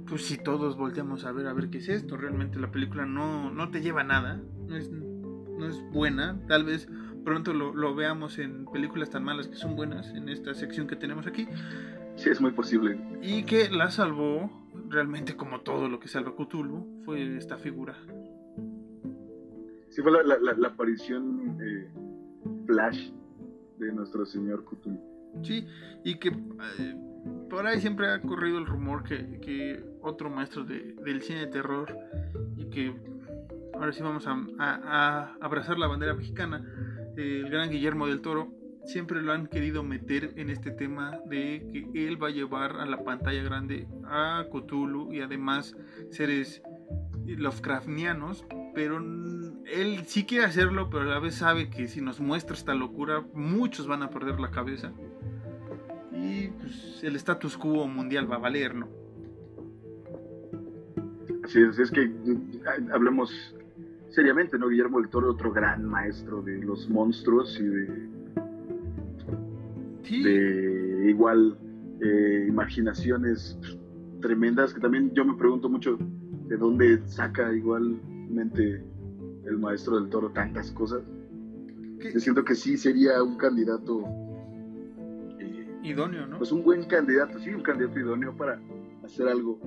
pues 0.08 0.28
si 0.28 0.38
todos 0.38 0.78
volteamos 0.78 1.26
a 1.26 1.32
ver 1.32 1.48
a 1.48 1.54
ver 1.54 1.72
qué 1.72 1.80
es 1.80 1.90
esto, 1.90 2.16
realmente 2.16 2.60
la 2.60 2.70
película 2.70 3.08
no, 3.08 3.50
no 3.50 3.72
te 3.72 3.82
lleva 3.82 4.02
a 4.02 4.04
nada, 4.04 4.40
no 4.68 4.76
es, 4.76 4.92
no 4.92 5.68
es 5.68 5.82
buena, 5.92 6.40
tal 6.48 6.66
vez 6.66 6.88
pronto 7.26 7.52
lo, 7.52 7.74
lo, 7.74 7.96
veamos 7.96 8.38
en 8.38 8.66
películas 8.66 9.10
tan 9.10 9.24
malas 9.24 9.48
que 9.48 9.56
son 9.56 9.76
buenas 9.76 10.12
en 10.12 10.30
esta 10.30 10.54
sección 10.54 10.86
que 10.86 10.98
tenemos 10.98 11.26
aquí. 11.26 11.48
Sí, 12.16 12.30
es 12.30 12.40
muy 12.40 12.52
posible. 12.52 13.00
Y 13.24 13.42
que 13.42 13.72
la 13.72 13.90
salvó, 13.90 14.52
realmente 14.88 15.36
como 15.36 15.62
todo 15.62 15.90
lo 15.90 16.00
que 16.00 16.10
salva 16.10 16.36
Cthulhu, 16.36 17.02
fue 17.06 17.38
esta 17.38 17.58
figura. 17.58 17.96
Sí, 19.98 20.04
fue 20.04 20.12
la, 20.12 20.68
aparición 20.68 21.58
eh, 21.60 21.90
flash 22.68 23.10
de 23.80 23.92
nuestro 23.92 24.28
señor 24.28 24.64
Cthulhu. 24.64 25.02
Sí, 25.42 25.66
y 26.04 26.20
que 26.20 26.28
eh, 26.30 26.96
por 27.50 27.66
ahí 27.66 27.82
siempre 27.82 28.12
ha 28.12 28.22
corrido 28.22 28.60
el 28.60 28.68
rumor 28.68 29.04
que, 29.04 29.40
que 29.40 29.84
otro 30.04 30.30
maestro 30.30 30.64
de, 30.66 30.94
del 31.04 31.24
cine 31.24 31.40
de 31.40 31.48
terror 31.48 31.98
y 32.58 32.66
que 32.66 32.96
ahora 33.74 33.92
sí 33.92 34.04
vamos 34.04 34.28
a, 34.28 34.38
a, 34.60 35.36
abrazar 35.42 35.80
la 35.80 35.88
bandera 35.88 36.14
mexicana, 36.14 36.64
el 37.16 37.50
gran 37.50 37.72
Guillermo 37.72 38.06
del 38.06 38.22
Toro, 38.22 38.54
siempre 38.86 39.24
lo 39.24 39.34
han 39.34 39.48
querido 39.48 39.82
meter 39.82 40.32
en 40.36 40.52
este 40.52 40.70
tema 40.70 41.18
de 41.26 41.68
que 41.72 42.08
él 42.08 42.22
va 42.22 42.28
a 42.28 42.32
llevar 42.32 42.80
a 42.80 42.86
la 42.86 43.04
pantalla 43.04 43.42
grande 43.42 43.88
a 44.06 44.46
Cthulhu 44.52 45.12
y 45.12 45.22
además 45.22 45.76
seres 46.12 46.62
Lovecraftianos, 47.36 48.46
pero 48.74 48.98
él 48.98 50.04
sí 50.06 50.26
quiere 50.26 50.46
hacerlo, 50.46 50.90
pero 50.90 51.04
a 51.04 51.06
la 51.06 51.20
vez 51.20 51.36
sabe 51.36 51.70
que 51.70 51.88
si 51.88 52.02
nos 52.02 52.20
muestra 52.20 52.56
esta 52.56 52.74
locura, 52.74 53.26
muchos 53.34 53.88
van 53.88 54.04
a 54.04 54.10
perder 54.10 54.40
la 54.40 54.52
cabeza. 54.52 54.94
Y 56.14 56.48
pues, 56.48 57.04
el 57.04 57.16
status 57.16 57.58
quo 57.58 57.88
mundial 57.88 58.32
va 58.32 58.36
a 58.36 58.40
valer, 58.40 58.76
¿no? 58.76 58.88
Así 61.44 61.62
es, 61.62 61.80
es 61.80 61.92
que 61.92 62.04
eh, 62.04 62.12
hablemos 62.94 63.56
seriamente, 64.10 64.58
¿no? 64.58 64.68
Guillermo 64.68 65.00
del 65.00 65.10
Toro, 65.10 65.32
otro 65.32 65.52
gran 65.52 65.86
maestro 65.86 66.42
de 66.42 66.58
los 66.60 66.90
monstruos 66.90 67.60
y 67.60 67.64
de, 67.64 68.08
de 70.24 71.10
igual 71.10 71.58
eh, 72.02 72.46
imaginaciones 72.48 73.58
tremendas, 74.22 74.74
que 74.74 74.80
también 74.80 75.14
yo 75.14 75.26
me 75.26 75.36
pregunto 75.36 75.70
mucho 75.70 75.98
de 76.48 76.58
dónde 76.58 77.02
saca 77.08 77.54
igualmente 77.54 78.84
el 79.46 79.58
maestro 79.58 80.00
del 80.00 80.10
toro 80.10 80.30
tantas 80.32 80.72
cosas. 80.72 81.02
Yo 82.14 82.20
siento 82.20 82.44
que 82.44 82.56
sí 82.56 82.78
sería 82.78 83.22
un 83.24 83.38
candidato 83.38 84.06
eh, 85.40 85.80
idóneo, 85.84 86.28
¿no? 86.28 86.38
Pues 86.38 86.52
un 86.52 86.64
buen 86.64 86.86
candidato, 86.86 87.40
sí, 87.40 87.50
un 87.50 87.64
candidato 87.64 88.00
idóneo 88.00 88.36
para 88.36 88.62
hacer 89.04 89.28
algo, 89.28 89.60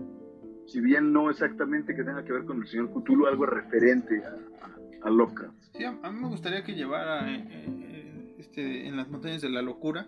si 0.66 0.80
bien 0.80 1.12
no 1.12 1.30
exactamente 1.30 1.94
que 1.94 2.04
tenga 2.04 2.24
que 2.24 2.32
ver 2.32 2.44
con 2.44 2.60
el 2.60 2.68
señor 2.68 2.90
Cthulhu, 2.92 3.26
algo 3.26 3.46
referente 3.46 4.22
a, 4.24 5.06
a, 5.06 5.10
Lovecraft. 5.10 5.56
Sí, 5.72 5.84
a, 5.84 5.92
mí 5.92 6.20
me 6.20 6.28
gustaría 6.28 6.62
que 6.62 6.74
llevara 6.74 7.30
eh, 7.30 7.44
eh, 7.48 8.36
este, 8.38 8.86
en 8.86 8.96
las 8.96 9.08
montañas 9.08 9.42
de 9.42 9.50
la 9.50 9.62
locura 9.62 10.06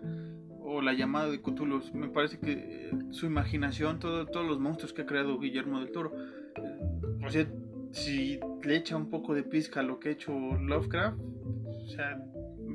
o 0.61 0.81
la 0.81 0.93
llamada 0.93 1.29
de 1.29 1.41
Cthulhu. 1.41 1.81
Me 1.93 2.07
parece 2.07 2.39
que 2.39 2.89
su 3.11 3.25
imaginación, 3.25 3.99
todo, 3.99 4.25
todos 4.27 4.47
los 4.47 4.59
monstruos 4.59 4.93
que 4.93 5.01
ha 5.01 5.05
creado 5.05 5.37
Guillermo 5.39 5.79
del 5.79 5.91
Toro, 5.91 6.13
o 7.25 7.29
sea, 7.29 7.47
si 7.91 8.39
le 8.63 8.75
echa 8.75 8.95
un 8.95 9.09
poco 9.09 9.33
de 9.33 9.43
pizca 9.43 9.79
a 9.81 9.83
lo 9.83 9.99
que 9.99 10.09
ha 10.09 10.11
hecho 10.11 10.31
Lovecraft, 10.31 11.19
o 11.19 11.87
sea, 11.87 12.21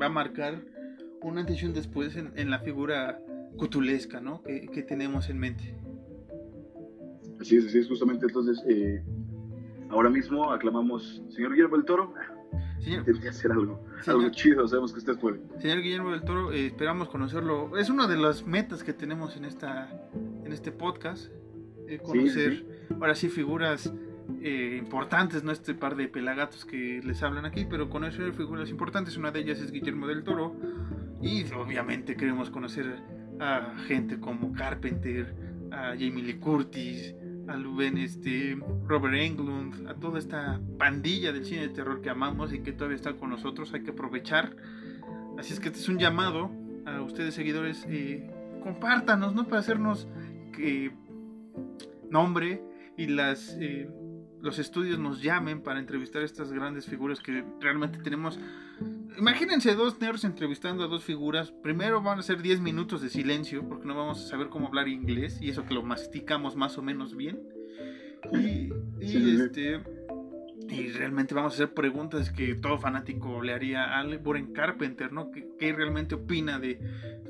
va 0.01 0.07
a 0.07 0.11
marcar 0.11 0.62
una 1.22 1.41
antes 1.41 1.74
después 1.74 2.16
en, 2.16 2.51
la 2.51 2.61
figura 2.61 3.20
cutulesca, 3.57 4.20
¿no? 4.20 4.43
Que, 4.43 4.83
tenemos 4.83 5.29
en 5.29 5.39
mente. 5.39 5.74
Así 7.41 7.57
es, 7.57 7.66
así 7.66 7.79
es, 7.79 7.89
justamente 7.89 8.26
entonces, 8.26 8.62
eh, 8.68 9.03
ahora 9.91 10.11
mismo 10.11 10.51
aclamamos, 10.51 11.22
señor 11.29 11.53
Guillermo 11.53 11.76
del 11.76 11.85
Toro, 11.85 12.14
Señor, 12.81 13.05
que 13.05 13.29
hacer 13.29 13.51
algo, 13.51 13.85
algo 14.07 14.31
chido, 14.31 14.66
sabemos 14.68 14.93
que 14.93 15.01
usted 15.01 15.18
puede. 15.18 15.41
Señor 15.59 15.83
Guillermo 15.83 16.12
del 16.12 16.22
Toro, 16.22 16.53
eh, 16.53 16.66
esperamos 16.66 17.09
conocerlo. 17.09 17.76
Es 17.76 17.91
una 17.91 18.07
de 18.07 18.16
las 18.16 18.47
metas 18.47 18.85
que 18.85 18.93
tenemos 18.93 19.37
en 19.37 19.45
esta 19.45 19.91
en 20.45 20.53
este 20.53 20.72
podcast, 20.72 21.31
eh, 21.89 21.99
conocer 21.99 22.64
ahora 22.95 23.14
sí 23.14 23.28
figuras 23.28 23.93
eh, 24.43 24.76
importantes, 24.78 25.43
no 25.43 25.53
este 25.53 25.74
par 25.74 25.97
de 25.97 26.09
pelagatos 26.09 26.64
que 26.64 27.01
les 27.03 27.22
hablan 27.22 27.45
aquí, 27.45 27.66
pero 27.68 27.89
conocer 27.89 28.32
figuras 28.32 28.70
importantes. 28.70 29.16
Una 29.16 29.30
de 29.30 29.41
ellas 29.41 29.59
es 29.61 29.72
Guillermo 29.72 30.07
del 30.07 30.22
Toro. 30.22 30.55
Y 31.20 31.45
obviamente 31.53 32.16
queremos 32.16 32.51
conocer 32.51 33.03
a 33.41 33.74
gente 33.86 34.20
como 34.20 34.53
Carpenter, 34.53 35.34
a 35.72 35.91
Jamie 35.99 36.22
Lee 36.22 36.39
Curtis, 36.39 37.14
a 37.49 37.57
Luben, 37.57 37.99
este, 37.99 38.57
Robert 38.86 39.14
Englund, 39.14 39.89
a 39.89 39.95
toda 39.95 40.18
esta 40.18 40.61
pandilla 40.78 41.32
del 41.32 41.45
cine 41.45 41.62
de 41.62 41.68
terror 41.70 42.01
que 42.01 42.11
amamos 42.11 42.53
y 42.53 42.61
que 42.61 42.72
todavía 42.72 42.97
está 42.97 43.14
con 43.14 43.30
nosotros. 43.30 43.72
Hay 43.74 43.82
que 43.82 43.91
aprovechar. 43.91 44.55
Así 45.39 45.53
es 45.53 45.61
que 45.61 45.68
este 45.68 45.80
es 45.80 45.89
un 45.89 45.99
llamado 45.99 46.51
a 46.86 47.01
ustedes 47.01 47.34
seguidores. 47.34 47.84
Eh, 47.89 48.30
compártanos, 48.62 49.34
¿no? 49.34 49.49
Para 49.49 49.61
hacernos 49.61 50.07
eh, 50.59 50.91
nombre 52.11 52.62
y 52.99 53.07
las 53.07 53.57
eh, 53.59 53.88
los 54.40 54.59
estudios 54.59 54.99
nos 54.99 55.22
llamen 55.22 55.62
para 55.62 55.80
entrevistar 55.80 56.22
a 56.22 56.24
estas 56.24 56.53
grandes 56.53 56.86
figuras 56.86 57.20
que 57.20 57.44
realmente 57.61 57.99
tenemos. 57.99 58.38
Imagínense 59.18 59.74
dos 59.74 60.01
nerds 60.01 60.24
entrevistando 60.24 60.84
a 60.84 60.86
dos 60.86 61.03
figuras. 61.03 61.51
Primero 61.51 62.01
van 62.03 62.20
a 62.20 62.22
ser 62.22 62.40
10 62.40 62.61
minutos 62.61 63.03
de 63.03 63.09
silencio 63.09 63.66
porque 63.68 63.86
no 63.86 63.96
vamos 63.96 64.24
a 64.24 64.28
saber 64.28 64.49
cómo 64.49 64.68
hablar 64.68 64.86
inglés 64.88 65.38
y 65.40 65.51
eso 65.51 65.64
que 65.64 65.74
lo 65.74 65.82
masticamos 65.82 66.55
más 66.55 66.78
o 66.78 66.82
menos 66.82 67.16
bien. 67.16 67.40
Y, 68.32 68.70
este 69.01 69.80
y 70.69 70.89
realmente 70.91 71.35
vamos 71.35 71.53
a 71.53 71.57
hacer 71.57 71.75
preguntas 71.75 72.31
que 72.31 72.55
todo 72.55 72.79
fanático 72.79 73.43
le 73.43 73.53
haría 73.53 73.99
a 73.99 74.07
Warren 74.07 74.53
Carpenter, 74.53 75.12
¿no? 75.12 75.31
¿Qué, 75.31 75.73
realmente 75.73 76.14
opina 76.14 76.59
de 76.59 76.79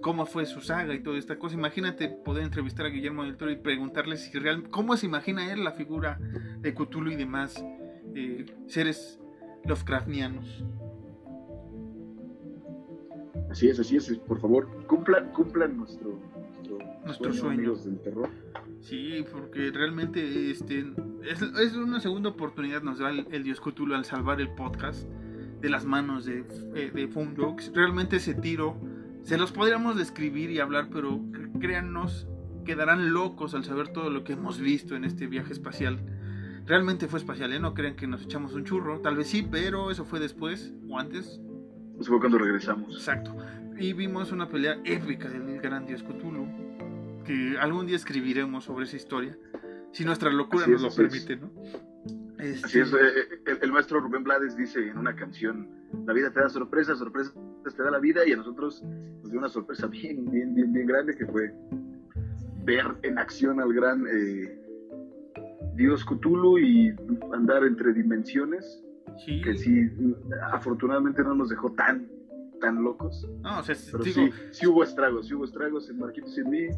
cómo 0.01 0.27
fue 0.27 0.45
su 0.47 0.61
saga 0.61 0.95
y 0.95 1.03
toda 1.03 1.19
esta 1.19 1.39
cosa? 1.39 1.55
Imagínate 1.55 2.09
poder 2.09 2.45
entrevistar 2.45 2.87
a 2.87 2.89
Guillermo 2.89 3.25
del 3.25 3.37
Toro 3.37 3.51
y 3.51 3.57
preguntarle 3.57 4.17
si 4.17 4.37
real, 4.39 4.69
cómo 4.71 4.97
se 4.97 5.07
imagina 5.07 5.53
él 5.53 5.63
la 5.63 5.73
figura 5.73 6.19
de 6.59 6.75
Cthulhu 6.75 7.13
y 7.13 7.17
demás 7.17 7.65
eh, 8.15 8.47
seres 8.67 9.21
Lovecraftianos. 9.65 10.65
Así 13.51 13.69
es, 13.69 13.79
así 13.79 13.97
es. 13.97 14.09
Por 14.19 14.41
favor, 14.41 14.69
cumplan, 14.87 15.33
cumplan 15.33 15.77
nuestro, 15.77 16.19
nuestro, 17.09 17.33
sueño, 17.33 17.75
del 17.75 18.01
terror. 18.01 18.29
Sí, 18.81 19.25
porque 19.33 19.71
realmente 19.71 20.51
este, 20.51 20.93
es, 21.25 21.75
una 21.75 22.01
segunda 22.01 22.31
oportunidad 22.31 22.83
nos 22.83 22.99
da 22.99 23.11
el, 23.11 23.43
Dios 23.43 23.61
Cthulhu 23.61 23.95
al 23.95 24.05
salvar 24.05 24.41
el 24.41 24.51
podcast 24.51 25.09
de 25.61 25.71
las 25.71 25.85
manos 25.85 26.25
de, 26.25 26.45
eh, 26.75 26.91
de 26.95 27.09
Fundogs. 27.09 27.73
Realmente 27.75 28.17
ese 28.17 28.35
tiro 28.35 28.81
se 29.23 29.37
los 29.37 29.53
podríamos 29.53 29.97
describir 29.97 30.51
y 30.51 30.61
hablar, 30.61 30.89
pero 30.93 31.21
créannos, 31.61 32.29
quedarán 32.65 33.13
locos 33.13 33.55
al 33.55 33.65
saber 33.65 33.89
todo 33.89 34.11
lo 34.11 34.25
que 34.25 34.35
hemos 34.35 34.61
visto 34.61 34.95
en 34.95 35.05
este 35.05 35.27
viaje 35.27 35.53
espacial. 35.53 35.99
Realmente 36.67 37.09
fue 37.09 37.19
espacial, 37.19 37.53
¿eh? 37.53 37.59
No 37.59 37.75
crean 37.75 37.97
que 37.97 38.07
nos 38.07 38.23
echamos 38.23 38.53
un 38.53 38.65
churro, 38.65 39.01
tal 39.01 39.17
vez 39.17 39.29
sí, 39.29 39.47
pero 39.51 39.91
eso 39.91 40.05
fue 40.05 40.21
después 40.21 40.75
o 40.89 40.99
antes. 40.99 41.41
Eso 41.99 42.11
fue 42.11 42.21
cuando 42.21 42.39
regresamos. 42.39 42.95
Exacto. 42.95 43.35
Y 43.79 43.93
vimos 43.93 44.33
una 44.33 44.49
pelea 44.49 44.79
épica 44.85 45.29
del 45.29 45.61
gran 45.61 45.87
Dios 45.87 46.03
Cthulhu 46.03 46.68
que 47.29 47.59
algún 47.59 47.87
día 47.87 47.97
escribiremos 47.97 48.65
sobre 48.65 48.87
esa 48.87 48.97
historia, 48.97 49.37
si 49.93 50.03
nuestra 50.03 50.31
locura 50.31 50.67
nos 50.67 50.81
lo 50.81 50.91
permite, 50.91 51.37
¿no? 51.37 51.51
Este... 52.39 52.65
Así 52.65 52.81
es, 52.81 52.93
eh, 52.95 53.57
el, 53.61 53.71
maestro 53.71 54.01
Rubén 54.01 54.25
Blades 54.25 54.57
dice 54.57 54.89
en 54.89 54.97
una 54.97 55.15
canción, 55.15 55.69
la 56.07 56.15
vida 56.15 56.31
te 56.31 56.41
da 56.41 56.49
sorpresas, 56.49 56.99
sorpresas 56.99 57.35
te 57.77 57.83
da 57.83 57.91
la 57.91 57.99
vida 57.99 58.27
y 58.27 58.33
a 58.33 58.37
nosotros 58.37 58.83
nos 58.83 59.31
dio 59.31 59.39
una 59.39 59.51
sorpresa 59.51 59.89
bien, 59.89 60.25
bien, 60.31 60.55
bien, 60.55 60.73
bien 60.73 60.87
grande 60.87 61.15
que 61.15 61.27
fue 61.27 61.53
ver 62.65 62.87
en 63.03 63.19
acción 63.19 63.61
al 63.61 63.75
gran 63.75 64.07
eh, 64.11 64.59
Dios 65.75 66.07
Cthulhu 66.07 66.59
y 66.59 66.95
andar 67.35 67.65
entre 67.65 67.93
dimensiones, 67.93 68.83
que 69.27 69.55
sí, 69.55 69.91
afortunadamente 70.51 71.23
no 71.23 71.35
nos 71.35 71.51
dejó 71.51 71.73
tan 71.73 72.09
tan 72.61 72.83
locos. 72.83 73.29
No, 73.43 73.61
o 73.61 73.63
sea, 73.63 73.77
pero 73.93 74.03
sí, 74.03 74.31
sí 74.51 74.67
hubo 74.67 74.83
estragos, 74.83 75.29
sí 75.29 75.35
hubo 75.35 75.45
estragos 75.45 75.89
en 75.91 75.99
Marquitos 75.99 76.37
y 76.39 76.41
en 76.41 76.51
mí 76.51 76.69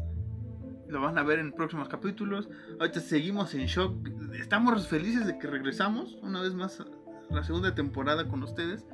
lo 0.91 1.01
van 1.01 1.17
a 1.17 1.23
ver 1.23 1.39
en 1.39 1.51
próximos 1.51 1.87
capítulos. 1.89 2.49
Ahorita 2.79 2.99
seguimos 2.99 3.53
en 3.55 3.65
shock. 3.65 4.09
Estamos 4.33 4.87
felices 4.87 5.25
de 5.25 5.37
que 5.39 5.47
regresamos 5.47 6.17
una 6.21 6.41
vez 6.41 6.53
más 6.53 6.81
a 6.81 6.85
la 7.29 7.43
segunda 7.43 7.73
temporada 7.73 8.27
con 8.27 8.43
ustedes. 8.43 8.85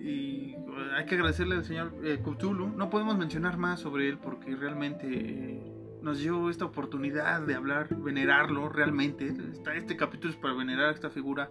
Y 0.00 0.56
hay 0.96 1.06
que 1.06 1.14
agradecerle 1.14 1.56
al 1.56 1.64
señor 1.64 1.94
eh, 2.02 2.20
Cthulhu. 2.22 2.68
No 2.68 2.90
podemos 2.90 3.16
mencionar 3.16 3.56
más 3.56 3.80
sobre 3.80 4.08
él 4.08 4.18
porque 4.18 4.54
realmente 4.56 5.06
eh, 5.08 5.72
nos 6.02 6.18
dio 6.18 6.50
esta 6.50 6.64
oportunidad 6.64 7.40
de 7.42 7.54
hablar, 7.54 7.88
venerarlo 7.96 8.68
realmente. 8.68 9.32
este 9.74 9.96
capítulo 9.96 10.32
es 10.32 10.38
para 10.38 10.54
venerar 10.54 10.90
a 10.90 10.92
esta 10.92 11.10
figura. 11.10 11.50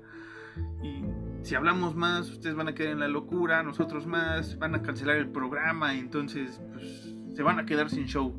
Y 0.83 1.03
si 1.41 1.55
hablamos 1.55 1.95
más, 1.95 2.29
ustedes 2.29 2.55
van 2.55 2.67
a 2.67 2.75
quedar 2.75 2.91
en 2.91 2.99
la 2.99 3.07
locura, 3.07 3.63
nosotros 3.63 4.05
más, 4.05 4.59
van 4.59 4.75
a 4.75 4.81
cancelar 4.81 5.15
el 5.17 5.29
programa, 5.29 5.95
entonces 5.95 6.61
pues, 6.73 7.15
se 7.33 7.43
van 7.43 7.59
a 7.59 7.65
quedar 7.65 7.89
sin 7.89 8.05
show. 8.05 8.37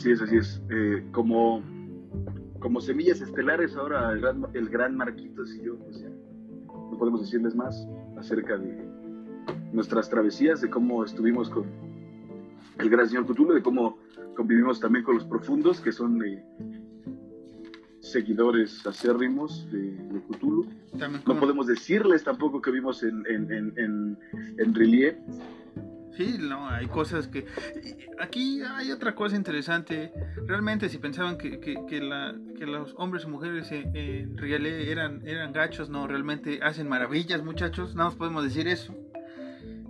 Así 0.00 0.12
es, 0.12 0.22
así 0.22 0.38
es. 0.38 0.62
Eh, 0.70 1.04
como, 1.12 1.62
como 2.58 2.80
semillas 2.80 3.20
estelares, 3.20 3.76
ahora 3.76 4.12
el 4.12 4.22
gran, 4.22 4.46
el 4.54 4.70
gran 4.70 4.96
Marquitos 4.96 5.54
y 5.54 5.62
yo, 5.62 5.76
pues 5.76 6.02
no 6.66 6.96
podemos 6.98 7.20
decirles 7.20 7.54
más 7.54 7.86
acerca 8.16 8.56
de 8.56 8.82
nuestras 9.74 10.08
travesías, 10.08 10.62
de 10.62 10.70
cómo 10.70 11.04
estuvimos 11.04 11.50
con 11.50 11.66
el 12.78 12.88
gran 12.88 13.08
señor 13.08 13.26
Cthulhu, 13.26 13.52
de 13.52 13.62
cómo 13.62 13.98
convivimos 14.36 14.80
también 14.80 15.04
con 15.04 15.16
los 15.16 15.24
profundos, 15.26 15.82
que 15.82 15.92
son 15.92 16.24
eh, 16.24 16.42
seguidores 18.00 18.86
acérrimos 18.86 19.70
de, 19.70 19.82
de 19.82 20.20
Cthulhu. 20.30 20.66
No 21.26 21.38
podemos 21.38 21.66
decirles 21.66 22.24
tampoco 22.24 22.62
que 22.62 22.70
vimos 22.70 23.02
en, 23.02 23.22
en, 23.26 23.52
en, 23.52 24.18
en, 24.56 24.74
Relief. 24.74 25.14
Sí, 26.16 26.36
no, 26.40 26.68
hay 26.68 26.86
cosas 26.86 27.28
que... 27.28 27.46
Aquí 28.18 28.60
hay 28.62 28.90
otra 28.90 29.14
cosa 29.14 29.36
interesante. 29.36 30.12
Realmente 30.46 30.88
si 30.88 30.98
pensaban 30.98 31.38
que, 31.38 31.60
que, 31.60 31.76
que, 31.88 32.00
la, 32.00 32.34
que 32.58 32.66
los 32.66 32.94
hombres 32.96 33.24
o 33.24 33.28
mujeres 33.28 33.70
en, 33.72 33.96
en 33.96 34.38
eran, 34.38 35.26
eran 35.26 35.52
gachos, 35.52 35.88
no, 35.88 36.06
realmente 36.06 36.60
hacen 36.62 36.88
maravillas 36.88 37.42
muchachos. 37.42 37.94
Nada 37.94 38.10
más 38.10 38.18
podemos 38.18 38.44
decir 38.44 38.68
eso. 38.68 38.94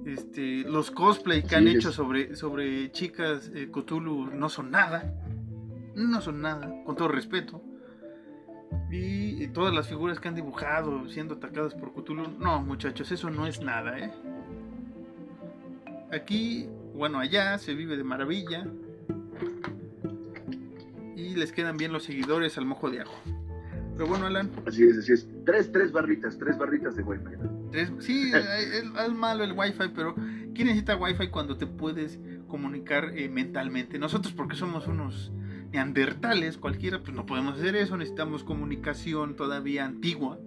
Este, 0.06 0.62
los 0.64 0.90
cosplay 0.90 1.42
que 1.42 1.56
han 1.56 1.68
hecho 1.68 1.92
sobre, 1.92 2.34
sobre 2.34 2.90
chicas 2.90 3.50
eh, 3.54 3.70
Cthulhu 3.70 4.30
no 4.32 4.48
son 4.48 4.70
nada. 4.70 5.14
No 5.94 6.20
son 6.20 6.40
nada, 6.40 6.72
con 6.84 6.96
todo 6.96 7.08
respeto. 7.08 7.62
Y 8.90 9.48
todas 9.48 9.74
las 9.74 9.88
figuras 9.88 10.20
que 10.20 10.28
han 10.28 10.34
dibujado 10.34 11.08
siendo 11.08 11.34
atacadas 11.34 11.74
por 11.74 11.92
Cthulhu, 11.92 12.38
no, 12.38 12.60
muchachos, 12.62 13.10
eso 13.10 13.30
no 13.30 13.46
es 13.46 13.60
nada, 13.60 13.98
¿eh? 13.98 14.12
Aquí, 16.12 16.68
bueno, 16.94 17.18
allá 17.18 17.56
se 17.58 17.74
vive 17.74 17.96
de 17.96 18.04
maravilla. 18.04 18.66
Y 21.16 21.34
les 21.36 21.52
quedan 21.52 21.76
bien 21.76 21.92
los 21.92 22.04
seguidores 22.04 22.58
al 22.58 22.64
mojo 22.64 22.90
de 22.90 23.02
ajo. 23.02 23.14
Pero 23.94 24.08
bueno, 24.08 24.26
Alan. 24.26 24.50
Así 24.66 24.82
es, 24.82 24.98
así 24.98 25.12
es. 25.12 25.28
Tres, 25.44 25.70
tres 25.70 25.92
barritas, 25.92 26.38
tres 26.38 26.56
barritas 26.58 26.96
de 26.96 27.02
wifi. 27.02 27.36
Tres, 27.70 27.92
sí, 27.98 28.32
es, 28.34 28.44
es, 28.74 29.12
malo 29.12 29.44
el 29.44 29.52
wifi, 29.52 29.88
pero 29.94 30.14
¿quién 30.54 30.68
necesita 30.68 30.96
wifi 30.96 31.28
cuando 31.28 31.56
te 31.56 31.66
puedes 31.66 32.18
comunicar 32.48 33.12
eh, 33.14 33.28
mentalmente? 33.28 33.98
Nosotros 33.98 34.32
porque 34.32 34.56
somos 34.56 34.86
unos 34.86 35.30
neandertales, 35.72 36.56
cualquiera, 36.56 37.02
pues 37.02 37.14
no 37.14 37.26
podemos 37.26 37.58
hacer 37.58 37.76
eso, 37.76 37.96
necesitamos 37.96 38.42
comunicación 38.42 39.36
todavía 39.36 39.84
antigua, 39.84 40.38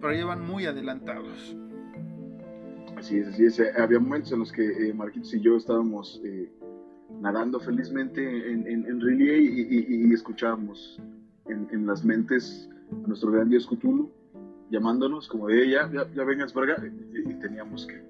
pero 0.00 0.12
llevan 0.14 0.44
muy 0.44 0.66
adelantados. 0.66 1.56
Así 3.02 3.18
es, 3.18 3.26
así 3.26 3.44
es. 3.46 3.58
Eh, 3.58 3.72
había 3.76 3.98
momentos 3.98 4.30
en 4.30 4.38
los 4.38 4.52
que 4.52 4.64
eh, 4.64 4.94
Marquitos 4.94 5.34
y 5.34 5.40
yo 5.40 5.56
estábamos 5.56 6.20
eh, 6.24 6.48
nadando 7.20 7.58
felizmente 7.58 8.22
en, 8.22 8.64
en, 8.64 8.86
en 8.86 9.00
y, 9.20 10.14
escuchábamos 10.14 11.02
en, 11.46 11.84
las 11.84 12.04
mentes 12.04 12.70
a 12.92 13.08
nuestro 13.08 13.32
gran 13.32 13.50
dios 13.50 13.66
Cthulhu 13.66 14.08
llamándonos 14.70 15.26
como 15.26 15.48
de 15.48 15.64
ella, 15.64 15.90
ya, 15.92 16.08
ya, 16.14 16.22
vengas 16.22 16.52
por 16.52 16.70
acá, 16.70 16.80
y, 16.86 17.34
teníamos 17.40 17.88
que, 17.88 18.04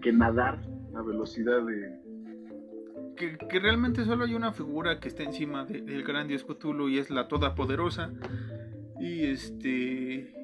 que 0.00 0.10
nadar 0.10 0.58
a 0.94 1.02
velocidad 1.02 1.66
de, 1.66 2.00
que, 3.14 3.60
realmente 3.60 4.06
solo 4.06 4.24
hay 4.24 4.34
una 4.34 4.52
figura 4.52 5.00
que 5.00 5.08
está 5.08 5.22
encima 5.22 5.66
del 5.66 6.02
gran 6.02 6.28
dios 6.28 6.44
Cthulhu 6.44 6.88
y 6.88 6.96
es 6.98 7.10
la 7.10 7.28
todopoderosa. 7.28 8.10
Y 8.98 9.26
este. 9.26 10.34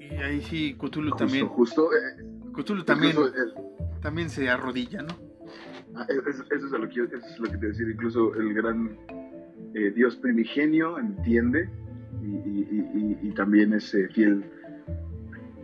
Y 0.00 0.16
ahí 0.16 0.40
sí, 0.42 0.74
Cthulhu 0.74 1.14
también. 1.16 1.46
Justo. 1.46 1.90
Eh, 1.92 2.34
Cthulhu 2.54 2.84
también. 2.84 3.16
también 4.00 4.30
se 4.30 4.48
arrodilla, 4.48 5.02
¿no? 5.02 5.14
Ah, 5.94 6.06
eso, 6.08 6.42
es 6.50 6.70
lo 6.70 6.88
que, 6.88 7.02
eso 7.02 7.16
es 7.16 7.38
lo 7.38 7.50
que 7.50 7.56
te 7.58 7.66
decir. 7.68 7.88
Incluso 7.88 8.34
el 8.34 8.52
gran 8.54 8.96
eh, 9.74 9.90
dios 9.94 10.16
primigenio 10.16 10.98
entiende 10.98 11.68
y, 12.22 13.30
también 13.32 13.72
es 13.72 13.92
eh, 13.94 14.08
fiel, 14.14 14.44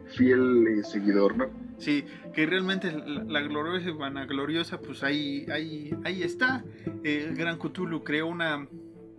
fiel 0.08 0.84
seguidor, 0.84 1.36
¿no? 1.36 1.46
Sí, 1.78 2.04
que 2.34 2.44
realmente 2.44 2.92
la, 2.92 3.40
gloriosa 3.40 3.88
y 3.88 3.92
vanagloriosa, 3.92 4.80
pues 4.80 5.02
ahí, 5.02 5.46
ahí, 5.50 5.96
ahí 6.04 6.22
está. 6.22 6.62
El 7.04 7.34
Gran 7.36 7.58
Cthulhu 7.58 8.04
creó 8.04 8.26
una, 8.26 8.68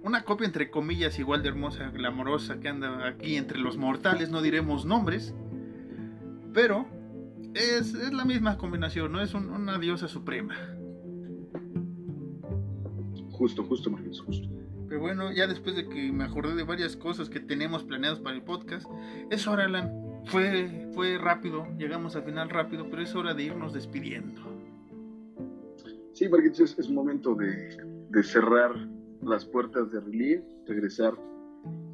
una 0.04 0.24
copia, 0.24 0.46
entre 0.46 0.70
comillas, 0.70 1.18
igual 1.18 1.42
de 1.42 1.50
hermosa, 1.50 1.90
glamorosa, 1.90 2.60
que 2.60 2.68
anda 2.70 3.08
aquí 3.08 3.38
entre 3.38 3.58
los 3.58 3.78
mortales, 3.78 4.30
no 4.30 4.44
diremos 4.44 4.86
nombres, 4.86 5.34
pero 6.54 6.86
es, 7.54 7.93
la 8.14 8.26
misma 8.26 8.58
combinación, 8.58 9.12
¿no? 9.12 9.22
Es 9.22 9.34
una 9.34 9.78
diosa 9.78 10.08
suprema. 10.08 10.56
Justo, 13.32 13.64
justo, 13.64 13.89
Marqués, 13.89 14.20
justo. 14.22 14.47
Pero 14.88 15.02
bueno, 15.02 15.32
ya 15.32 15.47
después 15.47 15.76
de 15.76 15.88
que 15.88 16.12
me 16.12 16.26
acordé 16.26 16.54
de 16.54 16.64
varias 16.64 16.95
cosas 16.95 17.30
que 17.30 17.39
tenemos 17.39 17.84
planeadas 17.84 18.20
para 18.20 18.36
el 18.36 18.43
podcast, 18.43 18.86
es 19.30 19.47
hora, 19.47 19.66
Alan 19.66 19.91
fue, 20.26 20.89
fue 20.93 21.18
rápido, 21.18 21.66
llegamos 21.78 22.16
al 22.16 22.24
final 22.24 22.49
rápido, 22.49 22.89
pero 22.89 23.02
es 23.02 23.16
hora 23.16 23.34
de 23.34 23.43
irnos 23.43 23.74
despidiendo. 23.74 24.41
Sí, 26.14 26.28
porque 26.30 26.49
es, 26.49 26.60
es 26.60 26.89
momento 26.89 27.34
de, 27.36 27.78
de, 28.10 28.24
cerrar 28.24 28.72
las 29.24 29.45
puertas 29.45 29.91
de 29.91 30.02
Relief, 30.02 30.41
regresar 30.68 31.14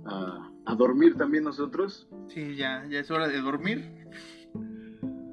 a, 0.06 0.52
a, 0.66 0.76
dormir 0.76 1.16
también 1.16 1.44
nosotros. 1.44 2.10
Sí, 2.28 2.56
ya, 2.56 2.86
ya 2.90 3.00
es 3.00 3.12
hora 3.12 3.28
de 3.28 3.40
dormir. 3.40 3.86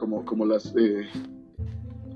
Como, 0.04 0.22
como 0.26 0.44
las 0.44 0.76
eh, 0.76 1.08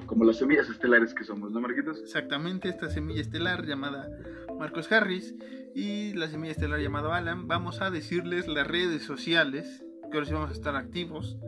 como 0.04 0.26
las 0.26 0.36
semillas 0.36 0.68
estelares 0.68 1.14
que 1.14 1.24
somos, 1.24 1.52
¿no, 1.52 1.60
Marquitos? 1.62 1.98
Exactamente, 2.00 2.68
esta 2.68 2.90
semilla 2.90 3.22
estelar 3.22 3.64
llamada 3.64 4.10
Marcos 4.58 4.92
Harris 4.92 5.34
y 5.74 6.12
la 6.12 6.28
semilla 6.28 6.52
estelar 6.52 6.80
llamada 6.80 7.16
Alan. 7.16 7.48
Vamos 7.48 7.80
a 7.80 7.90
decirles 7.90 8.46
las 8.46 8.66
redes 8.66 9.04
sociales 9.04 9.86
que 10.10 10.18
ahora 10.18 10.26
sí 10.26 10.34
vamos 10.34 10.50
a 10.50 10.52
estar 10.52 10.76
activos, 10.76 11.38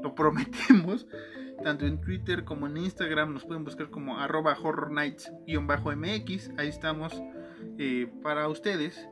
lo 0.00 0.14
prometemos. 0.14 1.08
Tanto 1.64 1.86
en 1.86 2.00
Twitter 2.00 2.44
como 2.44 2.68
en 2.68 2.76
Instagram 2.76 3.34
nos 3.34 3.44
pueden 3.44 3.64
buscar 3.64 3.90
como 3.90 4.20
arroba 4.20 4.56
horror 4.62 4.92
nights-mx. 4.92 6.52
Ahí 6.56 6.68
estamos 6.68 7.20
eh, 7.78 8.08
para 8.22 8.46
ustedes. 8.48 9.08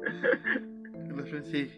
Sí, 1.52 1.70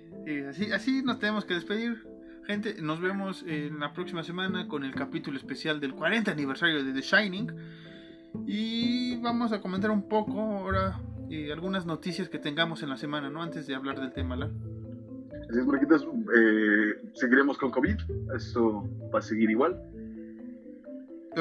así, 0.49 0.71
así 0.71 1.03
nos 1.03 1.19
tenemos 1.19 1.45
que 1.45 1.55
despedir. 1.55 2.12
Gente, 2.47 2.75
nos 2.83 3.01
vemos 3.01 3.45
en 3.47 3.79
la 3.79 3.93
próxima 3.93 4.25
semana 4.25 4.67
con 4.67 4.83
el 4.85 4.95
capítulo 4.95 5.39
especial 5.39 5.79
del 5.79 5.95
40 5.95 6.33
aniversario 6.33 6.85
de 6.85 6.93
The 6.93 7.01
Shining. 7.01 7.53
Y 8.47 9.21
vamos 9.21 9.53
a 9.53 9.61
comentar 9.61 9.91
un 9.91 10.09
poco 10.09 10.41
ahora 10.41 10.99
eh, 11.31 11.53
algunas 11.53 11.87
noticias 11.87 12.29
que 12.29 12.39
tengamos 12.39 12.83
en 12.83 12.89
la 12.89 12.97
semana, 12.97 13.31
¿no? 13.31 13.43
Antes 13.43 13.67
de 13.67 13.77
hablar 13.77 14.01
del 14.01 14.13
tema, 14.13 14.35
¿la? 14.35 14.51
Así 15.49 15.59
es, 15.59 15.67
Marquitos, 15.67 16.09
eh, 16.37 16.95
seguiremos 17.15 17.59
con 17.59 17.71
COVID, 17.71 17.97
esto 18.35 18.89
va 19.15 19.19
a 19.19 19.23
seguir 19.23 19.51
igual. 19.51 19.81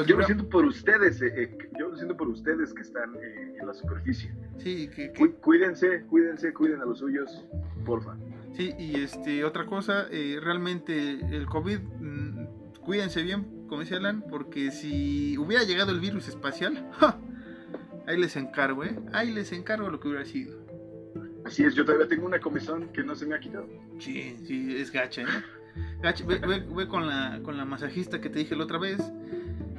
yo 0.06 0.18
lo 0.18 0.24
siento 0.24 0.49
por 0.49 0.66
ustedes, 0.66 1.22
eh, 1.22 1.32
eh, 1.36 1.58
yo 1.80 1.89
lo 1.89 1.95
siento 1.95 2.16
por 2.16 2.28
ustedes 2.28 2.74
que 2.74 2.82
están 2.82 3.16
en 3.16 3.66
la 3.66 3.74
superficie. 3.74 4.32
Sí, 4.58 4.89
que, 4.89 5.12
Cuídense, 5.41 6.02
cuídense, 6.04 6.54
cuiden 6.54 6.82
a 6.82 6.86
los 6.86 6.99
suyos, 6.99 7.43
porfa. 7.86 8.16
Sí, 8.54 8.74
y 8.78 8.99
este, 8.99 9.43
otra 9.43 9.66
cosa, 9.66 10.08
realmente 10.10 11.20
el 11.32 11.45
COVID, 11.45 11.80
mm, 11.80 12.45
cuídense 12.82 13.24
bien, 13.24 13.66
como 13.68 13.82
dice 13.82 13.95
Alan, 13.95 14.24
porque 14.30 14.72
si 14.72 15.38
hubiera 15.38 15.64
llegado 15.64 15.91
el 15.91 15.99
virus 15.99 16.28
espacial, 16.28 16.89
ahí 18.08 18.18
les 18.18 18.36
encargo, 18.36 18.84
¿eh? 18.84 18.99
Ahí 19.14 19.32
les 19.32 19.54
encargo 19.54 19.89
lo 19.89 19.99
que 19.99 20.10
hubiera 20.10 20.26
sido. 20.26 20.60
Así 21.45 21.64
es, 21.64 21.74
yo 21.74 21.86
todavía 21.86 22.08
tengo 22.08 22.26
una 22.26 22.39
comezón 22.39 22.89
que 22.89 23.04
no 23.04 23.16
se 23.16 23.26
me 23.26 23.36
ha 23.36 23.39
quitado. 23.39 23.68
Sí, 23.99 24.36
sí, 24.45 24.76
es 24.76 24.91
gacha, 24.91 25.22
¿eh? 25.22 25.26
Gacha, 26.02 26.26
ve, 26.26 26.39
ve, 26.39 26.88
con, 26.88 27.08
la, 27.08 27.39
con 27.43 27.58
la 27.58 27.66
masajista 27.66 28.20
que 28.20 28.30
te 28.30 28.39
dije 28.39 28.56
la 28.56 28.66
otra 28.66 28.78
vez, 28.78 28.99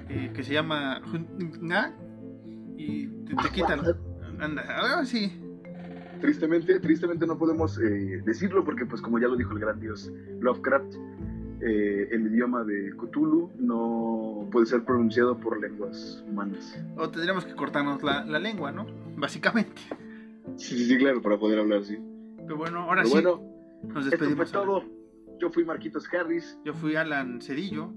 eh, 0.09 0.31
que 0.35 0.43
se 0.43 0.55
llama 0.55 1.03
y 2.77 3.07
te, 3.07 3.35
te 3.35 3.51
quitan. 3.53 3.81
Anda, 4.41 4.63
ahora 4.77 5.05
sí. 5.05 5.42
Tristemente, 6.23 6.79
tristemente 6.79 7.27
no 7.27 7.37
podemos 7.37 7.79
eh, 7.81 8.23
decirlo 8.25 8.65
porque, 8.65 8.87
pues, 8.87 9.03
como 9.03 9.19
ya 9.19 9.27
lo 9.27 9.35
dijo 9.35 9.53
el 9.55 9.59
gran 9.59 9.81
dios 9.81 10.09
Lovecraft, 10.41 10.95
eh, 11.61 12.09
el 12.13 12.29
idioma 12.29 12.63
de 12.63 12.93
Cthulhu 12.97 13.51
no 13.59 14.49
puede 14.53 14.67
ser 14.67 14.85
pronunciado 14.85 15.37
por 15.37 15.61
lenguas 15.61 16.25
humanas. 16.29 16.81
O 16.97 17.11
tendríamos 17.11 17.45
que 17.45 17.57
cortarnos 17.57 18.05
la, 18.05 18.25
la 18.25 18.39
lengua, 18.39 18.71
¿no? 18.71 18.87
Básicamente. 19.17 19.83
Sí, 20.57 20.79
sí, 20.79 20.85
sí, 20.87 20.97
claro, 20.97 21.21
para 21.21 21.39
poder 21.39 21.59
hablar, 21.59 21.83
sí. 21.83 21.99
Pero 22.37 22.57
bueno, 22.57 22.83
ahora 22.83 23.03
Pero 23.03 23.09
sí. 23.09 23.13
bueno, 23.15 23.43
nos 23.83 24.05
esto 24.05 24.11
despedimos. 24.11 24.51
fue 24.51 24.61
todo. 24.61 24.85
Yo 25.41 25.51
fui 25.51 25.65
Marquitos 25.65 26.09
Harris. 26.15 26.57
Yo 26.65 26.73
fui 26.73 26.95
Alan 26.95 27.41
Cedillo. 27.43 27.91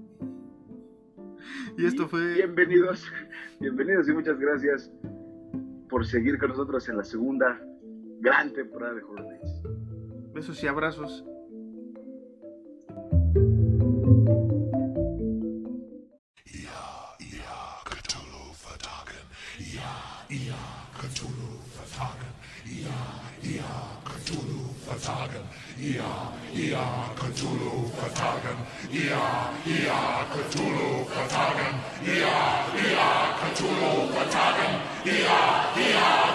Y 1.78 1.86
esto 1.86 2.08
fue. 2.08 2.34
Bienvenidos, 2.34 3.06
bienvenidos 3.60 4.08
y 4.08 4.12
muchas 4.12 4.36
gracias 4.40 4.90
por 5.88 6.04
seguir 6.04 6.38
con 6.38 6.48
nosotros 6.48 6.88
en 6.88 6.96
la 6.96 7.04
segunda 7.04 7.60
gran 8.20 8.52
temporada 8.52 8.94
de 8.94 9.02
Nights. 9.02 9.62
Besos 10.32 10.62
y 10.62 10.66
abrazos. 10.66 11.24
Vertagen. 24.86 25.44
Cthulhu 27.16 27.90
vertagen. 28.00 28.56
Cthulhu 30.32 31.04
vertagen. 31.14 31.74
Cthulhu 33.36 34.08
vertagen. 34.14 34.72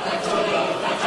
Cthulhu 0.07 0.77
vertagen. 0.81 1.00